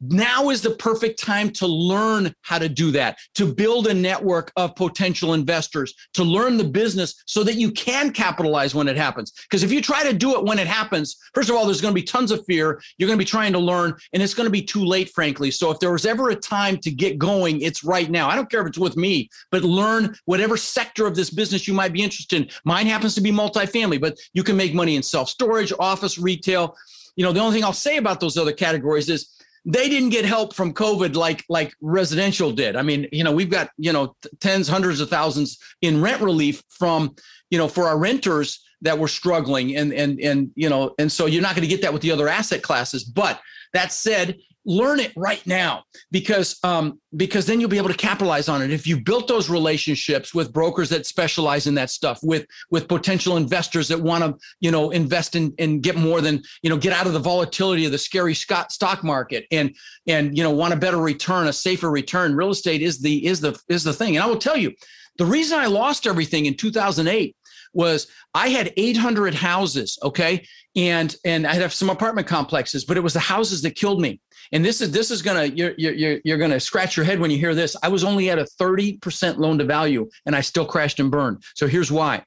now 0.00 0.50
is 0.50 0.62
the 0.62 0.70
perfect 0.70 1.18
time 1.18 1.50
to 1.50 1.66
learn 1.66 2.34
how 2.42 2.58
to 2.58 2.68
do 2.68 2.90
that, 2.92 3.18
to 3.34 3.52
build 3.52 3.86
a 3.86 3.94
network 3.94 4.50
of 4.56 4.74
potential 4.74 5.34
investors, 5.34 5.94
to 6.14 6.24
learn 6.24 6.56
the 6.56 6.64
business 6.64 7.22
so 7.26 7.44
that 7.44 7.54
you 7.54 7.70
can 7.70 8.10
capitalize 8.10 8.74
when 8.74 8.88
it 8.88 8.96
happens. 8.96 9.32
Because 9.48 9.62
if 9.62 9.72
you 9.72 9.82
try 9.82 10.02
to 10.04 10.12
do 10.12 10.38
it 10.38 10.44
when 10.44 10.58
it 10.58 10.66
happens, 10.66 11.16
first 11.34 11.50
of 11.50 11.56
all, 11.56 11.66
there's 11.66 11.80
going 11.80 11.94
to 11.94 12.00
be 12.00 12.06
tons 12.06 12.30
of 12.30 12.44
fear. 12.46 12.80
You're 12.98 13.06
going 13.06 13.18
to 13.18 13.24
be 13.24 13.28
trying 13.28 13.52
to 13.52 13.58
learn, 13.58 13.94
and 14.12 14.22
it's 14.22 14.34
going 14.34 14.46
to 14.46 14.50
be 14.50 14.62
too 14.62 14.84
late, 14.84 15.10
frankly. 15.10 15.50
So 15.50 15.70
if 15.70 15.80
there 15.80 15.92
was 15.92 16.06
ever 16.06 16.30
a 16.30 16.36
time 16.36 16.78
to 16.78 16.90
get 16.90 17.18
going, 17.18 17.60
it's 17.60 17.84
right 17.84 18.10
now. 18.10 18.28
I 18.28 18.36
don't 18.36 18.50
care 18.50 18.62
if 18.62 18.68
it's 18.68 18.78
with 18.78 18.96
me, 18.96 19.28
but 19.50 19.62
learn 19.62 20.14
whatever 20.24 20.56
sector 20.56 21.06
of 21.06 21.14
this 21.14 21.30
business 21.30 21.68
you 21.68 21.74
might 21.74 21.92
be 21.92 22.02
interested 22.02 22.42
in. 22.42 22.48
Mine 22.64 22.86
happens 22.86 23.14
to 23.16 23.20
be 23.20 23.32
multifamily, 23.32 24.00
but 24.00 24.18
you 24.32 24.42
can 24.42 24.56
make 24.56 24.74
money 24.74 24.96
in 24.96 25.02
self 25.02 25.28
storage, 25.28 25.72
office, 25.78 26.18
retail. 26.18 26.76
You 27.16 27.24
know, 27.24 27.32
the 27.32 27.40
only 27.40 27.54
thing 27.54 27.64
I'll 27.64 27.72
say 27.72 27.96
about 27.96 28.20
those 28.20 28.38
other 28.38 28.52
categories 28.52 29.08
is 29.08 29.39
they 29.64 29.88
didn't 29.88 30.10
get 30.10 30.24
help 30.24 30.54
from 30.54 30.72
COVID 30.72 31.14
like 31.14 31.44
like 31.48 31.74
residential 31.80 32.52
did. 32.52 32.76
I 32.76 32.82
mean, 32.82 33.06
you 33.12 33.24
know, 33.24 33.32
we've 33.32 33.50
got 33.50 33.70
you 33.76 33.92
know 33.92 34.16
tens, 34.40 34.68
hundreds 34.68 35.00
of 35.00 35.10
thousands 35.10 35.58
in 35.82 36.00
rent 36.00 36.22
relief 36.22 36.62
from 36.68 37.14
you 37.50 37.58
know 37.58 37.68
for 37.68 37.86
our 37.86 37.98
renters 37.98 38.64
that 38.82 38.98
were 38.98 39.08
struggling, 39.08 39.76
and 39.76 39.92
and 39.92 40.20
and 40.20 40.50
you 40.54 40.68
know, 40.68 40.94
and 40.98 41.10
so 41.10 41.26
you're 41.26 41.42
not 41.42 41.54
going 41.54 41.68
to 41.68 41.74
get 41.74 41.82
that 41.82 41.92
with 41.92 42.02
the 42.02 42.10
other 42.10 42.28
asset 42.28 42.62
classes. 42.62 43.04
But 43.04 43.40
that 43.72 43.92
said, 43.92 44.38
learn 44.66 45.00
it 45.00 45.12
right 45.16 45.44
now 45.46 45.84
because 46.10 46.58
um, 46.64 47.00
because 47.16 47.46
then 47.46 47.60
you'll 47.60 47.70
be 47.70 47.78
able 47.78 47.88
to 47.88 47.94
capitalize 47.94 48.48
on 48.48 48.62
it. 48.62 48.70
If 48.70 48.86
you 48.86 49.00
built 49.00 49.26
those 49.26 49.48
relationships 49.48 50.34
with 50.34 50.52
brokers 50.52 50.90
that 50.90 51.06
specialize 51.06 51.66
in 51.66 51.74
that 51.74 51.90
stuff 51.90 52.18
with 52.22 52.46
with 52.70 52.88
potential 52.88 53.36
investors 53.36 53.88
that 53.88 54.00
want 54.00 54.24
to 54.24 54.36
you 54.60 54.70
know 54.70 54.90
invest 54.90 55.34
in 55.34 55.54
and 55.58 55.82
get 55.82 55.96
more 55.96 56.20
than 56.20 56.42
you 56.62 56.70
know 56.70 56.76
get 56.76 56.92
out 56.92 57.06
of 57.06 57.12
the 57.12 57.18
volatility 57.18 57.84
of 57.86 57.92
the 57.92 57.98
scary 57.98 58.34
stock 58.34 59.02
market 59.02 59.46
and 59.50 59.74
and 60.06 60.36
you 60.36 60.42
know 60.42 60.50
want 60.50 60.74
a 60.74 60.76
better 60.76 60.98
return 60.98 61.46
a 61.46 61.52
safer 61.52 61.90
return 61.90 62.34
real 62.34 62.50
estate 62.50 62.82
is 62.82 63.00
the 63.00 63.26
is 63.26 63.40
the 63.40 63.58
is 63.68 63.84
the 63.84 63.92
thing. 63.92 64.16
And 64.16 64.24
i 64.24 64.26
will 64.26 64.36
tell 64.36 64.56
you 64.56 64.72
the 65.16 65.26
reason 65.26 65.58
i 65.58 65.66
lost 65.66 66.06
everything 66.06 66.46
in 66.46 66.54
2008 66.54 67.34
was 67.72 68.08
I 68.34 68.48
had 68.48 68.72
800 68.76 69.34
houses, 69.34 69.98
okay, 70.02 70.46
and 70.76 71.14
and 71.24 71.46
I 71.46 71.54
had 71.54 71.72
some 71.72 71.90
apartment 71.90 72.26
complexes, 72.26 72.84
but 72.84 72.96
it 72.96 73.00
was 73.00 73.12
the 73.12 73.20
houses 73.20 73.62
that 73.62 73.76
killed 73.76 74.00
me. 74.00 74.20
And 74.52 74.64
this 74.64 74.80
is 74.80 74.90
this 74.90 75.10
is 75.10 75.22
gonna 75.22 75.44
you're 75.44 75.74
you're 75.76 76.20
you're 76.24 76.38
gonna 76.38 76.60
scratch 76.60 76.96
your 76.96 77.04
head 77.04 77.20
when 77.20 77.30
you 77.30 77.38
hear 77.38 77.54
this. 77.54 77.76
I 77.82 77.88
was 77.88 78.04
only 78.04 78.30
at 78.30 78.38
a 78.38 78.46
30% 78.60 79.38
loan 79.38 79.58
to 79.58 79.64
value, 79.64 80.08
and 80.26 80.34
I 80.34 80.40
still 80.40 80.64
crashed 80.64 81.00
and 81.00 81.10
burned. 81.10 81.42
So 81.54 81.66
here's 81.66 81.90
why. 81.90 82.24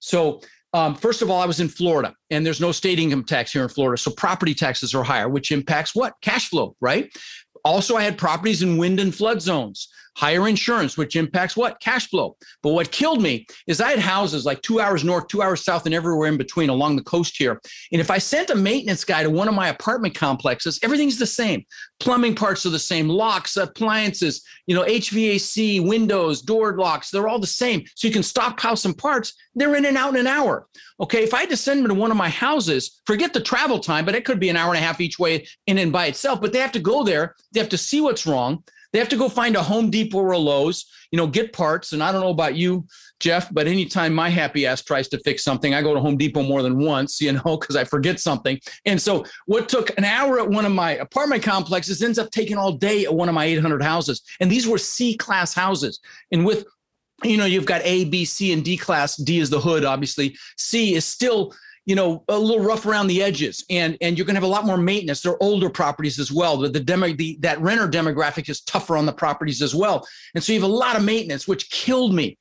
So 0.00 0.40
um, 0.72 0.94
first 0.94 1.22
of 1.22 1.30
all, 1.30 1.40
I 1.40 1.46
was 1.46 1.60
in 1.60 1.68
Florida 1.68 2.14
and 2.30 2.44
there's 2.44 2.60
no 2.60 2.70
state 2.70 2.98
income 2.98 3.24
tax 3.24 3.50
here 3.50 3.62
in 3.62 3.68
Florida. 3.68 3.98
So 3.98 4.10
property 4.10 4.54
taxes 4.54 4.94
are 4.94 5.02
higher, 5.02 5.26
which 5.26 5.50
impacts 5.50 5.94
what? 5.94 6.12
Cash 6.20 6.50
flow, 6.50 6.76
right? 6.82 7.10
Also, 7.64 7.96
I 7.96 8.02
had 8.02 8.18
properties 8.18 8.62
in 8.62 8.76
wind 8.76 9.00
and 9.00 9.14
flood 9.14 9.40
zones, 9.40 9.88
higher 10.16 10.48
insurance, 10.48 10.96
which 10.96 11.14
impacts 11.14 11.56
what? 11.56 11.78
Cash 11.80 12.08
flow. 12.08 12.36
But 12.62 12.72
what 12.72 12.90
killed 12.90 13.22
me 13.22 13.46
is 13.66 13.80
I 13.80 13.90
had 13.90 13.98
houses 13.98 14.46
like 14.46 14.62
two 14.62 14.80
hours 14.80 15.04
north, 15.04 15.28
two 15.28 15.42
hours 15.42 15.62
south, 15.62 15.86
and 15.86 15.94
everywhere 15.94 16.28
in 16.28 16.38
between 16.38 16.70
along 16.70 16.96
the 16.96 17.02
coast 17.02 17.36
here. 17.36 17.60
And 17.92 18.00
if 18.00 18.10
I 18.10 18.18
sent 18.18 18.50
a 18.50 18.54
maintenance 18.54 19.04
guy 19.04 19.22
to 19.22 19.30
one 19.30 19.46
of 19.46 19.54
my 19.54 19.68
apartment 19.68 20.14
complexes, 20.14 20.80
everything's 20.82 21.18
the 21.18 21.26
same. 21.26 21.64
Plumbing 22.00 22.34
parts 22.34 22.64
are 22.64 22.70
the 22.70 22.78
same, 22.78 23.08
locks, 23.08 23.56
appliances, 23.56 24.42
you 24.66 24.74
know, 24.74 24.84
HVAC, 24.84 25.86
windows, 25.86 26.42
door 26.42 26.76
locks, 26.76 27.10
they're 27.10 27.28
all 27.28 27.38
the 27.38 27.46
same. 27.46 27.84
So 27.94 28.08
you 28.08 28.12
can 28.12 28.22
stockpile 28.22 28.76
some 28.76 28.94
parts, 28.94 29.34
they're 29.54 29.74
in 29.74 29.84
and 29.84 29.96
out 29.96 30.14
in 30.14 30.20
an 30.20 30.26
hour. 30.26 30.66
Okay, 30.98 31.22
if 31.22 31.34
I 31.34 31.40
had 31.40 31.50
to 31.50 31.56
send 31.58 31.80
them 31.80 31.88
to 31.88 31.94
one 31.94 32.10
of 32.10 32.16
my 32.16 32.30
houses, 32.30 33.02
forget 33.06 33.34
the 33.34 33.40
travel 33.40 33.78
time, 33.78 34.06
but 34.06 34.14
it 34.14 34.24
could 34.24 34.40
be 34.40 34.48
an 34.48 34.56
hour 34.56 34.74
and 34.74 34.82
a 34.82 34.86
half 34.86 35.00
each 35.00 35.18
way 35.18 35.46
in 35.66 35.76
and 35.76 35.92
by 35.92 36.06
itself. 36.06 36.40
But 36.40 36.54
they 36.54 36.58
have 36.58 36.72
to 36.72 36.80
go 36.80 37.04
there, 37.04 37.34
they 37.52 37.60
have 37.60 37.68
to 37.68 37.78
see 37.78 38.00
what's 38.00 38.26
wrong. 38.26 38.64
They 38.96 39.00
have 39.00 39.10
to 39.10 39.18
go 39.18 39.28
find 39.28 39.56
a 39.56 39.62
Home 39.62 39.90
Depot 39.90 40.16
or 40.20 40.32
a 40.32 40.38
Lowe's, 40.38 40.86
you 41.10 41.18
know, 41.18 41.26
get 41.26 41.52
parts. 41.52 41.92
And 41.92 42.02
I 42.02 42.10
don't 42.10 42.22
know 42.22 42.30
about 42.30 42.56
you, 42.56 42.86
Jeff, 43.20 43.52
but 43.52 43.66
anytime 43.66 44.14
my 44.14 44.30
happy 44.30 44.64
ass 44.64 44.82
tries 44.82 45.06
to 45.08 45.18
fix 45.18 45.44
something, 45.44 45.74
I 45.74 45.82
go 45.82 45.92
to 45.92 46.00
Home 46.00 46.16
Depot 46.16 46.42
more 46.42 46.62
than 46.62 46.78
once, 46.78 47.20
you 47.20 47.32
know, 47.32 47.42
because 47.60 47.76
I 47.76 47.84
forget 47.84 48.20
something. 48.20 48.58
And 48.86 48.98
so 48.98 49.26
what 49.44 49.68
took 49.68 49.90
an 49.98 50.04
hour 50.04 50.40
at 50.40 50.48
one 50.48 50.64
of 50.64 50.72
my 50.72 50.92
apartment 50.92 51.42
complexes 51.42 52.02
ends 52.02 52.18
up 52.18 52.30
taking 52.30 52.56
all 52.56 52.72
day 52.72 53.04
at 53.04 53.12
one 53.14 53.28
of 53.28 53.34
my 53.34 53.44
800 53.44 53.82
houses. 53.82 54.22
And 54.40 54.50
these 54.50 54.66
were 54.66 54.78
C 54.78 55.14
class 55.14 55.52
houses. 55.52 56.00
And 56.32 56.46
with 56.46 56.64
you 57.22 57.36
know, 57.36 57.44
you've 57.44 57.66
got 57.66 57.82
A, 57.84 58.06
B, 58.06 58.24
C, 58.24 58.54
and 58.54 58.64
D 58.64 58.78
class. 58.78 59.16
D 59.16 59.40
is 59.40 59.50
the 59.50 59.60
hood, 59.60 59.84
obviously. 59.84 60.36
C 60.56 60.94
is 60.94 61.04
still, 61.04 61.54
you 61.86 61.94
know, 61.94 62.24
a 62.28 62.38
little 62.38 62.62
rough 62.62 62.84
around 62.84 63.06
the 63.06 63.22
edges, 63.22 63.64
and 63.70 63.96
and 64.00 64.18
you're 64.18 64.26
going 64.26 64.34
to 64.34 64.40
have 64.40 64.48
a 64.48 64.52
lot 64.52 64.66
more 64.66 64.76
maintenance. 64.76 65.22
They're 65.22 65.42
older 65.42 65.70
properties 65.70 66.18
as 66.18 66.32
well. 66.32 66.58
The, 66.58 66.68
the 66.68 66.80
demo, 66.80 67.12
the 67.12 67.38
that 67.40 67.60
renter 67.60 67.88
demographic 67.88 68.48
is 68.50 68.60
tougher 68.60 68.96
on 68.96 69.06
the 69.06 69.12
properties 69.12 69.62
as 69.62 69.74
well, 69.74 70.06
and 70.34 70.42
so 70.42 70.52
you 70.52 70.60
have 70.60 70.68
a 70.68 70.72
lot 70.72 70.96
of 70.96 71.04
maintenance, 71.04 71.48
which 71.48 71.70
killed 71.70 72.12
me. 72.12 72.38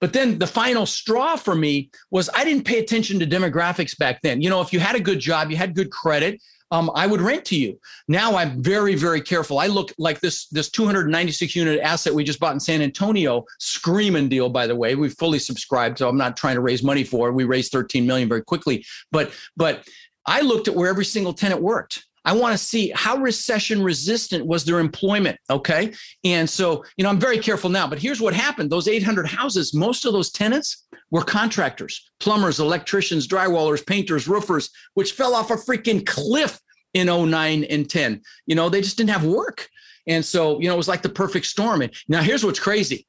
But 0.00 0.12
then 0.12 0.38
the 0.38 0.46
final 0.46 0.86
straw 0.86 1.36
for 1.36 1.54
me 1.54 1.90
was 2.10 2.30
I 2.34 2.44
didn't 2.44 2.64
pay 2.64 2.78
attention 2.78 3.18
to 3.18 3.26
demographics 3.26 3.96
back 3.98 4.22
then. 4.22 4.40
You 4.40 4.50
know, 4.50 4.60
if 4.60 4.72
you 4.72 4.80
had 4.80 4.94
a 4.96 5.00
good 5.00 5.18
job, 5.18 5.50
you 5.50 5.56
had 5.56 5.74
good 5.74 5.90
credit, 5.90 6.40
um, 6.70 6.90
I 6.94 7.06
would 7.06 7.20
rent 7.20 7.44
to 7.46 7.56
you. 7.56 7.78
Now 8.08 8.36
I'm 8.36 8.62
very, 8.62 8.94
very 8.94 9.20
careful. 9.20 9.58
I 9.58 9.68
look 9.68 9.92
like 9.98 10.20
this 10.20 10.46
this 10.48 10.70
296 10.70 11.56
unit 11.56 11.80
asset 11.80 12.12
we 12.14 12.24
just 12.24 12.40
bought 12.40 12.52
in 12.52 12.60
San 12.60 12.82
Antonio, 12.82 13.44
screaming 13.58 14.28
deal, 14.28 14.48
by 14.48 14.66
the 14.66 14.76
way. 14.76 14.94
We 14.94 15.08
fully 15.08 15.38
subscribed, 15.38 15.98
so 15.98 16.08
I'm 16.08 16.18
not 16.18 16.36
trying 16.36 16.56
to 16.56 16.60
raise 16.60 16.82
money 16.82 17.04
for 17.04 17.28
it. 17.28 17.32
We 17.32 17.44
raised 17.44 17.72
13 17.72 18.06
million 18.06 18.28
very 18.28 18.42
quickly. 18.42 18.84
But 19.10 19.32
but 19.56 19.88
I 20.26 20.42
looked 20.42 20.68
at 20.68 20.74
where 20.74 20.90
every 20.90 21.06
single 21.06 21.32
tenant 21.32 21.62
worked. 21.62 22.04
I 22.28 22.32
want 22.32 22.52
to 22.52 22.58
see 22.58 22.92
how 22.94 23.16
recession 23.16 23.82
resistant 23.82 24.44
was 24.44 24.62
their 24.62 24.80
employment. 24.80 25.38
Okay. 25.48 25.94
And 26.24 26.48
so, 26.48 26.84
you 26.98 27.02
know, 27.02 27.08
I'm 27.08 27.18
very 27.18 27.38
careful 27.38 27.70
now, 27.70 27.86
but 27.86 27.98
here's 27.98 28.20
what 28.20 28.34
happened 28.34 28.68
those 28.68 28.86
800 28.86 29.26
houses, 29.26 29.72
most 29.72 30.04
of 30.04 30.12
those 30.12 30.30
tenants 30.30 30.86
were 31.10 31.22
contractors, 31.22 32.10
plumbers, 32.20 32.60
electricians, 32.60 33.26
drywallers, 33.26 33.86
painters, 33.86 34.28
roofers, 34.28 34.68
which 34.92 35.12
fell 35.12 35.34
off 35.34 35.50
a 35.50 35.54
freaking 35.54 36.04
cliff 36.04 36.60
in 36.92 37.06
09 37.06 37.64
and 37.64 37.88
10. 37.88 38.20
You 38.44 38.56
know, 38.56 38.68
they 38.68 38.82
just 38.82 38.98
didn't 38.98 39.08
have 39.08 39.24
work. 39.24 39.66
And 40.06 40.22
so, 40.22 40.60
you 40.60 40.68
know, 40.68 40.74
it 40.74 40.76
was 40.76 40.88
like 40.88 41.00
the 41.00 41.08
perfect 41.08 41.46
storm. 41.46 41.80
And 41.80 41.94
now 42.08 42.20
here's 42.20 42.44
what's 42.44 42.60
crazy. 42.60 43.06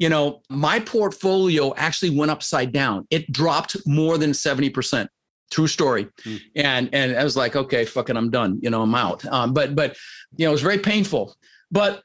You 0.00 0.08
know, 0.08 0.42
my 0.50 0.80
portfolio 0.80 1.74
actually 1.76 2.10
went 2.10 2.32
upside 2.32 2.72
down. 2.72 3.06
It 3.10 3.30
dropped 3.30 3.76
more 3.86 4.18
than 4.18 4.32
70% 4.32 5.06
true 5.50 5.66
story. 5.66 6.08
Mm. 6.24 6.40
and 6.56 6.90
and 6.92 7.16
i 7.16 7.24
was 7.24 7.36
like 7.36 7.56
okay 7.56 7.84
fucking 7.84 8.16
i'm 8.16 8.30
done 8.30 8.58
you 8.62 8.70
know 8.70 8.82
i'm 8.82 8.94
out. 8.94 9.24
Um, 9.26 9.52
but 9.52 9.74
but 9.74 9.96
you 10.36 10.44
know 10.44 10.50
it 10.50 10.52
was 10.52 10.62
very 10.62 10.78
painful. 10.78 11.34
But 11.70 12.02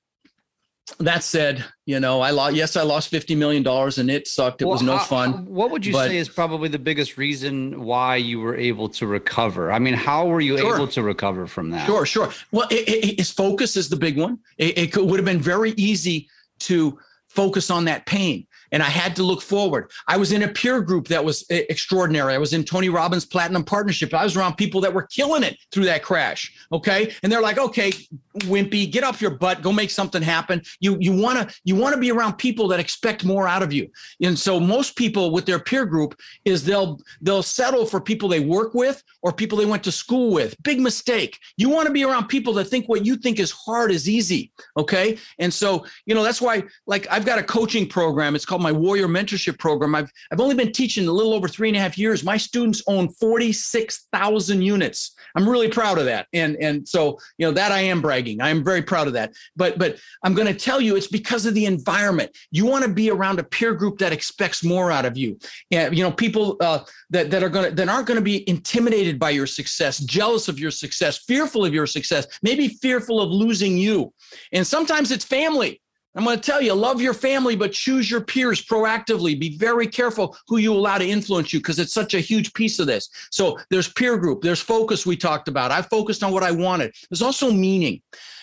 that 1.00 1.24
said 1.24 1.64
you 1.86 1.98
know 1.98 2.20
i 2.20 2.30
lost 2.30 2.56
yes 2.56 2.76
i 2.76 2.82
lost 2.82 3.08
50 3.08 3.36
million 3.36 3.64
dollars 3.64 3.98
and 3.98 4.12
it 4.12 4.28
sucked. 4.28 4.62
It 4.62 4.66
well, 4.66 4.74
was 4.74 4.82
no 4.82 4.98
how, 4.98 5.04
fun 5.06 5.46
what 5.46 5.72
would 5.72 5.86
you 5.86 5.94
but, 5.94 6.10
say 6.10 6.18
is 6.18 6.28
probably 6.28 6.68
the 6.68 6.80
biggest 6.80 7.18
reason 7.18 7.84
why 7.84 8.18
you 8.18 8.40
were 8.42 8.56
able 8.56 8.90
to 8.90 9.08
recover? 9.08 9.72
I 9.72 9.80
mean 9.80 9.94
how 9.94 10.28
were 10.28 10.42
you 10.42 10.58
sure. 10.58 10.76
able 10.76 10.88
to 10.90 11.02
recover 11.02 11.48
from 11.48 11.72
that? 11.72 11.86
Sure 11.86 12.06
sure. 12.06 12.32
Well 12.52 12.68
it, 12.70 12.88
it, 12.88 13.20
his 13.20 13.32
focus 13.32 13.78
is 13.78 13.88
the 13.88 13.96
big 13.96 14.18
one. 14.18 14.40
It, 14.58 14.78
it 14.78 14.94
could, 14.94 15.10
would 15.10 15.20
have 15.20 15.26
been 15.26 15.40
very 15.40 15.72
easy 15.78 16.28
to 16.60 17.00
focus 17.30 17.70
on 17.70 17.86
that 17.86 18.06
pain 18.06 18.46
and 18.74 18.84
I 18.84 18.90
had 18.90 19.16
to 19.16 19.24
look 19.24 19.42
forward. 19.42 19.92
I 20.08 20.18
was 20.18 20.32
in 20.34 20.44
a 20.44 20.48
peer 20.48 20.82
group 20.82 21.08
that 21.08 21.24
was 21.24 21.46
eh, 21.50 21.64
extraordinary. 21.70 22.34
I 22.34 22.40
was 22.40 22.54
in 22.54 22.66
Tony 22.66 22.90
Robbins 22.90 23.26
Platinum 23.26 23.64
Partnership. 23.64 24.14
I 24.14 24.24
was 24.24 24.36
around 24.36 24.56
people 24.56 24.82
that 24.82 24.94
were 24.94 25.04
killing 25.04 25.44
it 25.44 25.58
through 25.72 25.86
that 25.86 26.04
crash. 26.04 26.52
Okay. 26.72 27.14
And 27.22 27.32
they're 27.32 27.42
like, 27.42 27.60
okay, 27.60 27.92
wimpy, 28.40 28.92
get 28.92 29.04
off 29.04 29.22
your 29.22 29.32
butt, 29.32 29.62
go 29.62 29.72
make 29.72 29.92
something 29.92 30.22
happen. 30.22 30.62
You 30.80 30.98
you 31.00 31.14
want 31.14 31.38
to 31.50 31.56
you 31.64 31.76
want 31.76 31.94
to 31.94 32.02
be 32.02 32.12
around 32.12 32.34
people 32.34 32.68
that 32.70 32.80
expect 32.80 33.24
more 33.24 33.48
out 33.48 33.62
of 33.62 33.72
you. 33.72 33.90
And 34.22 34.38
so 34.38 34.60
most 34.60 34.96
people 34.96 35.32
with 35.32 35.46
their 35.46 35.60
peer 35.60 35.86
group 35.86 36.20
is 36.44 36.64
they'll 36.66 37.00
they'll 37.22 37.44
settle 37.44 37.86
for 37.86 38.02
people 38.02 38.28
they 38.28 38.40
work 38.40 38.74
with 38.74 39.04
or 39.22 39.32
people 39.32 39.58
they 39.58 39.66
went 39.66 39.84
to 39.84 39.92
school 39.92 40.34
with. 40.34 40.56
Big 40.64 40.80
mistake. 40.80 41.38
You 41.58 41.70
want 41.70 41.88
to 41.88 41.94
be 41.94 42.04
around 42.04 42.28
people 42.28 42.54
that 42.54 42.66
think 42.66 42.90
what 42.90 43.06
you 43.06 43.18
think 43.18 43.40
is 43.40 43.52
hard 43.52 43.92
is 43.92 44.10
easy. 44.10 44.52
Okay. 44.78 45.20
And 45.38 45.54
so, 45.54 45.86
you 46.08 46.16
know, 46.16 46.24
that's 46.24 46.42
why 46.42 46.64
like 46.88 47.06
I've 47.12 47.26
got 47.26 47.38
a 47.38 47.44
coaching 47.44 47.88
program. 47.88 48.36
It's 48.36 48.46
called 48.46 48.63
my 48.64 48.72
warrior 48.72 49.08
mentorship 49.08 49.60
program. 49.60 49.94
I've 49.94 50.12
I've 50.32 50.40
only 50.40 50.56
been 50.56 50.72
teaching 50.72 51.08
a 51.08 51.12
little 51.12 51.34
over 51.34 51.48
three 51.48 51.68
and 51.68 51.78
a 51.78 51.80
half 51.80 51.98
years. 51.98 52.24
My 52.24 52.38
students 52.38 52.82
own 52.88 53.10
46,000 53.10 54.62
units. 54.62 55.16
I'm 55.36 55.48
really 55.48 55.70
proud 55.70 56.00
of 56.00 56.06
that. 56.06 56.28
And 56.34 56.56
and 56.58 56.88
so, 56.88 57.20
you 57.38 57.46
know, 57.46 57.54
that 57.54 57.72
I 57.72 57.82
am 57.82 58.02
bragging. 58.02 58.42
I 58.42 58.50
am 58.50 58.64
very 58.64 58.82
proud 58.82 59.08
of 59.08 59.14
that. 59.14 59.34
But 59.56 59.78
but 59.78 59.98
I'm 60.24 60.34
going 60.34 60.48
to 60.48 60.54
tell 60.54 60.82
you 60.82 60.96
it's 60.96 61.08
because 61.08 61.46
of 61.46 61.54
the 61.54 61.66
environment. 61.66 62.36
You 62.52 62.66
want 62.66 62.86
to 62.86 62.92
be 62.92 63.12
around 63.12 63.40
a 63.40 63.44
peer 63.44 63.74
group 63.74 64.00
that 64.00 64.14
expects 64.14 64.64
more 64.64 64.92
out 64.92 65.06
of 65.06 65.18
you. 65.18 65.38
And 65.72 65.96
you 65.96 66.04
know, 66.04 66.12
people 66.12 66.58
uh, 66.62 66.80
that 67.10 67.30
that 67.32 67.44
are 67.44 67.50
going 67.50 67.70
to 67.70 67.76
that 67.76 67.90
aren't 67.90 68.08
going 68.08 68.20
to 68.20 68.24
be 68.24 68.48
intimidated 68.50 69.20
by 69.20 69.32
your 69.32 69.48
success, 69.48 70.00
jealous 70.00 70.48
of 70.48 70.60
your 70.60 70.72
success, 70.72 71.20
fearful 71.20 71.66
of 71.66 71.74
your 71.74 71.88
success, 71.88 72.26
maybe 72.42 72.68
fearful 72.68 73.22
of 73.22 73.30
losing 73.30 73.78
you. 73.78 74.14
And 74.52 74.66
sometimes 74.66 75.12
it's 75.12 75.26
family. 75.26 75.82
I'm 76.16 76.24
going 76.24 76.40
to 76.40 76.52
tell 76.52 76.62
you, 76.62 76.74
love 76.74 77.02
your 77.02 77.14
family, 77.14 77.56
but 77.56 77.72
choose 77.72 78.10
your 78.10 78.22
peers 78.22 78.64
proactively. 78.64 79.40
Be 79.40 79.58
very 79.58 79.88
careful 79.88 80.38
who 80.48 80.58
you 80.58 80.74
allow 80.74 81.00
to 81.00 81.08
influence 81.08 81.52
you 81.52 81.60
because 81.60 81.80
it's 81.80 81.94
such 81.94 82.14
a 82.14 82.20
huge 82.20 82.54
piece 82.54 82.78
of 82.80 82.86
this. 82.86 83.10
So 83.32 83.58
there's 83.70 83.92
peer 83.92 84.18
group, 84.18 84.42
there's 84.42 84.62
focus 84.62 85.06
we 85.06 85.18
talked 85.18 85.48
about. 85.48 85.72
I 85.72 85.82
focused 85.82 86.24
on 86.24 86.32
what 86.32 86.44
I 86.44 86.52
wanted. 86.52 86.94
There's 87.10 87.24
also 87.24 87.52
meaning. 87.52 88.02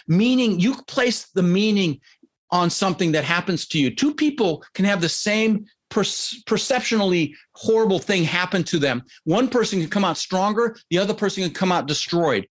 Meaning, 0.09 0.59
you 0.59 0.74
place 0.88 1.28
the 1.30 1.42
meaning 1.42 2.00
on 2.50 2.70
something 2.70 3.12
that 3.12 3.22
happens 3.22 3.68
to 3.68 3.78
you. 3.78 3.94
Two 3.94 4.14
people 4.14 4.64
can 4.74 4.85
have 4.85 5.00
the 5.00 5.09
same 5.09 5.66
per- 5.90 6.04
perceptionally 6.46 7.37
horrible 7.54 7.98
thing 8.00 8.24
happen 8.24 8.64
to 8.64 8.78
them. 8.78 9.04
One 9.24 9.48
person 9.48 9.80
can 9.80 9.90
come 9.90 10.04
out 10.04 10.16
stronger, 10.16 10.76
the 10.90 10.98
other 10.98 11.14
person 11.14 11.44
can 11.44 11.52
come 11.52 11.70
out 11.70 11.87
destroyed. 11.87 12.48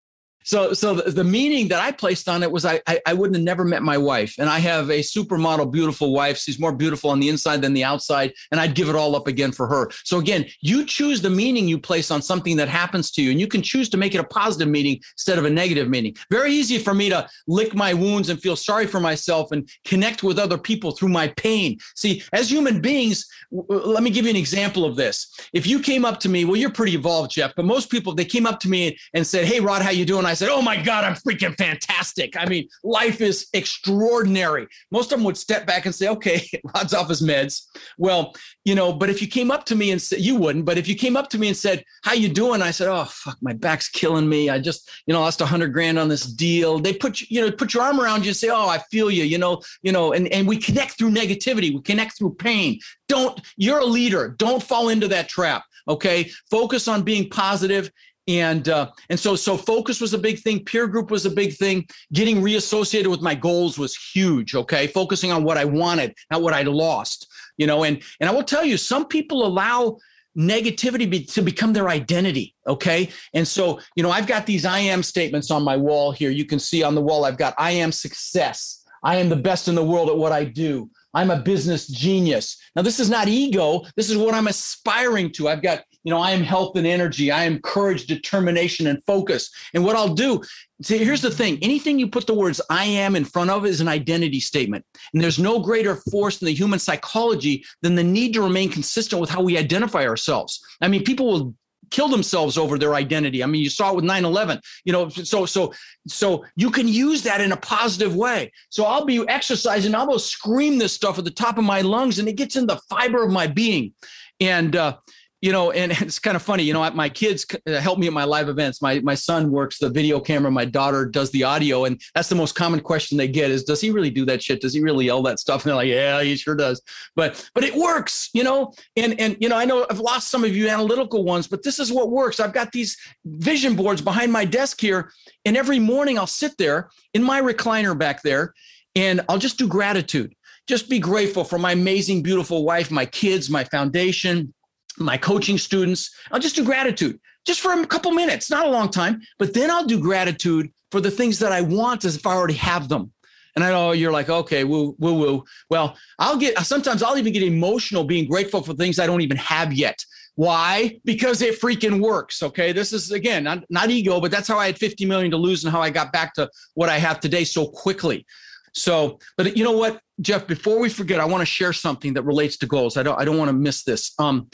So, 0.49 0.73
so 0.73 0.95
the, 0.95 1.23
meaning 1.23 1.67
that 1.67 1.79
I 1.79 1.91
placed 1.91 2.27
on 2.27 2.41
it 2.41 2.51
was 2.51 2.65
I, 2.65 2.81
I, 2.87 2.99
I 3.05 3.13
wouldn't 3.13 3.35
have 3.35 3.43
never 3.43 3.63
met 3.63 3.83
my 3.83 3.99
wife, 3.99 4.33
and 4.39 4.49
I 4.49 4.57
have 4.57 4.89
a 4.89 5.01
supermodel, 5.01 5.71
beautiful 5.71 6.11
wife. 6.11 6.39
She's 6.39 6.59
more 6.59 6.71
beautiful 6.73 7.11
on 7.11 7.19
the 7.19 7.29
inside 7.29 7.61
than 7.61 7.75
the 7.75 7.83
outside, 7.83 8.33
and 8.49 8.59
I'd 8.59 8.73
give 8.73 8.89
it 8.89 8.95
all 8.95 9.15
up 9.15 9.27
again 9.27 9.51
for 9.51 9.67
her. 9.67 9.91
So 10.05 10.17
again, 10.17 10.47
you 10.61 10.87
choose 10.87 11.21
the 11.21 11.29
meaning 11.29 11.67
you 11.67 11.77
place 11.77 12.09
on 12.09 12.23
something 12.23 12.57
that 12.57 12.67
happens 12.67 13.11
to 13.11 13.21
you, 13.21 13.29
and 13.29 13.39
you 13.39 13.45
can 13.45 13.61
choose 13.61 13.89
to 13.89 13.97
make 13.97 14.15
it 14.15 14.21
a 14.21 14.23
positive 14.23 14.67
meaning 14.67 14.99
instead 15.13 15.37
of 15.37 15.45
a 15.45 15.51
negative 15.51 15.87
meaning. 15.87 16.15
Very 16.31 16.51
easy 16.51 16.79
for 16.79 16.95
me 16.95 17.09
to 17.09 17.29
lick 17.45 17.75
my 17.75 17.93
wounds 17.93 18.29
and 18.29 18.41
feel 18.41 18.55
sorry 18.55 18.87
for 18.87 18.99
myself 18.99 19.51
and 19.51 19.69
connect 19.85 20.23
with 20.23 20.39
other 20.39 20.57
people 20.57 20.89
through 20.89 21.09
my 21.09 21.27
pain. 21.37 21.77
See, 21.95 22.23
as 22.33 22.49
human 22.49 22.81
beings, 22.81 23.27
let 23.51 24.01
me 24.01 24.09
give 24.09 24.25
you 24.25 24.31
an 24.31 24.35
example 24.35 24.83
of 24.83 24.95
this. 24.95 25.31
If 25.53 25.67
you 25.67 25.79
came 25.79 26.05
up 26.05 26.19
to 26.21 26.29
me, 26.29 26.43
well, 26.43 26.55
you're 26.55 26.71
pretty 26.71 26.95
evolved, 26.95 27.29
Jeff, 27.29 27.53
but 27.55 27.65
most 27.65 27.91
people 27.91 28.15
they 28.15 28.25
came 28.25 28.47
up 28.47 28.59
to 28.61 28.67
me 28.67 28.97
and 29.13 29.27
said, 29.27 29.45
"Hey, 29.45 29.59
Rod, 29.59 29.83
how 29.83 29.91
you 29.91 30.05
doing?" 30.05 30.25
I 30.25 30.38
said, 30.39 30.49
Oh 30.49 30.61
my 30.61 30.81
God, 30.81 31.03
I'm 31.03 31.15
freaking 31.15 31.55
fantastic. 31.57 32.35
I 32.37 32.45
mean, 32.45 32.67
life 32.83 33.21
is 33.21 33.47
extraordinary. 33.53 34.67
Most 34.91 35.11
of 35.11 35.19
them 35.19 35.25
would 35.25 35.37
step 35.37 35.67
back 35.67 35.85
and 35.85 35.93
say, 35.93 36.07
Okay, 36.09 36.47
Rod's 36.75 36.93
off 36.93 37.09
his 37.09 37.21
meds. 37.21 37.65
Well, 37.97 38.33
you 38.65 38.75
know, 38.75 38.93
but 38.93 39.09
if 39.09 39.21
you 39.21 39.27
came 39.27 39.51
up 39.51 39.65
to 39.65 39.75
me 39.75 39.91
and 39.91 40.01
said, 40.01 40.19
You 40.19 40.35
wouldn't, 40.35 40.65
but 40.65 40.77
if 40.77 40.87
you 40.87 40.95
came 40.95 41.17
up 41.17 41.29
to 41.29 41.37
me 41.37 41.47
and 41.49 41.57
said, 41.57 41.83
How 42.03 42.13
you 42.13 42.29
doing? 42.29 42.61
I 42.61 42.71
said, 42.71 42.87
Oh, 42.87 43.05
fuck, 43.05 43.37
my 43.41 43.53
back's 43.53 43.89
killing 43.89 44.27
me. 44.27 44.49
I 44.49 44.59
just, 44.59 44.89
you 45.05 45.13
know, 45.13 45.21
lost 45.21 45.41
a 45.41 45.45
hundred 45.45 45.73
grand 45.73 45.99
on 45.99 46.07
this 46.07 46.25
deal. 46.25 46.79
They 46.79 46.93
put 46.93 47.21
you, 47.21 47.27
you 47.29 47.41
know, 47.41 47.51
put 47.51 47.73
your 47.73 47.83
arm 47.83 47.99
around 47.99 48.23
you 48.23 48.29
and 48.29 48.37
say, 48.37 48.49
Oh, 48.49 48.69
I 48.69 48.79
feel 48.91 49.11
you, 49.11 49.23
you 49.23 49.37
know, 49.37 49.61
you 49.81 49.91
know, 49.91 50.13
and, 50.13 50.27
and 50.29 50.47
we 50.47 50.57
connect 50.57 50.97
through 50.97 51.11
negativity, 51.11 51.73
we 51.73 51.81
connect 51.81 52.17
through 52.17 52.35
pain. 52.35 52.79
Don't, 53.07 53.41
you're 53.57 53.79
a 53.79 53.85
leader. 53.85 54.35
Don't 54.37 54.63
fall 54.63 54.89
into 54.89 55.07
that 55.09 55.27
trap. 55.27 55.63
Okay. 55.87 56.29
Focus 56.51 56.87
on 56.87 57.01
being 57.01 57.29
positive 57.29 57.91
and 58.29 58.69
uh, 58.69 58.89
and 59.09 59.19
so 59.19 59.35
so 59.35 59.57
focus 59.57 59.99
was 59.99 60.13
a 60.13 60.17
big 60.17 60.39
thing 60.39 60.63
peer 60.63 60.87
group 60.87 61.11
was 61.11 61.25
a 61.25 61.31
big 61.31 61.53
thing 61.55 61.87
getting 62.13 62.41
reassociated 62.41 63.09
with 63.09 63.21
my 63.21 63.35
goals 63.35 63.77
was 63.77 63.95
huge 63.95 64.55
okay 64.55 64.87
focusing 64.87 65.31
on 65.31 65.43
what 65.43 65.57
i 65.57 65.65
wanted 65.65 66.13
not 66.31 66.41
what 66.41 66.53
i 66.53 66.61
lost 66.61 67.27
you 67.57 67.65
know 67.65 67.83
and 67.83 68.03
and 68.19 68.29
i 68.29 68.33
will 68.33 68.43
tell 68.43 68.63
you 68.63 68.77
some 68.77 69.05
people 69.05 69.45
allow 69.45 69.97
negativity 70.37 71.09
be, 71.09 71.23
to 71.25 71.41
become 71.41 71.73
their 71.73 71.89
identity. 71.89 72.55
Okay. 72.67 73.09
And 73.33 73.47
so, 73.47 73.79
you 73.95 74.03
know, 74.03 74.11
I've 74.11 74.27
got 74.27 74.45
these 74.45 74.63
I 74.63 74.79
am 74.79 75.03
statements 75.03 75.51
on 75.51 75.63
my 75.63 75.75
wall 75.75 76.11
here. 76.11 76.29
You 76.29 76.45
can 76.45 76.59
see 76.59 76.83
on 76.83 76.95
the 76.95 77.01
wall, 77.01 77.25
I've 77.25 77.37
got 77.37 77.55
I 77.57 77.71
am 77.71 77.91
success. 77.91 78.85
I 79.03 79.17
am 79.17 79.29
the 79.29 79.35
best 79.35 79.67
in 79.67 79.75
the 79.75 79.83
world 79.83 80.09
at 80.09 80.17
what 80.17 80.31
I 80.31 80.43
do. 80.43 80.89
I'm 81.13 81.31
a 81.31 81.39
business 81.41 81.87
genius. 81.87 82.57
Now, 82.75 82.83
this 82.83 82.99
is 82.99 83.09
not 83.09 83.27
ego. 83.27 83.83
This 83.95 84.09
is 84.09 84.17
what 84.17 84.33
I'm 84.33 84.47
aspiring 84.47 85.31
to. 85.33 85.47
I've 85.47 85.63
got, 85.63 85.83
you 86.03 86.11
know, 86.11 86.19
I 86.19 86.31
am 86.31 86.41
health 86.41 86.75
and 86.77 86.87
energy. 86.87 87.31
I 87.31 87.43
am 87.43 87.59
courage, 87.59 88.07
determination, 88.07 88.87
and 88.87 89.03
focus. 89.03 89.51
And 89.73 89.83
what 89.83 89.95
I'll 89.95 90.13
do, 90.13 90.41
see, 90.81 90.97
here's 90.97 91.21
the 91.21 91.31
thing 91.31 91.59
anything 91.61 91.99
you 91.99 92.07
put 92.07 92.25
the 92.25 92.33
words 92.33 92.61
I 92.69 92.85
am 92.85 93.15
in 93.15 93.25
front 93.25 93.49
of 93.49 93.65
is 93.65 93.81
an 93.81 93.87
identity 93.87 94.39
statement. 94.39 94.85
And 95.13 95.21
there's 95.21 95.39
no 95.39 95.59
greater 95.59 95.97
force 96.09 96.41
in 96.41 96.45
the 96.45 96.53
human 96.53 96.79
psychology 96.79 97.65
than 97.81 97.95
the 97.95 98.03
need 98.03 98.33
to 98.33 98.41
remain 98.41 98.69
consistent 98.69 99.19
with 99.19 99.29
how 99.29 99.41
we 99.41 99.57
identify 99.57 100.05
ourselves. 100.05 100.63
I 100.81 100.87
mean, 100.87 101.03
people 101.03 101.27
will 101.27 101.53
kill 101.89 102.07
themselves 102.07 102.57
over 102.57 102.77
their 102.77 102.93
identity. 102.93 103.43
I 103.43 103.47
mean, 103.47 103.63
you 103.63 103.69
saw 103.69 103.91
it 103.91 103.95
with 103.95 104.05
9/11. 104.05 104.61
You 104.85 104.93
know, 104.93 105.09
so 105.09 105.45
so 105.45 105.73
so 106.07 106.45
you 106.55 106.71
can 106.71 106.87
use 106.87 107.23
that 107.23 107.41
in 107.41 107.51
a 107.51 107.57
positive 107.57 108.15
way. 108.15 108.51
So 108.69 108.85
I'll 108.85 109.05
be 109.05 109.27
exercising, 109.27 109.93
I'll 109.95 110.07
go 110.07 110.17
scream 110.17 110.77
this 110.77 110.93
stuff 110.93 111.17
at 111.17 111.25
the 111.25 111.31
top 111.31 111.57
of 111.57 111.63
my 111.63 111.81
lungs, 111.81 112.19
and 112.19 112.27
it 112.29 112.35
gets 112.35 112.55
in 112.55 112.67
the 112.67 112.79
fiber 112.89 113.23
of 113.23 113.31
my 113.31 113.47
being. 113.47 113.93
And 114.39 114.75
uh, 114.75 114.97
you 115.41 115.51
know, 115.51 115.71
and 115.71 115.91
it's 116.01 116.19
kind 116.19 116.35
of 116.35 116.41
funny, 116.41 116.63
you 116.63 116.73
know, 116.73 116.89
my 116.91 117.09
kids 117.09 117.45
uh, 117.67 117.79
help 117.79 117.99
me 117.99 118.07
at 118.07 118.13
my 118.13 118.23
live 118.23 118.49
events. 118.49 118.81
My 118.81 118.99
my 118.99 119.15
son 119.15 119.51
works 119.51 119.79
the 119.79 119.89
video 119.89 120.19
camera, 120.19 120.51
my 120.51 120.65
daughter 120.65 121.05
does 121.05 121.31
the 121.31 121.43
audio, 121.43 121.85
and 121.85 122.01
that's 122.15 122.29
the 122.29 122.35
most 122.35 122.55
common 122.55 122.79
question 122.79 123.17
they 123.17 123.27
get 123.27 123.51
is, 123.51 123.63
does 123.63 123.81
he 123.81 123.91
really 123.91 124.09
do 124.09 124.25
that 124.25 124.43
shit? 124.43 124.61
Does 124.61 124.73
he 124.73 124.81
really 124.81 125.05
yell 125.05 125.21
that 125.23 125.39
stuff? 125.39 125.63
And 125.63 125.69
they're 125.69 125.75
like, 125.75 125.87
yeah, 125.87 126.21
he 126.21 126.35
sure 126.35 126.55
does. 126.55 126.81
But 127.15 127.49
but 127.53 127.63
it 127.63 127.75
works, 127.75 128.29
you 128.33 128.43
know. 128.43 128.73
And 128.95 129.19
and 129.19 129.37
you 129.39 129.49
know, 129.49 129.57
I 129.57 129.65
know 129.65 129.85
I've 129.89 129.99
lost 129.99 130.29
some 130.29 130.43
of 130.43 130.55
you 130.55 130.69
analytical 130.69 131.23
ones, 131.23 131.47
but 131.47 131.63
this 131.63 131.79
is 131.79 131.91
what 131.91 132.11
works. 132.11 132.39
I've 132.39 132.53
got 132.53 132.71
these 132.71 132.97
vision 133.25 133.75
boards 133.75 134.01
behind 134.01 134.31
my 134.31 134.45
desk 134.45 134.79
here, 134.81 135.11
and 135.45 135.55
every 135.57 135.79
morning 135.79 136.17
I'll 136.17 136.27
sit 136.27 136.57
there 136.57 136.89
in 137.13 137.23
my 137.23 137.41
recliner 137.41 137.97
back 137.97 138.21
there, 138.23 138.53
and 138.95 139.21
I'll 139.29 139.37
just 139.37 139.57
do 139.57 139.67
gratitude. 139.67 140.35
Just 140.67 140.87
be 140.87 140.99
grateful 140.99 141.43
for 141.43 141.57
my 141.57 141.71
amazing, 141.71 142.21
beautiful 142.21 142.63
wife, 142.63 142.91
my 142.91 143.05
kids, 143.05 143.49
my 143.49 143.63
foundation 143.63 144.53
my 144.97 145.17
coaching 145.17 145.57
students. 145.57 146.13
I'll 146.31 146.39
just 146.39 146.55
do 146.55 146.63
gratitude 146.63 147.19
just 147.45 147.61
for 147.61 147.71
a 147.71 147.87
couple 147.87 148.11
minutes, 148.11 148.49
not 148.49 148.67
a 148.67 148.69
long 148.69 148.89
time, 148.89 149.21
but 149.37 149.53
then 149.53 149.71
I'll 149.71 149.85
do 149.85 149.99
gratitude 149.99 150.71
for 150.91 151.01
the 151.01 151.11
things 151.11 151.39
that 151.39 151.51
I 151.51 151.61
want 151.61 152.05
as 152.05 152.15
if 152.15 152.25
I 152.25 152.33
already 152.33 152.55
have 152.55 152.89
them. 152.89 153.11
And 153.55 153.63
I 153.63 153.71
know 153.71 153.91
you're 153.91 154.11
like, 154.11 154.29
okay, 154.29 154.63
woo, 154.63 154.95
woo, 154.99 155.13
woo. 155.13 155.43
Well, 155.69 155.97
I'll 156.17 156.37
get, 156.37 156.57
sometimes 156.59 157.03
I'll 157.03 157.17
even 157.17 157.33
get 157.33 157.43
emotional 157.43 158.03
being 158.03 158.27
grateful 158.27 158.61
for 158.61 158.73
things 158.73 158.99
I 158.99 159.07
don't 159.07 159.21
even 159.21 159.37
have 159.37 159.73
yet. 159.73 160.03
Why? 160.35 160.99
Because 161.03 161.41
it 161.41 161.59
freaking 161.59 161.99
works. 161.99 162.41
Okay. 162.41 162.71
This 162.71 162.93
is 162.93 163.11
again, 163.11 163.43
not, 163.43 163.63
not 163.69 163.89
ego, 163.89 164.21
but 164.21 164.31
that's 164.31 164.47
how 164.47 164.57
I 164.57 164.67
had 164.67 164.77
50 164.77 165.05
million 165.05 165.31
to 165.31 165.37
lose 165.37 165.63
and 165.63 165.73
how 165.73 165.81
I 165.81 165.89
got 165.89 166.13
back 166.13 166.33
to 166.35 166.49
what 166.75 166.87
I 166.87 166.97
have 166.97 167.19
today 167.19 167.43
so 167.43 167.67
quickly. 167.67 168.25
So, 168.73 169.19
but 169.35 169.57
you 169.57 169.63
know 169.63 169.71
what, 169.71 169.99
Jeff, 170.21 170.47
before 170.47 170.79
we 170.79 170.89
forget, 170.89 171.19
I 171.19 171.25
want 171.25 171.41
to 171.41 171.45
share 171.45 171.73
something 171.73 172.13
that 172.13 172.23
relates 172.23 172.57
to 172.57 172.67
goals. 172.67 172.97
I 172.97 173.03
don't, 173.03 173.19
I 173.19 173.25
don't 173.25 173.37
want 173.37 173.49
to 173.49 173.53
miss 173.53 173.83
this. 173.83 174.13
Um, 174.19 174.49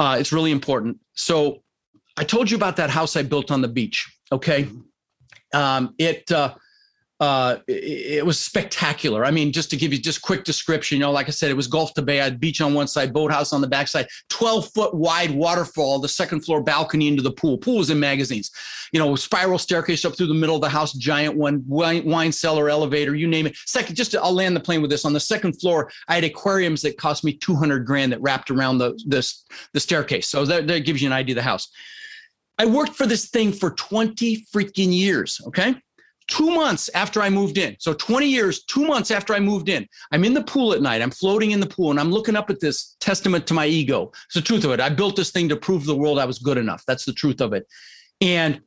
uh, 0.00 0.16
it's 0.18 0.32
really 0.32 0.50
important. 0.50 0.98
So 1.12 1.62
I 2.16 2.24
told 2.24 2.50
you 2.50 2.56
about 2.56 2.76
that 2.76 2.90
house 2.90 3.16
I 3.16 3.22
built 3.22 3.50
on 3.50 3.60
the 3.60 3.68
beach. 3.68 4.10
Okay. 4.32 4.66
Um, 5.52 5.94
it, 5.98 6.32
uh, 6.32 6.54
uh, 7.20 7.58
it, 7.68 8.18
it, 8.18 8.26
was 8.26 8.38
spectacular. 8.38 9.26
I 9.26 9.30
mean, 9.30 9.52
just 9.52 9.68
to 9.70 9.76
give 9.76 9.92
you 9.92 9.98
just 9.98 10.22
quick 10.22 10.42
description, 10.42 10.96
you 10.96 11.02
know, 11.02 11.12
like 11.12 11.28
I 11.28 11.32
said, 11.32 11.50
it 11.50 11.56
was 11.56 11.66
Gulf 11.66 11.92
to 11.94 12.02
Bay. 12.02 12.18
I 12.18 12.24
had 12.24 12.40
beach 12.40 12.62
on 12.62 12.72
one 12.72 12.88
side, 12.88 13.12
boathouse 13.12 13.52
on 13.52 13.60
the 13.60 13.66
backside, 13.66 14.08
12 14.30 14.72
foot 14.72 14.94
wide 14.94 15.30
waterfall, 15.30 15.98
the 15.98 16.08
second 16.08 16.40
floor 16.40 16.62
balcony 16.62 17.08
into 17.08 17.22
the 17.22 17.30
pool. 17.30 17.58
Pool 17.58 17.76
was 17.76 17.90
in 17.90 18.00
magazines, 18.00 18.50
you 18.92 18.98
know, 18.98 19.14
spiral 19.16 19.58
staircase 19.58 20.06
up 20.06 20.16
through 20.16 20.28
the 20.28 20.34
middle 20.34 20.54
of 20.54 20.62
the 20.62 20.68
house, 20.70 20.94
giant 20.94 21.36
one, 21.36 21.62
wine, 21.66 22.06
wine 22.06 22.32
cellar, 22.32 22.70
elevator, 22.70 23.14
you 23.14 23.28
name 23.28 23.46
it. 23.46 23.54
Second, 23.66 23.96
just 23.96 24.12
to, 24.12 24.22
I'll 24.22 24.32
land 24.32 24.56
the 24.56 24.60
plane 24.60 24.80
with 24.80 24.90
this. 24.90 25.04
On 25.04 25.12
the 25.12 25.20
second 25.20 25.60
floor, 25.60 25.90
I 26.08 26.14
had 26.14 26.24
aquariums 26.24 26.80
that 26.82 26.96
cost 26.96 27.22
me 27.22 27.34
200 27.34 27.84
grand 27.84 28.12
that 28.12 28.22
wrapped 28.22 28.50
around 28.50 28.78
the, 28.78 28.98
this, 29.06 29.44
the 29.74 29.80
staircase. 29.80 30.26
So 30.26 30.46
that, 30.46 30.66
that 30.68 30.86
gives 30.86 31.02
you 31.02 31.08
an 31.08 31.12
idea 31.12 31.34
of 31.34 31.36
the 31.36 31.42
house. 31.42 31.68
I 32.58 32.64
worked 32.64 32.94
for 32.94 33.06
this 33.06 33.28
thing 33.28 33.52
for 33.52 33.70
20 33.72 34.46
freaking 34.54 34.92
years. 34.94 35.38
Okay 35.46 35.74
two 36.30 36.50
months 36.50 36.88
after 36.94 37.20
I 37.20 37.28
moved 37.28 37.58
in. 37.58 37.76
So 37.80 37.92
20 37.92 38.26
years, 38.26 38.62
two 38.62 38.86
months 38.86 39.10
after 39.10 39.34
I 39.34 39.40
moved 39.40 39.68
in, 39.68 39.86
I'm 40.12 40.24
in 40.24 40.32
the 40.32 40.44
pool 40.44 40.72
at 40.72 40.80
night. 40.80 41.02
I'm 41.02 41.10
floating 41.10 41.50
in 41.50 41.60
the 41.60 41.66
pool 41.66 41.90
and 41.90 41.98
I'm 41.98 42.12
looking 42.12 42.36
up 42.36 42.48
at 42.48 42.60
this 42.60 42.96
testament 43.00 43.46
to 43.48 43.54
my 43.54 43.66
ego. 43.66 44.12
It's 44.26 44.36
the 44.36 44.40
truth 44.40 44.64
of 44.64 44.70
it. 44.70 44.80
I 44.80 44.88
built 44.88 45.16
this 45.16 45.30
thing 45.30 45.48
to 45.48 45.56
prove 45.56 45.84
the 45.84 45.96
world 45.96 46.18
I 46.18 46.24
was 46.24 46.38
good 46.38 46.56
enough. 46.56 46.84
That's 46.86 47.04
the 47.04 47.12
truth 47.12 47.40
of 47.40 47.52
it. 47.52 47.66
And 48.20 48.62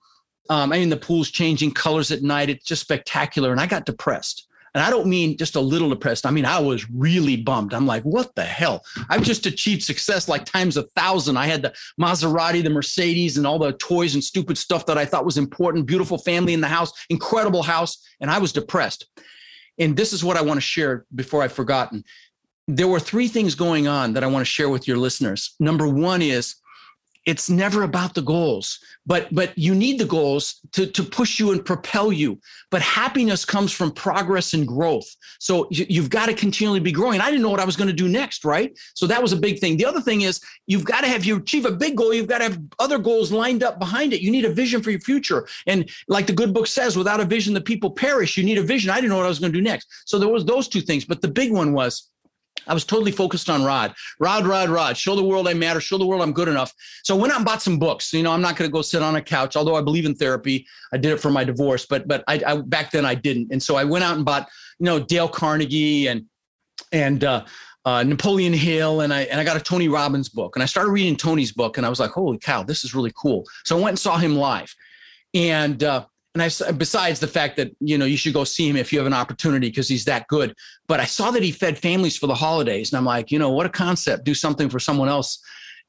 um, 0.49 0.73
I 0.73 0.79
mean, 0.79 0.89
the 0.89 0.97
pool's 0.97 1.31
changing 1.31 1.71
colors 1.71 2.11
at 2.11 2.21
night. 2.21 2.49
It's 2.49 2.65
just 2.65 2.81
spectacular. 2.81 3.51
And 3.51 3.61
I 3.61 3.65
got 3.65 3.85
depressed. 3.85 4.47
And 4.73 4.83
I 4.83 4.89
don't 4.89 5.07
mean 5.07 5.37
just 5.37 5.55
a 5.55 5.61
little 5.61 5.89
depressed. 5.89 6.25
I 6.25 6.31
mean, 6.31 6.45
I 6.45 6.59
was 6.59 6.89
really 6.89 7.37
bummed. 7.37 7.73
I'm 7.73 7.85
like, 7.85 8.03
what 8.03 8.33
the 8.35 8.43
hell? 8.43 8.83
I've 9.09 9.21
just 9.21 9.45
achieved 9.45 9.83
success 9.83 10.27
like 10.27 10.45
times 10.45 10.77
a 10.77 10.83
thousand. 10.83 11.37
I 11.37 11.45
had 11.45 11.61
the 11.61 11.73
Maserati, 11.99 12.63
the 12.63 12.69
Mercedes, 12.69 13.37
and 13.37 13.45
all 13.45 13.59
the 13.59 13.73
toys 13.73 14.15
and 14.15 14.23
stupid 14.23 14.57
stuff 14.57 14.85
that 14.87 14.97
I 14.97 15.05
thought 15.05 15.25
was 15.25 15.37
important. 15.37 15.85
Beautiful 15.85 16.17
family 16.17 16.53
in 16.53 16.61
the 16.61 16.67
house, 16.67 16.91
incredible 17.09 17.61
house. 17.61 18.03
And 18.19 18.31
I 18.31 18.39
was 18.39 18.51
depressed. 18.51 19.05
And 19.77 19.95
this 19.95 20.13
is 20.13 20.23
what 20.23 20.37
I 20.37 20.41
want 20.41 20.57
to 20.57 20.61
share 20.61 21.05
before 21.13 21.43
I've 21.43 21.53
forgotten. 21.53 22.03
There 22.67 22.87
were 22.87 22.99
three 22.99 23.27
things 23.27 23.55
going 23.55 23.87
on 23.87 24.13
that 24.13 24.23
I 24.23 24.27
want 24.27 24.41
to 24.41 24.51
share 24.51 24.69
with 24.69 24.87
your 24.87 24.97
listeners. 24.97 25.55
Number 25.59 25.87
one 25.87 26.21
is 26.21 26.55
it's 27.25 27.49
never 27.49 27.83
about 27.83 28.13
the 28.13 28.21
goals 28.21 28.79
but 29.05 29.33
but 29.33 29.57
you 29.57 29.75
need 29.75 29.99
the 29.99 30.05
goals 30.05 30.61
to 30.71 30.85
to 30.87 31.03
push 31.03 31.39
you 31.39 31.51
and 31.51 31.65
propel 31.65 32.11
you. 32.11 32.39
But 32.69 32.81
happiness 32.81 33.45
comes 33.45 33.71
from 33.71 33.91
progress 33.91 34.53
and 34.53 34.67
growth. 34.67 35.05
So 35.39 35.67
you, 35.69 36.01
have 36.01 36.09
got 36.09 36.27
to 36.27 36.33
continually 36.33 36.79
be 36.79 36.91
growing. 36.91 37.19
I 37.21 37.29
didn't 37.29 37.41
know 37.41 37.49
what 37.49 37.59
i 37.59 37.65
was 37.65 37.75
going 37.75 37.89
to 37.89 37.93
do 37.93 38.07
next 38.07 38.45
right? 38.45 38.77
So 38.93 39.05
that 39.07 39.21
was 39.21 39.33
a 39.33 39.37
big 39.37 39.59
thing. 39.59 39.77
The 39.77 39.85
other 39.85 40.01
thing 40.01 40.21
is 40.21 40.39
you've 40.67 40.85
got 40.85 41.01
to 41.01 41.07
have 41.07 41.25
you 41.25 41.37
achieve 41.37 41.65
a 41.65 41.71
big 41.71 41.97
goal 41.97 42.13
you've 42.13 42.27
got 42.27 42.39
to 42.39 42.45
have 42.45 42.59
other 42.79 42.97
goals 42.97 43.31
lined 43.31 43.63
up 43.63 43.79
behind 43.79 44.13
it. 44.13 44.21
You 44.21 44.31
need 44.31 44.45
a 44.45 44.53
vision 44.53 44.81
for 44.81 44.91
your 44.91 45.01
future. 45.01 45.47
And 45.67 45.89
like 46.07 46.27
the 46.27 46.33
good 46.33 46.53
book 46.53 46.67
says 46.67 46.97
without 46.97 47.19
a 47.19 47.25
vision 47.25 47.53
the 47.53 47.61
people 47.61 47.91
perish. 47.91 48.37
You 48.37 48.43
need 48.43 48.57
a 48.57 48.63
vision. 48.63 48.89
I 48.89 48.95
didn't 48.95 49.09
know 49.09 49.17
what 49.17 49.25
i 49.25 49.29
was 49.29 49.39
going 49.39 49.51
to 49.51 49.57
do 49.57 49.63
next. 49.63 49.87
So 50.05 50.17
there 50.17 50.29
was 50.29 50.45
those 50.45 50.67
two 50.67 50.81
things 50.81 51.05
but 51.05 51.21
the 51.21 51.27
big 51.27 51.51
one 51.51 51.73
was 51.73 52.09
I 52.67 52.73
was 52.73 52.85
totally 52.85 53.11
focused 53.11 53.49
on 53.49 53.63
Rod. 53.63 53.93
Rod, 54.19 54.45
Rod, 54.45 54.69
Rod. 54.69 54.97
Show 54.97 55.15
the 55.15 55.23
world 55.23 55.47
I 55.47 55.53
matter. 55.53 55.81
Show 55.81 55.97
the 55.97 56.05
world 56.05 56.21
I'm 56.21 56.33
good 56.33 56.47
enough. 56.47 56.73
So 57.03 57.15
I 57.15 57.19
went 57.19 57.33
out 57.33 57.37
and 57.37 57.45
bought 57.45 57.61
some 57.61 57.79
books. 57.79 58.13
You 58.13 58.23
know, 58.23 58.31
I'm 58.31 58.41
not 58.41 58.55
going 58.55 58.69
to 58.69 58.71
go 58.71 58.81
sit 58.81 59.01
on 59.01 59.15
a 59.15 59.21
couch, 59.21 59.55
although 59.55 59.75
I 59.75 59.81
believe 59.81 60.05
in 60.05 60.15
therapy. 60.15 60.65
I 60.91 60.97
did 60.97 61.11
it 61.11 61.19
for 61.19 61.31
my 61.31 61.43
divorce, 61.43 61.85
but 61.85 62.07
but 62.07 62.23
I, 62.27 62.41
I 62.45 62.57
back 62.57 62.91
then 62.91 63.05
I 63.05 63.15
didn't. 63.15 63.51
And 63.51 63.61
so 63.61 63.75
I 63.75 63.83
went 63.83 64.03
out 64.03 64.15
and 64.15 64.25
bought, 64.25 64.47
you 64.79 64.85
know, 64.85 64.99
Dale 64.99 65.29
Carnegie 65.29 66.07
and 66.07 66.25
and 66.91 67.23
uh, 67.23 67.45
uh, 67.85 68.03
Napoleon 68.03 68.53
Hill, 68.53 69.01
and 69.01 69.13
I 69.13 69.21
and 69.23 69.39
I 69.39 69.43
got 69.43 69.57
a 69.57 69.61
Tony 69.61 69.89
Robbins 69.89 70.29
book. 70.29 70.55
And 70.55 70.63
I 70.63 70.65
started 70.65 70.91
reading 70.91 71.15
Tony's 71.15 71.51
book, 71.51 71.77
and 71.77 71.85
I 71.85 71.89
was 71.89 71.99
like, 71.99 72.11
holy 72.11 72.37
cow, 72.37 72.63
this 72.63 72.83
is 72.83 72.95
really 72.95 73.11
cool. 73.15 73.45
So 73.65 73.77
I 73.77 73.81
went 73.81 73.89
and 73.89 73.99
saw 73.99 74.17
him 74.17 74.35
live, 74.35 74.73
and 75.33 75.83
uh, 75.83 76.05
and 76.33 76.41
I 76.41 76.71
besides 76.71 77.19
the 77.19 77.27
fact 77.27 77.57
that 77.57 77.71
you 77.79 77.97
know 77.97 78.05
you 78.05 78.17
should 78.17 78.33
go 78.33 78.43
see 78.43 78.67
him 78.67 78.75
if 78.75 78.91
you 78.91 78.99
have 78.99 79.07
an 79.07 79.13
opportunity 79.13 79.69
because 79.69 79.87
he's 79.87 80.05
that 80.05 80.27
good. 80.27 80.55
But 80.87 80.99
I 80.99 81.05
saw 81.05 81.31
that 81.31 81.43
he 81.43 81.51
fed 81.51 81.77
families 81.77 82.17
for 82.17 82.27
the 82.27 82.35
holidays, 82.35 82.91
and 82.91 82.97
I'm 82.97 83.05
like, 83.05 83.31
you 83.31 83.39
know, 83.39 83.51
what 83.51 83.65
a 83.65 83.69
concept! 83.69 84.25
Do 84.25 84.33
something 84.33 84.69
for 84.69 84.79
someone 84.79 85.09
else. 85.09 85.39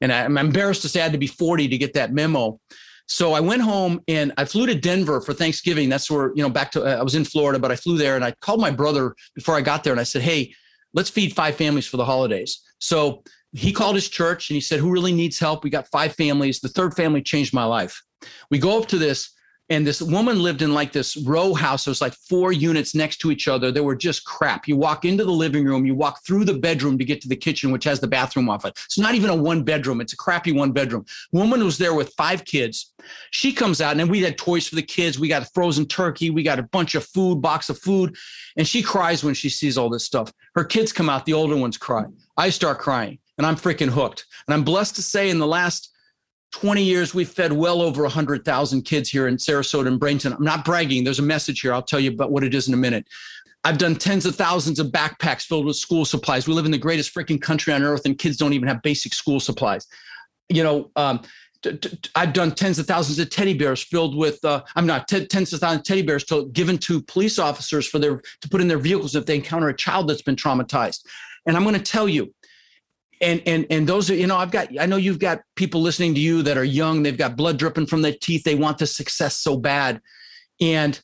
And 0.01 0.11
I, 0.11 0.23
I'm 0.23 0.37
embarrassed 0.37 0.81
to 0.83 0.89
say 0.89 0.99
I 0.99 1.03
had 1.03 1.13
to 1.13 1.17
be 1.17 1.27
40 1.27 1.69
to 1.69 1.77
get 1.77 1.93
that 1.93 2.13
memo. 2.13 2.59
So 3.07 3.33
I 3.33 3.39
went 3.39 3.61
home 3.61 4.01
and 4.07 4.33
I 4.37 4.45
flew 4.45 4.65
to 4.65 4.75
Denver 4.75 5.21
for 5.21 5.33
Thanksgiving. 5.33 5.89
That's 5.89 6.09
where 6.09 6.31
you 6.35 6.43
know 6.43 6.49
back 6.49 6.71
to 6.71 6.83
I 6.83 7.03
was 7.03 7.15
in 7.15 7.25
Florida, 7.25 7.59
but 7.59 7.71
I 7.71 7.75
flew 7.75 7.97
there 7.97 8.15
and 8.15 8.25
I 8.25 8.31
called 8.41 8.61
my 8.61 8.71
brother 8.71 9.15
before 9.33 9.55
I 9.55 9.61
got 9.61 9.83
there 9.83 9.93
and 9.93 9.99
I 9.99 10.03
said, 10.03 10.21
hey, 10.21 10.53
let's 10.93 11.09
feed 11.09 11.35
five 11.35 11.55
families 11.55 11.87
for 11.87 11.97
the 11.97 12.05
holidays. 12.05 12.61
So 12.79 13.23
he 13.51 13.71
called 13.71 13.95
his 13.95 14.09
church 14.09 14.49
and 14.49 14.55
he 14.55 14.61
said, 14.61 14.79
who 14.79 14.91
really 14.91 15.13
needs 15.13 15.39
help? 15.39 15.63
We 15.63 15.69
got 15.69 15.87
five 15.87 16.13
families. 16.15 16.59
The 16.59 16.69
third 16.69 16.95
family 16.95 17.21
changed 17.21 17.53
my 17.53 17.63
life. 17.63 18.01
We 18.49 18.59
go 18.59 18.79
up 18.79 18.87
to 18.87 18.97
this 18.97 19.34
and 19.69 19.85
this 19.85 20.01
woman 20.01 20.41
lived 20.41 20.61
in 20.61 20.73
like 20.73 20.91
this 20.91 21.17
row 21.17 21.53
house. 21.53 21.87
It 21.87 21.89
was 21.89 22.01
like 22.01 22.13
four 22.13 22.51
units 22.51 22.93
next 22.93 23.17
to 23.17 23.31
each 23.31 23.47
other. 23.47 23.71
They 23.71 23.81
were 23.81 23.95
just 23.95 24.23
crap. 24.23 24.67
You 24.67 24.77
walk 24.77 25.05
into 25.05 25.23
the 25.23 25.31
living 25.31 25.65
room, 25.65 25.85
you 25.85 25.95
walk 25.95 26.23
through 26.25 26.45
the 26.45 26.53
bedroom 26.53 26.97
to 26.99 27.05
get 27.05 27.21
to 27.21 27.27
the 27.27 27.35
kitchen, 27.35 27.71
which 27.71 27.83
has 27.85 27.99
the 27.99 28.07
bathroom 28.07 28.49
off 28.49 28.65
it. 28.65 28.77
It's 28.85 28.99
not 28.99 29.15
even 29.15 29.31
a 29.31 29.35
one 29.35 29.63
bedroom. 29.63 30.01
It's 30.01 30.13
a 30.13 30.17
crappy 30.17 30.51
one 30.51 30.71
bedroom. 30.71 31.05
Woman 31.31 31.63
was 31.63 31.77
there 31.77 31.95
with 31.95 32.13
five 32.15 32.45
kids. 32.45 32.93
She 33.31 33.51
comes 33.51 33.81
out 33.81 33.99
and 33.99 34.09
we 34.09 34.21
had 34.21 34.37
toys 34.37 34.67
for 34.67 34.75
the 34.75 34.83
kids. 34.83 35.17
We 35.17 35.27
got 35.27 35.51
frozen 35.53 35.87
turkey. 35.87 36.29
We 36.29 36.43
got 36.43 36.59
a 36.59 36.63
bunch 36.63 36.93
of 36.95 37.05
food, 37.05 37.41
box 37.41 37.69
of 37.69 37.79
food. 37.79 38.15
And 38.57 38.67
she 38.67 38.83
cries 38.83 39.23
when 39.23 39.33
she 39.33 39.49
sees 39.49 39.77
all 39.77 39.89
this 39.89 40.05
stuff. 40.05 40.31
Her 40.53 40.63
kids 40.63 40.93
come 40.93 41.09
out. 41.09 41.25
The 41.25 41.33
older 41.33 41.57
ones 41.57 41.77
cry. 41.77 42.05
I 42.37 42.49
start 42.49 42.79
crying 42.79 43.19
and 43.37 43.47
I'm 43.47 43.55
freaking 43.55 43.89
hooked. 43.89 44.25
And 44.47 44.53
I'm 44.53 44.63
blessed 44.63 44.95
to 44.97 45.01
say 45.01 45.29
in 45.29 45.39
the 45.39 45.47
last 45.47 45.94
20 46.51 46.83
years, 46.83 47.13
we've 47.13 47.29
fed 47.29 47.51
well 47.51 47.81
over 47.81 48.03
100,000 48.03 48.81
kids 48.83 49.09
here 49.09 49.27
in 49.27 49.35
Sarasota 49.35 49.87
and 49.87 49.99
Bradenton. 49.99 50.35
I'm 50.35 50.43
not 50.43 50.63
bragging. 50.63 51.03
There's 51.03 51.19
a 51.19 51.23
message 51.23 51.61
here. 51.61 51.73
I'll 51.73 51.81
tell 51.81 51.99
you 51.99 52.11
about 52.11 52.31
what 52.31 52.43
it 52.43 52.53
is 52.53 52.67
in 52.67 52.73
a 52.73 52.77
minute. 52.77 53.05
I've 53.65 53.77
done 53.79 53.95
tens 53.95 54.25
of 54.25 54.35
thousands 54.35 54.79
of 54.79 54.87
backpacks 54.87 55.43
filled 55.43 55.65
with 55.65 55.75
school 55.75 56.05
supplies. 56.05 56.47
We 56.47 56.53
live 56.53 56.65
in 56.65 56.71
the 56.71 56.77
greatest 56.77 57.13
freaking 57.13 57.41
country 57.41 57.73
on 57.73 57.83
earth, 57.83 58.05
and 58.05 58.17
kids 58.17 58.37
don't 58.37 58.53
even 58.53 58.67
have 58.67 58.81
basic 58.83 59.13
school 59.13 59.39
supplies. 59.39 59.87
you 60.49 60.63
know, 60.63 60.91
um, 60.95 61.21
t- 61.63 61.75
t- 61.75 62.09
I've 62.13 62.33
done 62.33 62.51
tens 62.51 62.77
of 62.77 62.85
thousands 62.85 63.17
of 63.17 63.31
teddy 63.31 63.55
bears 63.55 63.83
filled 63.83 64.15
with. 64.15 64.43
Uh, 64.45 64.61
I'm 64.75 64.85
not 64.85 65.07
t- 65.07 65.25
tens 65.25 65.51
of 65.51 65.59
thousands 65.59 65.79
of 65.79 65.85
teddy 65.85 66.03
bears 66.03 66.23
to, 66.25 66.47
given 66.49 66.77
to 66.79 67.01
police 67.01 67.39
officers 67.39 67.87
for 67.87 67.97
their 67.97 68.21
to 68.41 68.49
put 68.49 68.61
in 68.61 68.67
their 68.67 68.77
vehicles 68.77 69.15
if 69.15 69.25
they 69.25 69.35
encounter 69.35 69.69
a 69.69 69.75
child 69.75 70.07
that's 70.07 70.21
been 70.21 70.35
traumatized. 70.35 71.03
And 71.47 71.57
I'm 71.57 71.63
going 71.63 71.75
to 71.75 71.81
tell 71.81 72.07
you, 72.07 72.33
and 73.21 73.41
and 73.45 73.65
and 73.69 73.87
those 73.87 74.09
are 74.09 74.15
you 74.15 74.27
know 74.27 74.37
I've 74.37 74.51
got 74.51 74.69
I 74.79 74.85
know 74.85 74.97
you've 74.97 75.19
got 75.19 75.41
people 75.55 75.81
listening 75.81 76.13
to 76.15 76.19
you 76.19 76.41
that 76.43 76.57
are 76.57 76.63
young. 76.63 77.03
They've 77.03 77.17
got 77.17 77.35
blood 77.35 77.57
dripping 77.57 77.87
from 77.87 78.01
their 78.01 78.13
teeth. 78.13 78.43
They 78.43 78.55
want 78.55 78.77
the 78.77 78.87
success 78.87 79.37
so 79.37 79.57
bad, 79.57 80.01
and 80.61 80.99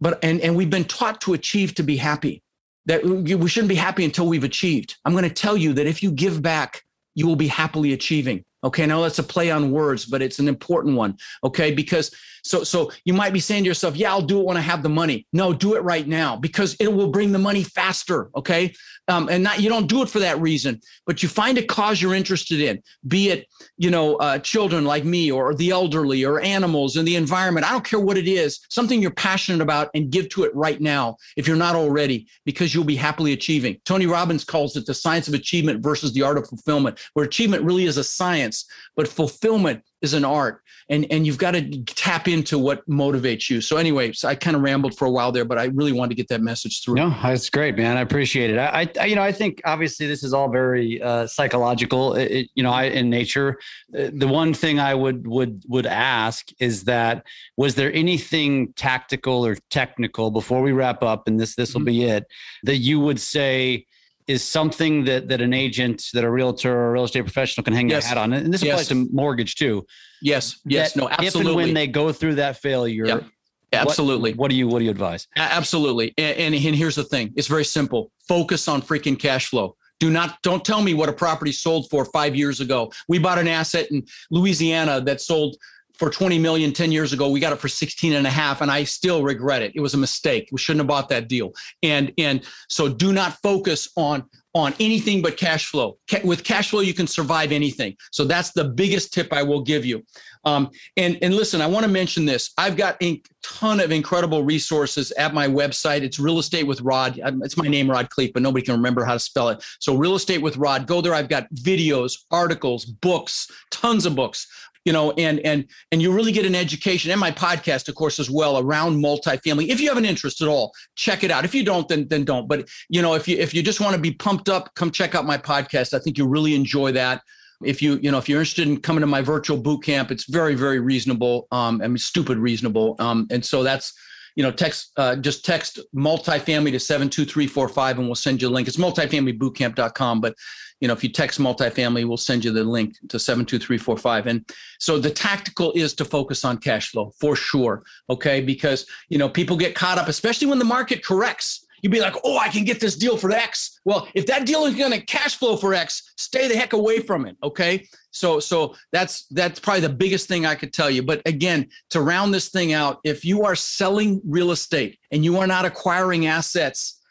but 0.00 0.22
and 0.22 0.40
and 0.40 0.56
we've 0.56 0.70
been 0.70 0.84
taught 0.84 1.20
to 1.22 1.34
achieve 1.34 1.74
to 1.74 1.82
be 1.82 1.96
happy. 1.96 2.42
That 2.86 3.04
we 3.04 3.48
shouldn't 3.48 3.68
be 3.68 3.76
happy 3.76 4.04
until 4.04 4.26
we've 4.26 4.42
achieved. 4.42 4.96
I'm 5.04 5.12
going 5.12 5.22
to 5.22 5.30
tell 5.30 5.56
you 5.56 5.72
that 5.74 5.86
if 5.86 6.02
you 6.02 6.10
give 6.10 6.42
back, 6.42 6.82
you 7.14 7.28
will 7.28 7.36
be 7.36 7.46
happily 7.46 7.92
achieving. 7.92 8.44
Okay, 8.64 8.86
now 8.86 9.00
that's 9.02 9.18
a 9.18 9.24
play 9.24 9.50
on 9.50 9.70
words, 9.72 10.04
but 10.04 10.22
it's 10.22 10.38
an 10.38 10.48
important 10.48 10.96
one. 10.96 11.16
Okay, 11.44 11.72
because 11.72 12.14
so 12.42 12.64
so 12.64 12.90
you 13.04 13.14
might 13.14 13.32
be 13.32 13.40
saying 13.40 13.62
to 13.64 13.68
yourself, 13.68 13.96
"Yeah, 13.96 14.10
I'll 14.10 14.20
do 14.20 14.40
it 14.40 14.46
when 14.46 14.56
I 14.56 14.60
have 14.60 14.82
the 14.82 14.88
money." 14.88 15.26
No, 15.32 15.52
do 15.52 15.74
it 15.74 15.80
right 15.80 16.06
now 16.06 16.36
because 16.36 16.74
it 16.80 16.92
will 16.92 17.08
bring 17.08 17.32
the 17.32 17.38
money 17.38 17.62
faster. 17.62 18.30
Okay, 18.36 18.74
um, 19.08 19.28
and 19.28 19.44
not 19.44 19.60
you 19.60 19.68
don't 19.68 19.86
do 19.86 20.02
it 20.02 20.08
for 20.08 20.18
that 20.18 20.40
reason, 20.40 20.80
but 21.06 21.22
you 21.22 21.28
find 21.28 21.56
a 21.56 21.62
cause 21.62 22.02
you're 22.02 22.14
interested 22.14 22.60
in, 22.60 22.82
be 23.06 23.30
it 23.30 23.46
you 23.78 23.90
know 23.90 24.16
uh, 24.16 24.38
children 24.38 24.84
like 24.84 25.04
me 25.04 25.30
or 25.30 25.54
the 25.54 25.70
elderly 25.70 26.24
or 26.24 26.40
animals 26.40 26.96
and 26.96 27.06
the 27.06 27.16
environment. 27.16 27.66
I 27.66 27.72
don't 27.72 27.84
care 27.84 28.00
what 28.00 28.18
it 28.18 28.26
is, 28.26 28.60
something 28.70 29.00
you're 29.00 29.12
passionate 29.12 29.62
about, 29.62 29.90
and 29.94 30.10
give 30.10 30.28
to 30.30 30.44
it 30.44 30.54
right 30.54 30.80
now 30.80 31.16
if 31.36 31.46
you're 31.46 31.56
not 31.56 31.76
already, 31.76 32.26
because 32.44 32.74
you'll 32.74 32.84
be 32.84 32.96
happily 32.96 33.32
achieving. 33.32 33.78
Tony 33.84 34.06
Robbins 34.06 34.44
calls 34.44 34.76
it 34.76 34.86
the 34.86 34.94
science 34.94 35.28
of 35.28 35.34
achievement 35.34 35.82
versus 35.82 36.12
the 36.12 36.22
art 36.22 36.38
of 36.38 36.48
fulfillment, 36.48 36.98
where 37.14 37.24
achievement 37.24 37.62
really 37.62 37.84
is 37.84 37.98
a 37.98 38.04
science, 38.04 38.64
but 38.96 39.06
fulfillment 39.06 39.82
is 40.02 40.14
an 40.14 40.24
art 40.24 40.62
and 40.88 41.06
and 41.10 41.26
you've 41.26 41.38
got 41.38 41.52
to 41.52 41.82
tap 41.84 42.28
into 42.28 42.58
what 42.58 42.88
motivates 42.88 43.48
you. 43.48 43.60
So 43.60 43.76
anyway 43.76 44.12
so 44.12 44.28
i 44.28 44.34
kind 44.34 44.56
of 44.56 44.62
rambled 44.62 44.96
for 44.96 45.06
a 45.06 45.10
while 45.10 45.32
there 45.32 45.44
but 45.44 45.58
i 45.58 45.64
really 45.66 45.92
wanted 45.92 46.10
to 46.10 46.14
get 46.16 46.28
that 46.28 46.40
message 46.40 46.82
through. 46.82 46.94
No 46.94 47.10
that's 47.22 47.48
great 47.50 47.76
man. 47.76 47.96
I 47.96 48.00
appreciate 48.00 48.50
it. 48.50 48.58
I, 48.58 48.88
I 49.00 49.06
you 49.06 49.16
know 49.16 49.22
i 49.22 49.32
think 49.32 49.60
obviously 49.64 50.06
this 50.06 50.22
is 50.22 50.32
all 50.34 50.50
very 50.50 51.00
uh, 51.02 51.26
psychological. 51.26 52.14
It, 52.14 52.30
it, 52.30 52.50
you 52.54 52.62
know 52.62 52.72
I, 52.72 52.84
in 52.84 53.10
nature 53.10 53.58
uh, 53.98 54.10
the 54.12 54.28
one 54.28 54.54
thing 54.54 54.78
i 54.80 54.94
would 54.94 55.26
would 55.26 55.62
would 55.68 55.86
ask 55.86 56.50
is 56.60 56.84
that 56.84 57.24
was 57.56 57.74
there 57.74 57.92
anything 57.92 58.72
tactical 58.74 59.46
or 59.46 59.56
technical 59.70 60.30
before 60.30 60.62
we 60.62 60.72
wrap 60.72 61.02
up 61.02 61.28
and 61.28 61.38
this 61.38 61.54
this 61.54 61.74
will 61.74 61.80
mm-hmm. 61.80 61.86
be 61.86 62.04
it 62.04 62.26
that 62.64 62.78
you 62.78 63.00
would 63.00 63.20
say 63.20 63.86
is 64.26 64.42
something 64.44 65.04
that 65.04 65.28
that 65.28 65.40
an 65.40 65.52
agent, 65.52 66.04
that 66.14 66.24
a 66.24 66.30
realtor 66.30 66.72
or 66.72 66.88
a 66.88 66.92
real 66.92 67.04
estate 67.04 67.22
professional 67.22 67.64
can 67.64 67.74
hang 67.74 67.88
yes. 67.88 68.04
their 68.04 68.08
hat 68.10 68.18
on. 68.18 68.32
And 68.32 68.52
this 68.52 68.62
applies 68.62 68.78
yes. 68.80 68.88
to 68.88 69.08
mortgage 69.12 69.56
too. 69.56 69.84
Yes. 70.20 70.60
Yes. 70.64 70.96
No, 70.96 71.08
absolutely. 71.08 71.40
If 71.40 71.46
and 71.46 71.56
when 71.56 71.74
they 71.74 71.86
go 71.86 72.12
through 72.12 72.36
that 72.36 72.56
failure, 72.56 73.06
yep. 73.06 73.24
Absolutely. 73.72 74.32
What, 74.32 74.38
what, 74.38 74.50
do 74.50 74.56
you 74.56 74.68
what 74.68 74.80
do 74.80 74.84
you 74.84 74.90
advise? 74.90 75.26
Absolutely. 75.36 76.12
And, 76.18 76.54
and, 76.54 76.54
and 76.54 76.74
here's 76.74 76.96
the 76.96 77.04
thing. 77.04 77.32
It's 77.36 77.48
very 77.48 77.64
simple. 77.64 78.10
Focus 78.28 78.68
on 78.68 78.82
freaking 78.82 79.18
cash 79.18 79.48
flow. 79.48 79.76
Do 79.98 80.10
not 80.10 80.42
don't 80.42 80.64
tell 80.64 80.82
me 80.82 80.94
what 80.94 81.08
a 81.08 81.12
property 81.12 81.52
sold 81.52 81.88
for 81.88 82.04
5 82.04 82.36
years 82.36 82.60
ago. 82.60 82.92
We 83.08 83.18
bought 83.18 83.38
an 83.38 83.48
asset 83.48 83.90
in 83.90 84.04
Louisiana 84.30 85.00
that 85.02 85.20
sold 85.20 85.56
for 86.02 86.10
20 86.10 86.36
million 86.36 86.72
10 86.72 86.90
years 86.90 87.12
ago 87.12 87.28
we 87.28 87.38
got 87.38 87.52
it 87.52 87.60
for 87.60 87.68
16 87.68 88.14
and 88.14 88.26
a 88.26 88.30
half 88.30 88.60
and 88.60 88.72
i 88.72 88.82
still 88.82 89.22
regret 89.22 89.62
it. 89.62 89.70
It 89.76 89.80
was 89.80 89.94
a 89.94 89.98
mistake. 89.98 90.48
We 90.50 90.58
shouldn't 90.58 90.80
have 90.80 90.88
bought 90.88 91.08
that 91.10 91.28
deal. 91.28 91.52
And 91.84 92.12
and 92.18 92.42
so 92.68 92.88
do 92.88 93.12
not 93.12 93.34
focus 93.40 93.88
on 93.96 94.24
on 94.52 94.74
anything 94.80 95.22
but 95.22 95.36
cash 95.36 95.66
flow. 95.66 95.98
With 96.24 96.42
cash 96.42 96.70
flow 96.70 96.80
you 96.80 96.92
can 96.92 97.06
survive 97.06 97.52
anything. 97.52 97.96
So 98.10 98.24
that's 98.24 98.50
the 98.50 98.64
biggest 98.64 99.14
tip 99.14 99.32
i 99.32 99.44
will 99.44 99.62
give 99.62 99.84
you. 99.84 100.02
Um, 100.44 100.70
and 100.96 101.18
and 101.22 101.34
listen 101.34 101.60
i 101.60 101.68
want 101.68 101.86
to 101.86 101.92
mention 101.92 102.24
this. 102.24 102.50
I've 102.58 102.76
got 102.76 103.00
a 103.00 103.22
ton 103.44 103.78
of 103.78 103.92
incredible 103.92 104.42
resources 104.42 105.12
at 105.12 105.32
my 105.34 105.46
website. 105.46 106.02
It's 106.02 106.18
real 106.18 106.40
estate 106.40 106.66
with 106.66 106.80
rod. 106.80 107.20
It's 107.44 107.56
my 107.56 107.68
name 107.68 107.88
rod 107.88 108.10
Khleif 108.10 108.32
but 108.32 108.42
nobody 108.42 108.66
can 108.66 108.74
remember 108.74 109.04
how 109.04 109.12
to 109.12 109.20
spell 109.20 109.50
it. 109.50 109.64
So 109.78 109.94
real 109.94 110.16
estate 110.16 110.42
with 110.42 110.56
rod. 110.56 110.88
Go 110.88 111.00
there. 111.00 111.14
I've 111.14 111.28
got 111.28 111.48
videos 111.54 112.24
articles 112.32 112.86
books 112.86 113.46
tons 113.70 114.04
of 114.04 114.16
books 114.16 114.48
you 114.84 114.92
know, 114.92 115.12
and 115.12 115.40
and 115.40 115.66
and 115.90 116.02
you 116.02 116.12
really 116.12 116.32
get 116.32 116.46
an 116.46 116.54
education 116.54 117.10
and 117.10 117.20
my 117.20 117.30
podcast, 117.30 117.88
of 117.88 117.94
course, 117.94 118.18
as 118.18 118.30
well 118.30 118.58
around 118.58 119.02
multifamily. 119.02 119.68
If 119.68 119.80
you 119.80 119.88
have 119.88 119.98
an 119.98 120.04
interest 120.04 120.42
at 120.42 120.48
all, 120.48 120.72
check 120.96 121.24
it 121.24 121.30
out. 121.30 121.44
If 121.44 121.54
you 121.54 121.64
don't, 121.64 121.88
then 121.88 122.08
then 122.08 122.24
don't. 122.24 122.48
But 122.48 122.68
you 122.88 123.02
know, 123.02 123.14
if 123.14 123.28
you 123.28 123.36
if 123.36 123.54
you 123.54 123.62
just 123.62 123.80
want 123.80 123.94
to 123.94 124.00
be 124.00 124.12
pumped 124.12 124.48
up, 124.48 124.74
come 124.74 124.90
check 124.90 125.14
out 125.14 125.24
my 125.24 125.38
podcast. 125.38 125.94
I 125.94 125.98
think 125.98 126.18
you 126.18 126.26
really 126.26 126.54
enjoy 126.54 126.92
that. 126.92 127.22
If 127.64 127.80
you 127.80 127.98
you 128.02 128.10
know 128.10 128.18
if 128.18 128.28
you're 128.28 128.40
interested 128.40 128.66
in 128.66 128.80
coming 128.80 129.02
to 129.02 129.06
my 129.06 129.22
virtual 129.22 129.56
boot 129.56 129.84
camp, 129.84 130.10
it's 130.10 130.28
very 130.28 130.54
very 130.54 130.80
reasonable. 130.80 131.46
Um, 131.52 131.80
I 131.82 131.88
mean, 131.88 131.98
stupid 131.98 132.38
reasonable. 132.38 132.96
Um, 132.98 133.26
and 133.30 133.44
so 133.44 133.62
that's 133.62 133.92
you 134.34 134.42
know, 134.42 134.50
text 134.50 134.92
uh, 134.96 135.16
just 135.16 135.44
text 135.44 135.78
multifamily 135.94 136.72
to 136.72 136.80
72345 136.80 137.98
and 137.98 138.06
we'll 138.06 138.14
send 138.14 138.40
you 138.40 138.48
a 138.48 138.50
link. 138.50 138.68
It's 138.68 138.76
multifamilybootcamp.com, 138.76 140.20
but 140.20 140.34
you 140.82 140.88
know, 140.88 140.94
if 140.94 141.04
you 141.04 141.10
text 141.10 141.38
multifamily, 141.38 142.04
we'll 142.04 142.16
send 142.16 142.44
you 142.44 142.50
the 142.50 142.64
link 142.64 142.96
to 143.08 143.16
72345. 143.16 144.26
And 144.26 144.50
so 144.80 144.98
the 144.98 145.10
tactical 145.10 145.70
is 145.76 145.94
to 145.94 146.04
focus 146.04 146.44
on 146.44 146.58
cash 146.58 146.90
flow 146.90 147.12
for 147.20 147.36
sure. 147.36 147.84
Okay. 148.10 148.40
Because, 148.40 148.84
you 149.08 149.16
know, 149.16 149.28
people 149.28 149.56
get 149.56 149.76
caught 149.76 149.96
up, 149.96 150.08
especially 150.08 150.48
when 150.48 150.58
the 150.58 150.64
market 150.64 151.04
corrects. 151.04 151.64
You'd 151.82 151.92
be 151.92 152.00
like, 152.00 152.14
oh, 152.24 152.36
I 152.36 152.48
can 152.48 152.64
get 152.64 152.80
this 152.80 152.96
deal 152.96 153.16
for 153.16 153.30
X. 153.30 153.80
Well, 153.84 154.08
if 154.14 154.26
that 154.26 154.44
deal 154.44 154.64
is 154.66 154.74
going 154.74 154.90
to 154.90 155.00
cash 155.00 155.36
flow 155.36 155.56
for 155.56 155.72
X, 155.72 156.14
stay 156.16 156.48
the 156.48 156.56
heck 156.56 156.72
away 156.72 156.98
from 156.98 157.26
it. 157.26 157.36
Okay. 157.44 157.86
So, 158.10 158.40
so 158.40 158.74
that's 158.90 159.26
that's 159.30 159.60
probably 159.60 159.80
the 159.82 159.88
biggest 159.88 160.26
thing 160.26 160.46
I 160.46 160.56
could 160.56 160.72
tell 160.72 160.90
you. 160.90 161.04
But 161.04 161.22
again, 161.26 161.68
to 161.90 162.00
round 162.00 162.34
this 162.34 162.48
thing 162.48 162.72
out, 162.72 162.98
if 163.04 163.24
you 163.24 163.44
are 163.44 163.54
selling 163.54 164.20
real 164.24 164.50
estate 164.50 164.98
and 165.12 165.24
you 165.24 165.38
are 165.38 165.46
not 165.46 165.64
acquiring 165.64 166.26
assets, 166.26 167.01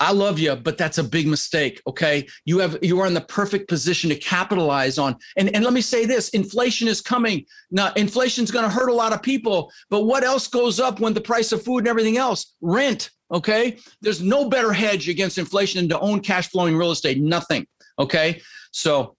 I 0.00 0.12
love 0.12 0.38
you, 0.38 0.56
but 0.56 0.76
that's 0.76 0.98
a 0.98 1.04
big 1.04 1.26
mistake. 1.26 1.80
Okay. 1.86 2.26
You 2.44 2.58
have, 2.58 2.78
you 2.82 2.98
are 3.00 3.06
in 3.06 3.14
the 3.14 3.20
perfect 3.20 3.68
position 3.68 4.10
to 4.10 4.16
capitalize 4.16 4.98
on. 4.98 5.16
And, 5.36 5.54
and 5.54 5.64
let 5.64 5.72
me 5.72 5.80
say 5.80 6.04
this 6.04 6.30
inflation 6.30 6.88
is 6.88 7.00
coming. 7.00 7.44
Now, 7.70 7.92
inflation 7.94 8.44
is 8.44 8.50
going 8.50 8.64
to 8.64 8.70
hurt 8.70 8.88
a 8.88 8.94
lot 8.94 9.12
of 9.12 9.22
people, 9.22 9.70
but 9.90 10.04
what 10.04 10.24
else 10.24 10.48
goes 10.48 10.80
up 10.80 10.98
when 10.98 11.14
the 11.14 11.20
price 11.20 11.52
of 11.52 11.62
food 11.62 11.78
and 11.78 11.88
everything 11.88 12.16
else? 12.16 12.54
Rent. 12.60 13.10
Okay. 13.32 13.78
There's 14.00 14.20
no 14.20 14.48
better 14.48 14.72
hedge 14.72 15.08
against 15.08 15.38
inflation 15.38 15.80
than 15.80 15.88
to 15.90 16.00
own 16.00 16.20
cash 16.20 16.48
flowing 16.48 16.76
real 16.76 16.90
estate. 16.90 17.20
Nothing. 17.20 17.66
Okay. 17.98 18.42
So 18.72 19.13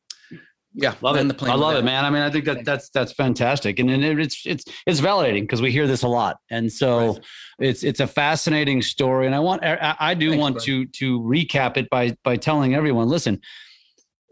yeah, 0.75 0.93
love 1.01 1.15
it. 1.15 1.43
I 1.43 1.55
love 1.55 1.75
it, 1.75 1.85
man. 1.85 2.03
I 2.03 2.09
mean, 2.09 2.21
I 2.21 2.29
think 2.29 2.43
that 2.45 2.65
that's 2.65 2.89
that's 2.89 3.13
fantastic, 3.13 3.79
and, 3.79 3.89
and 3.89 4.03
it's 4.03 4.45
it's 4.45 4.65
it's 4.85 4.99
validating 4.99 5.41
because 5.41 5.61
we 5.61 5.71
hear 5.71 5.87
this 5.87 6.03
a 6.03 6.07
lot, 6.07 6.37
and 6.51 6.71
so 6.71 7.13
right. 7.13 7.19
it's 7.59 7.83
it's 7.83 8.01
a 8.01 8.07
fascinating 8.07 8.81
story. 8.81 9.25
And 9.25 9.33
I 9.33 9.39
want 9.39 9.63
I, 9.63 9.95
I 9.99 10.13
do 10.13 10.31
Thanks, 10.31 10.41
want 10.41 10.59
to 10.63 10.85
to 10.85 11.21
recap 11.21 11.77
it 11.77 11.89
by 11.89 12.17
by 12.23 12.35
telling 12.35 12.75
everyone, 12.75 13.07
listen, 13.07 13.39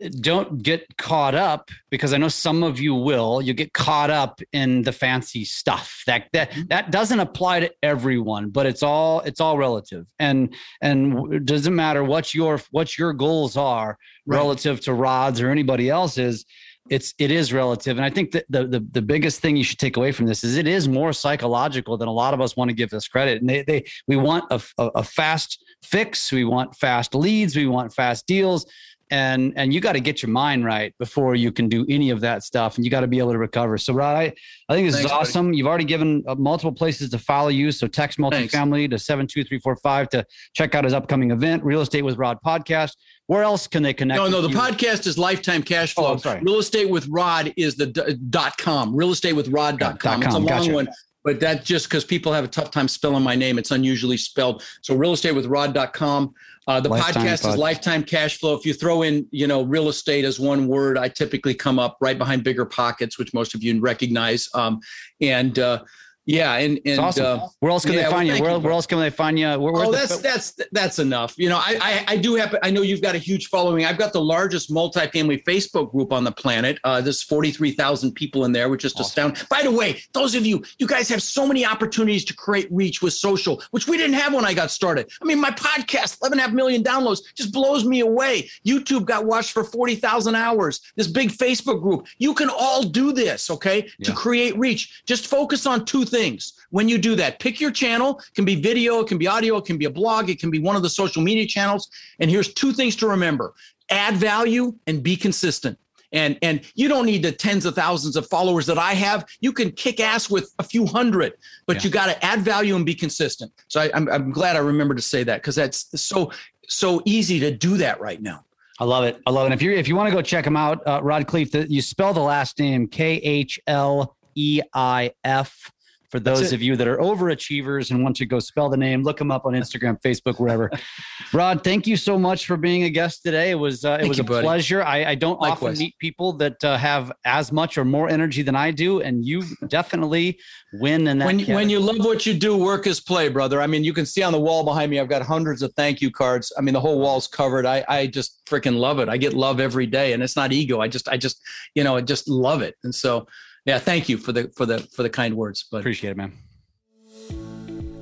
don't 0.09 0.61
get 0.61 0.97
caught 0.97 1.35
up 1.35 1.69
because 1.89 2.13
I 2.13 2.17
know 2.17 2.27
some 2.27 2.63
of 2.63 2.79
you 2.79 2.93
will. 2.93 3.41
You 3.41 3.53
get 3.53 3.73
caught 3.73 4.09
up 4.09 4.41
in 4.51 4.83
the 4.83 4.91
fancy 4.91 5.45
stuff 5.45 6.03
that 6.07 6.27
that 6.33 6.51
mm-hmm. 6.51 6.67
that 6.69 6.91
doesn't 6.91 7.19
apply 7.19 7.61
to 7.61 7.71
everyone, 7.81 8.49
but 8.49 8.65
it's 8.65 8.83
all 8.83 9.21
it's 9.21 9.41
all 9.41 9.57
relative. 9.57 10.05
And 10.19 10.53
and 10.81 11.33
it 11.33 11.45
doesn't 11.45 11.75
matter 11.75 12.03
what 12.03 12.33
your 12.33 12.59
what 12.71 12.97
your 12.97 13.13
goals 13.13 13.57
are 13.57 13.97
right. 14.25 14.37
relative 14.37 14.81
to 14.81 14.93
Rod's 14.93 15.41
or 15.41 15.49
anybody 15.49 15.89
else's. 15.89 16.45
It's 16.89 17.13
it 17.17 17.31
is 17.31 17.53
relative, 17.53 17.95
and 17.95 18.03
I 18.03 18.09
think 18.09 18.31
that 18.31 18.45
the, 18.49 18.67
the 18.67 18.85
the 18.91 19.01
biggest 19.01 19.39
thing 19.39 19.55
you 19.55 19.63
should 19.63 19.79
take 19.79 19.95
away 19.95 20.11
from 20.11 20.25
this 20.25 20.43
is 20.43 20.57
it 20.57 20.67
is 20.67 20.89
more 20.89 21.13
psychological 21.13 21.97
than 21.97 22.09
a 22.09 22.11
lot 22.11 22.33
of 22.33 22.41
us 22.41 22.57
want 22.57 22.69
to 22.71 22.75
give 22.75 22.89
this 22.89 23.07
credit. 23.07 23.39
And 23.39 23.49
they 23.49 23.63
they 23.63 23.85
we 24.05 24.17
want 24.17 24.43
a, 24.51 24.61
a, 24.77 24.87
a 24.95 25.03
fast 25.03 25.63
fix, 25.81 26.29
we 26.29 26.43
want 26.43 26.75
fast 26.75 27.15
leads, 27.15 27.55
we 27.55 27.67
want 27.67 27.93
fast 27.93 28.27
deals 28.27 28.65
and 29.11 29.53
and 29.55 29.73
you 29.73 29.81
got 29.81 29.93
to 29.93 29.99
get 29.99 30.21
your 30.21 30.29
mind 30.29 30.65
right 30.65 30.93
before 30.97 31.35
you 31.35 31.51
can 31.51 31.67
do 31.67 31.85
any 31.89 32.09
of 32.09 32.21
that 32.21 32.43
stuff 32.43 32.77
and 32.77 32.85
you 32.85 32.91
got 32.91 33.01
to 33.01 33.07
be 33.07 33.19
able 33.19 33.31
to 33.31 33.37
recover 33.37 33.77
so 33.77 33.93
rod 33.93 34.15
i, 34.15 34.33
I 34.69 34.73
think 34.73 34.87
this 34.87 34.95
Thanks, 34.95 35.05
is 35.05 35.11
awesome 35.11 35.47
buddy. 35.47 35.57
you've 35.57 35.67
already 35.67 35.85
given 35.85 36.23
uh, 36.27 36.35
multiple 36.35 36.71
places 36.71 37.09
to 37.11 37.19
follow 37.19 37.49
you 37.49 37.71
so 37.71 37.87
text 37.87 38.17
multifamily 38.17 38.89
Thanks. 38.89 39.03
to 39.03 39.05
72345 39.05 40.09
to 40.09 40.25
check 40.53 40.75
out 40.75 40.83
his 40.83 40.93
upcoming 40.93 41.31
event 41.31 41.63
real 41.63 41.81
estate 41.81 42.03
with 42.03 42.17
rod 42.17 42.39
podcast 42.45 42.95
where 43.27 43.43
else 43.43 43.67
can 43.67 43.83
they 43.83 43.93
connect 43.93 44.17
no 44.17 44.27
no 44.27 44.41
the 44.41 44.49
you? 44.49 44.55
podcast 44.55 45.05
is 45.05 45.17
lifetime 45.17 45.63
cash 45.63 45.93
flow 45.93 46.13
oh, 46.13 46.17
sorry. 46.17 46.39
real 46.41 46.59
estate 46.59 46.89
with 46.89 47.07
rod 47.07 47.53
is 47.57 47.75
the 47.75 47.87
dot 48.29 48.57
com 48.57 48.95
real 48.95 49.11
estate 49.11 49.33
with 49.33 49.47
rod.com 49.49 49.97
com. 49.97 50.23
it's 50.23 50.33
a 50.33 50.37
long 50.37 50.45
gotcha. 50.45 50.73
one 50.73 50.87
but 51.23 51.39
that 51.39 51.63
just 51.63 51.87
because 51.87 52.03
people 52.03 52.33
have 52.33 52.43
a 52.43 52.47
tough 52.49 52.71
time 52.71 52.87
spelling 52.87 53.23
my 53.23 53.35
name 53.35 53.57
it's 53.57 53.71
unusually 53.71 54.17
spelled 54.17 54.63
so 54.81 54.95
real 54.95 55.13
estate 55.13 55.33
with 55.33 55.45
rod.com 55.45 56.33
uh, 56.67 56.79
the 56.79 56.89
Lifetime 56.89 57.25
podcast 57.25 57.49
is 57.49 57.57
lifetime 57.57 58.03
cash 58.03 58.37
flow. 58.37 58.53
If 58.55 58.65
you 58.65 58.73
throw 58.73 59.01
in, 59.01 59.27
you 59.31 59.47
know, 59.47 59.63
real 59.63 59.89
estate 59.89 60.23
as 60.23 60.39
one 60.39 60.67
word, 60.67 60.97
I 60.97 61.09
typically 61.09 61.53
come 61.53 61.79
up 61.79 61.97
right 61.99 62.17
behind 62.17 62.43
BiggerPockets, 62.43 63.17
which 63.17 63.33
most 63.33 63.53
of 63.53 63.63
you 63.63 63.79
recognize. 63.81 64.47
Um, 64.53 64.79
and 65.21 65.59
uh, 65.59 65.83
Yeah, 66.25 66.53
and 66.55 66.79
and 66.85 66.99
awesome. 66.99 67.25
uh, 67.25 67.47
where 67.59 67.71
else 67.71 67.83
can 67.83 67.95
yeah, 67.95 68.03
they 68.03 68.09
find 68.09 68.27
well, 68.27 68.37
you? 68.37 68.43
Where, 68.43 68.51
you? 68.53 68.59
where, 68.59 68.71
else 68.71 68.87
can 68.87 68.99
they 68.99 69.09
find 69.09 69.37
you? 69.37 69.59
Where, 69.59 69.73
oh, 69.75 69.91
that's 69.91 70.17
the... 70.17 70.23
that's 70.23 70.59
that's 70.71 70.99
enough. 70.99 71.35
You 71.37 71.49
know, 71.49 71.57
I, 71.57 71.77
I, 71.81 72.13
I 72.13 72.17
do 72.17 72.35
have. 72.35 72.55
I 72.63 72.71
know 72.71 72.81
you've 72.81 73.01
got 73.01 73.15
a 73.15 73.17
huge 73.17 73.47
following. 73.47 73.83
I've 73.83 73.97
got 73.97 74.13
the 74.13 74.21
largest 74.21 74.71
multifamily 74.71 75.43
Facebook 75.43 75.91
group 75.91 76.13
on 76.13 76.23
the 76.23 76.31
planet. 76.31 76.79
Uh, 76.85 77.01
there's 77.01 77.21
43,000 77.23 78.13
people 78.13 78.45
in 78.45 78.53
there, 78.53 78.69
which 78.69 78.85
is 78.85 78.93
awesome. 78.93 79.03
astounding. 79.05 79.43
By 79.49 79.63
the 79.63 79.71
way, 79.71 80.01
those 80.13 80.33
of 80.33 80.45
you, 80.45 80.63
you 80.79 80.87
guys 80.87 81.09
have 81.09 81.21
so 81.21 81.45
many 81.45 81.65
opportunities 81.65 82.23
to 82.25 82.33
create 82.33 82.69
reach 82.71 83.01
with 83.01 83.13
social, 83.13 83.61
which 83.71 83.87
we 83.87 83.97
didn't 83.97 84.15
have 84.15 84.33
when 84.33 84.45
I 84.45 84.53
got 84.53 84.71
started. 84.71 85.11
I 85.21 85.25
mean, 85.25 85.41
my 85.41 85.51
podcast, 85.51 86.19
11.5 86.19 86.53
million 86.53 86.83
downloads, 86.83 87.19
just 87.35 87.51
blows 87.51 87.83
me 87.83 87.99
away. 87.99 88.49
YouTube 88.65 89.05
got 89.05 89.25
watched 89.25 89.51
for 89.51 89.65
40,000 89.65 90.35
hours. 90.35 90.79
This 90.95 91.07
big 91.07 91.31
Facebook 91.31 91.81
group. 91.81 92.07
You 92.17 92.33
can 92.33 92.49
all 92.49 92.83
do 92.83 93.11
this, 93.11 93.49
okay? 93.49 93.89
Yeah. 93.99 94.09
To 94.09 94.13
create 94.13 94.57
reach. 94.57 95.03
Just 95.05 95.27
focus 95.27 95.65
on 95.65 95.83
two 95.83 96.05
things 96.13 96.53
when 96.69 96.87
you 96.87 96.97
do 96.97 97.15
that. 97.15 97.39
Pick 97.39 97.59
your 97.59 97.71
channel, 97.71 98.19
it 98.19 98.35
can 98.35 98.45
be 98.45 98.55
video, 98.55 98.99
it 99.01 99.07
can 99.07 99.17
be 99.17 99.27
audio, 99.27 99.57
it 99.57 99.65
can 99.65 99.77
be 99.77 99.85
a 99.85 99.89
blog, 99.89 100.29
it 100.29 100.39
can 100.39 100.51
be 100.51 100.59
one 100.59 100.75
of 100.75 100.83
the 100.83 100.89
social 100.89 101.21
media 101.21 101.45
channels. 101.45 101.89
And 102.19 102.29
here's 102.29 102.53
two 102.53 102.71
things 102.71 102.95
to 102.97 103.07
remember 103.07 103.53
add 103.89 104.15
value 104.15 104.73
and 104.87 105.03
be 105.03 105.15
consistent. 105.15 105.77
And, 106.13 106.37
and 106.43 106.61
you 106.75 106.87
don't 106.87 107.07
need 107.07 107.23
the 107.23 107.31
tens 107.31 107.65
of 107.65 107.73
thousands 107.73 108.15
of 108.15 108.27
followers 108.27 108.67
that 108.67 108.77
I 108.77 108.93
have. 108.93 109.25
You 109.41 109.51
can 109.51 109.71
kick 109.71 109.99
ass 109.99 110.29
with 110.29 110.53
a 110.59 110.63
few 110.63 110.85
hundred, 110.85 111.33
but 111.65 111.77
yeah. 111.77 111.81
you 111.83 111.89
got 111.89 112.05
to 112.05 112.23
add 112.23 112.41
value 112.41 112.75
and 112.75 112.85
be 112.85 112.93
consistent. 112.93 113.51
So 113.67 113.81
I, 113.81 113.85
am 113.85 114.07
I'm, 114.07 114.09
I'm 114.09 114.31
glad 114.31 114.55
I 114.55 114.59
remember 114.59 114.93
to 114.93 115.01
say 115.01 115.23
that 115.23 115.41
because 115.41 115.55
that's 115.55 115.99
so 115.99 116.31
so 116.67 117.01
easy 117.03 117.39
to 117.39 117.51
do 117.51 117.77
that 117.77 117.99
right 117.99 118.21
now. 118.21 118.45
I 118.79 118.85
love 118.85 119.03
it. 119.03 119.21
I 119.27 119.31
love 119.31 119.51
it. 119.51 119.53
If 119.53 119.61
you 119.61 119.71
if 119.71 119.87
you 119.87 119.95
want 119.95 120.09
to 120.09 120.15
go 120.15 120.21
check 120.21 120.45
him 120.45 120.55
out, 120.55 120.85
uh, 120.87 120.99
Rod 121.03 121.27
Khleif, 121.27 121.51
the, 121.51 121.69
you 121.69 121.81
spell 121.81 122.13
the 122.13 122.21
last 122.21 122.59
name 122.59 122.87
K 122.87 123.15
H 123.17 123.59
L 123.67 124.15
E 124.35 124.61
I 124.73 125.11
F 125.23 125.71
for 126.13 126.19
those 126.19 126.53
of 126.53 126.61
you 126.61 126.75
that 126.75 126.87
are 126.87 126.97
overachievers 126.97 127.89
and 127.89 128.03
want 128.03 128.15
to 128.15 128.27
go 128.27 128.37
spell 128.37 128.69
the 128.69 128.77
name, 128.77 129.01
look 129.01 129.17
them 129.17 129.31
up 129.31 129.47
on 129.47 129.53
Instagram, 129.53 129.99
Facebook, 129.99 130.39
wherever. 130.39 130.69
Rod, 131.33 131.63
thank 131.63 131.87
you 131.87 131.97
so 131.97 132.19
much 132.19 132.45
for 132.45 132.55
being 132.55 132.83
a 132.83 132.89
guest 132.91 133.23
today. 133.23 133.49
It 133.49 133.55
was 133.55 133.83
uh, 133.83 133.97
it 133.99 134.07
was 134.07 134.19
you, 134.19 134.23
a 134.23 134.27
buddy. 134.27 134.45
pleasure. 134.45 134.83
I, 134.83 135.05
I 135.05 135.15
don't 135.15 135.41
Likewise. 135.41 135.71
often 135.71 135.79
meet 135.79 135.97
people 135.97 136.31
that 136.33 136.63
uh, 136.63 136.77
have 136.77 137.11
as 137.25 137.51
much 137.51 137.79
or 137.79 137.83
more 137.83 138.09
energy 138.09 138.43
than 138.43 138.55
I 138.55 138.69
do, 138.69 139.01
and 139.01 139.25
you 139.25 139.43
definitely 139.69 140.37
win 140.73 141.07
in 141.07 141.17
that. 141.17 141.25
When, 141.25 141.39
when 141.47 141.67
you 141.71 141.79
love 141.79 142.05
what 142.05 142.27
you 142.27 142.35
do, 142.35 142.55
work 142.55 142.85
is 142.85 142.99
play, 142.99 143.27
brother. 143.29 143.59
I 143.59 143.65
mean, 143.65 143.83
you 143.83 143.91
can 143.91 144.05
see 144.05 144.21
on 144.21 144.33
the 144.33 144.39
wall 144.39 144.63
behind 144.63 144.91
me, 144.91 144.99
I've 144.99 145.09
got 145.09 145.23
hundreds 145.23 145.63
of 145.63 145.73
thank 145.73 145.99
you 145.99 146.11
cards. 146.11 146.53
I 146.55 146.61
mean, 146.61 146.75
the 146.75 146.79
whole 146.79 146.99
wall's 146.99 147.27
covered. 147.27 147.65
I 147.65 147.83
I 147.89 148.05
just 148.05 148.45
freaking 148.45 148.77
love 148.77 148.99
it. 148.99 149.09
I 149.09 149.17
get 149.17 149.33
love 149.33 149.59
every 149.59 149.87
day, 149.87 150.13
and 150.13 150.21
it's 150.21 150.35
not 150.35 150.51
ego. 150.53 150.79
I 150.79 150.87
just 150.87 151.09
I 151.09 151.17
just 151.17 151.41
you 151.73 151.83
know 151.83 151.95
I 151.95 152.01
just 152.01 152.29
love 152.29 152.61
it, 152.61 152.75
and 152.83 152.93
so 152.93 153.25
yeah, 153.65 153.79
thank 153.79 154.09
you 154.09 154.17
for 154.17 154.31
the 154.31 154.49
for 154.55 154.65
the 154.65 154.79
for 154.79 155.03
the 155.03 155.09
kind 155.09 155.35
words. 155.35 155.65
But 155.71 155.77
appreciate 155.77 156.11
it, 156.11 156.17
man. 156.17 156.33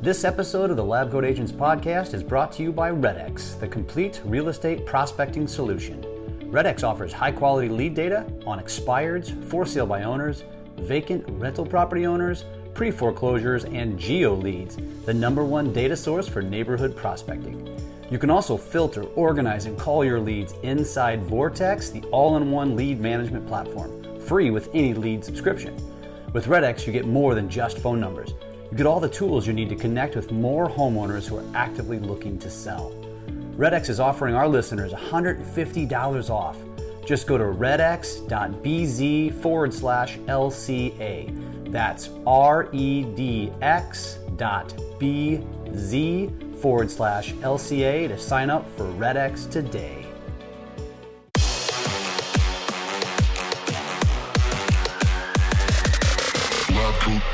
This 0.02 0.24
episode 0.24 0.72
of 0.72 0.78
the 0.78 0.84
Lab 0.84 1.12
Coat 1.12 1.24
Agents 1.24 1.52
podcast 1.52 2.16
is 2.16 2.24
brought 2.24 2.52
to 2.54 2.64
you 2.64 2.72
by 2.72 2.90
RedX, 2.92 3.60
the 3.60 3.68
complete 3.68 4.20
real 4.26 4.50
estate 4.50 4.84
prospecting 4.84 5.48
solution. 5.48 6.02
RedX 6.52 6.84
offers 6.84 7.14
high 7.14 7.32
quality 7.32 7.70
lead 7.70 7.94
data 7.94 8.26
on 8.48 8.60
expireds, 8.60 9.32
for 9.46 9.64
sale 9.64 9.86
by 9.86 10.02
owners, 10.02 10.44
vacant 10.78 11.24
rental 11.40 11.66
property 11.66 12.08
owners, 12.08 12.46
pre 12.74 12.90
foreclosures, 12.90 13.66
and 13.66 14.00
geo 14.00 14.34
leads, 14.34 14.78
the 15.06 15.14
number 15.14 15.44
one 15.44 15.72
data 15.72 15.96
source 15.96 16.28
for 16.28 16.42
neighborhood 16.42 16.96
prospecting. 16.96 17.68
You 18.10 18.18
can 18.18 18.32
also 18.32 18.58
filter, 18.58 19.04
organize, 19.16 19.68
and 19.68 19.78
call 19.78 20.04
your 20.04 20.20
leads 20.20 20.54
inside 20.64 21.24
Vortex, 21.24 21.92
the 21.92 22.02
all 22.06 22.38
in 22.38 22.50
one 22.50 22.76
lead 22.76 23.00
management 23.00 23.48
platform 23.48 24.01
free 24.32 24.50
with 24.50 24.70
any 24.74 24.94
lead 24.94 25.26
subscription. 25.26 25.76
With 26.32 26.46
RedX, 26.46 26.88
you 26.88 26.94
get 26.94 27.06
more 27.06 27.36
than 27.36 27.50
just 27.50 27.80
phone 27.80 28.00
numbers. 28.00 28.34
You 28.72 28.78
get 28.78 28.86
all 28.86 29.02
the 29.02 29.10
tools 29.10 29.46
you 29.46 29.52
need 29.52 29.68
to 29.68 29.76
connect 29.76 30.16
with 30.16 30.32
more 30.32 30.70
homeowners 30.70 31.28
who 31.28 31.36
are 31.36 31.44
actively 31.54 32.00
looking 32.00 32.40
to 32.40 32.50
sell. 32.50 32.96
RedX 33.58 33.90
is 33.90 34.00
offering 34.00 34.34
our 34.34 34.48
listeners 34.48 34.94
$150 34.94 36.30
off. 36.30 36.56
Just 37.06 37.28
go 37.28 37.38
to 37.38 37.44
redx.bz 37.44 38.22
forward 39.42 39.74
slash 39.74 40.18
LCA. 40.20 41.70
That's 41.70 42.10
R 42.26 42.70
E 42.72 43.04
D 43.04 43.52
X 43.62 44.18
dot 44.38 44.74
B 44.98 45.46
Z 45.76 46.30
forward 46.62 46.90
slash 46.90 47.34
LCA 47.34 48.08
to 48.08 48.18
sign 48.18 48.50
up 48.50 48.66
for 48.78 48.86
RedX 48.94 49.52
today. 49.52 50.01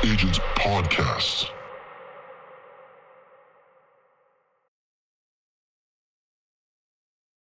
Agents 0.04 0.38
Podcast. 0.54 1.57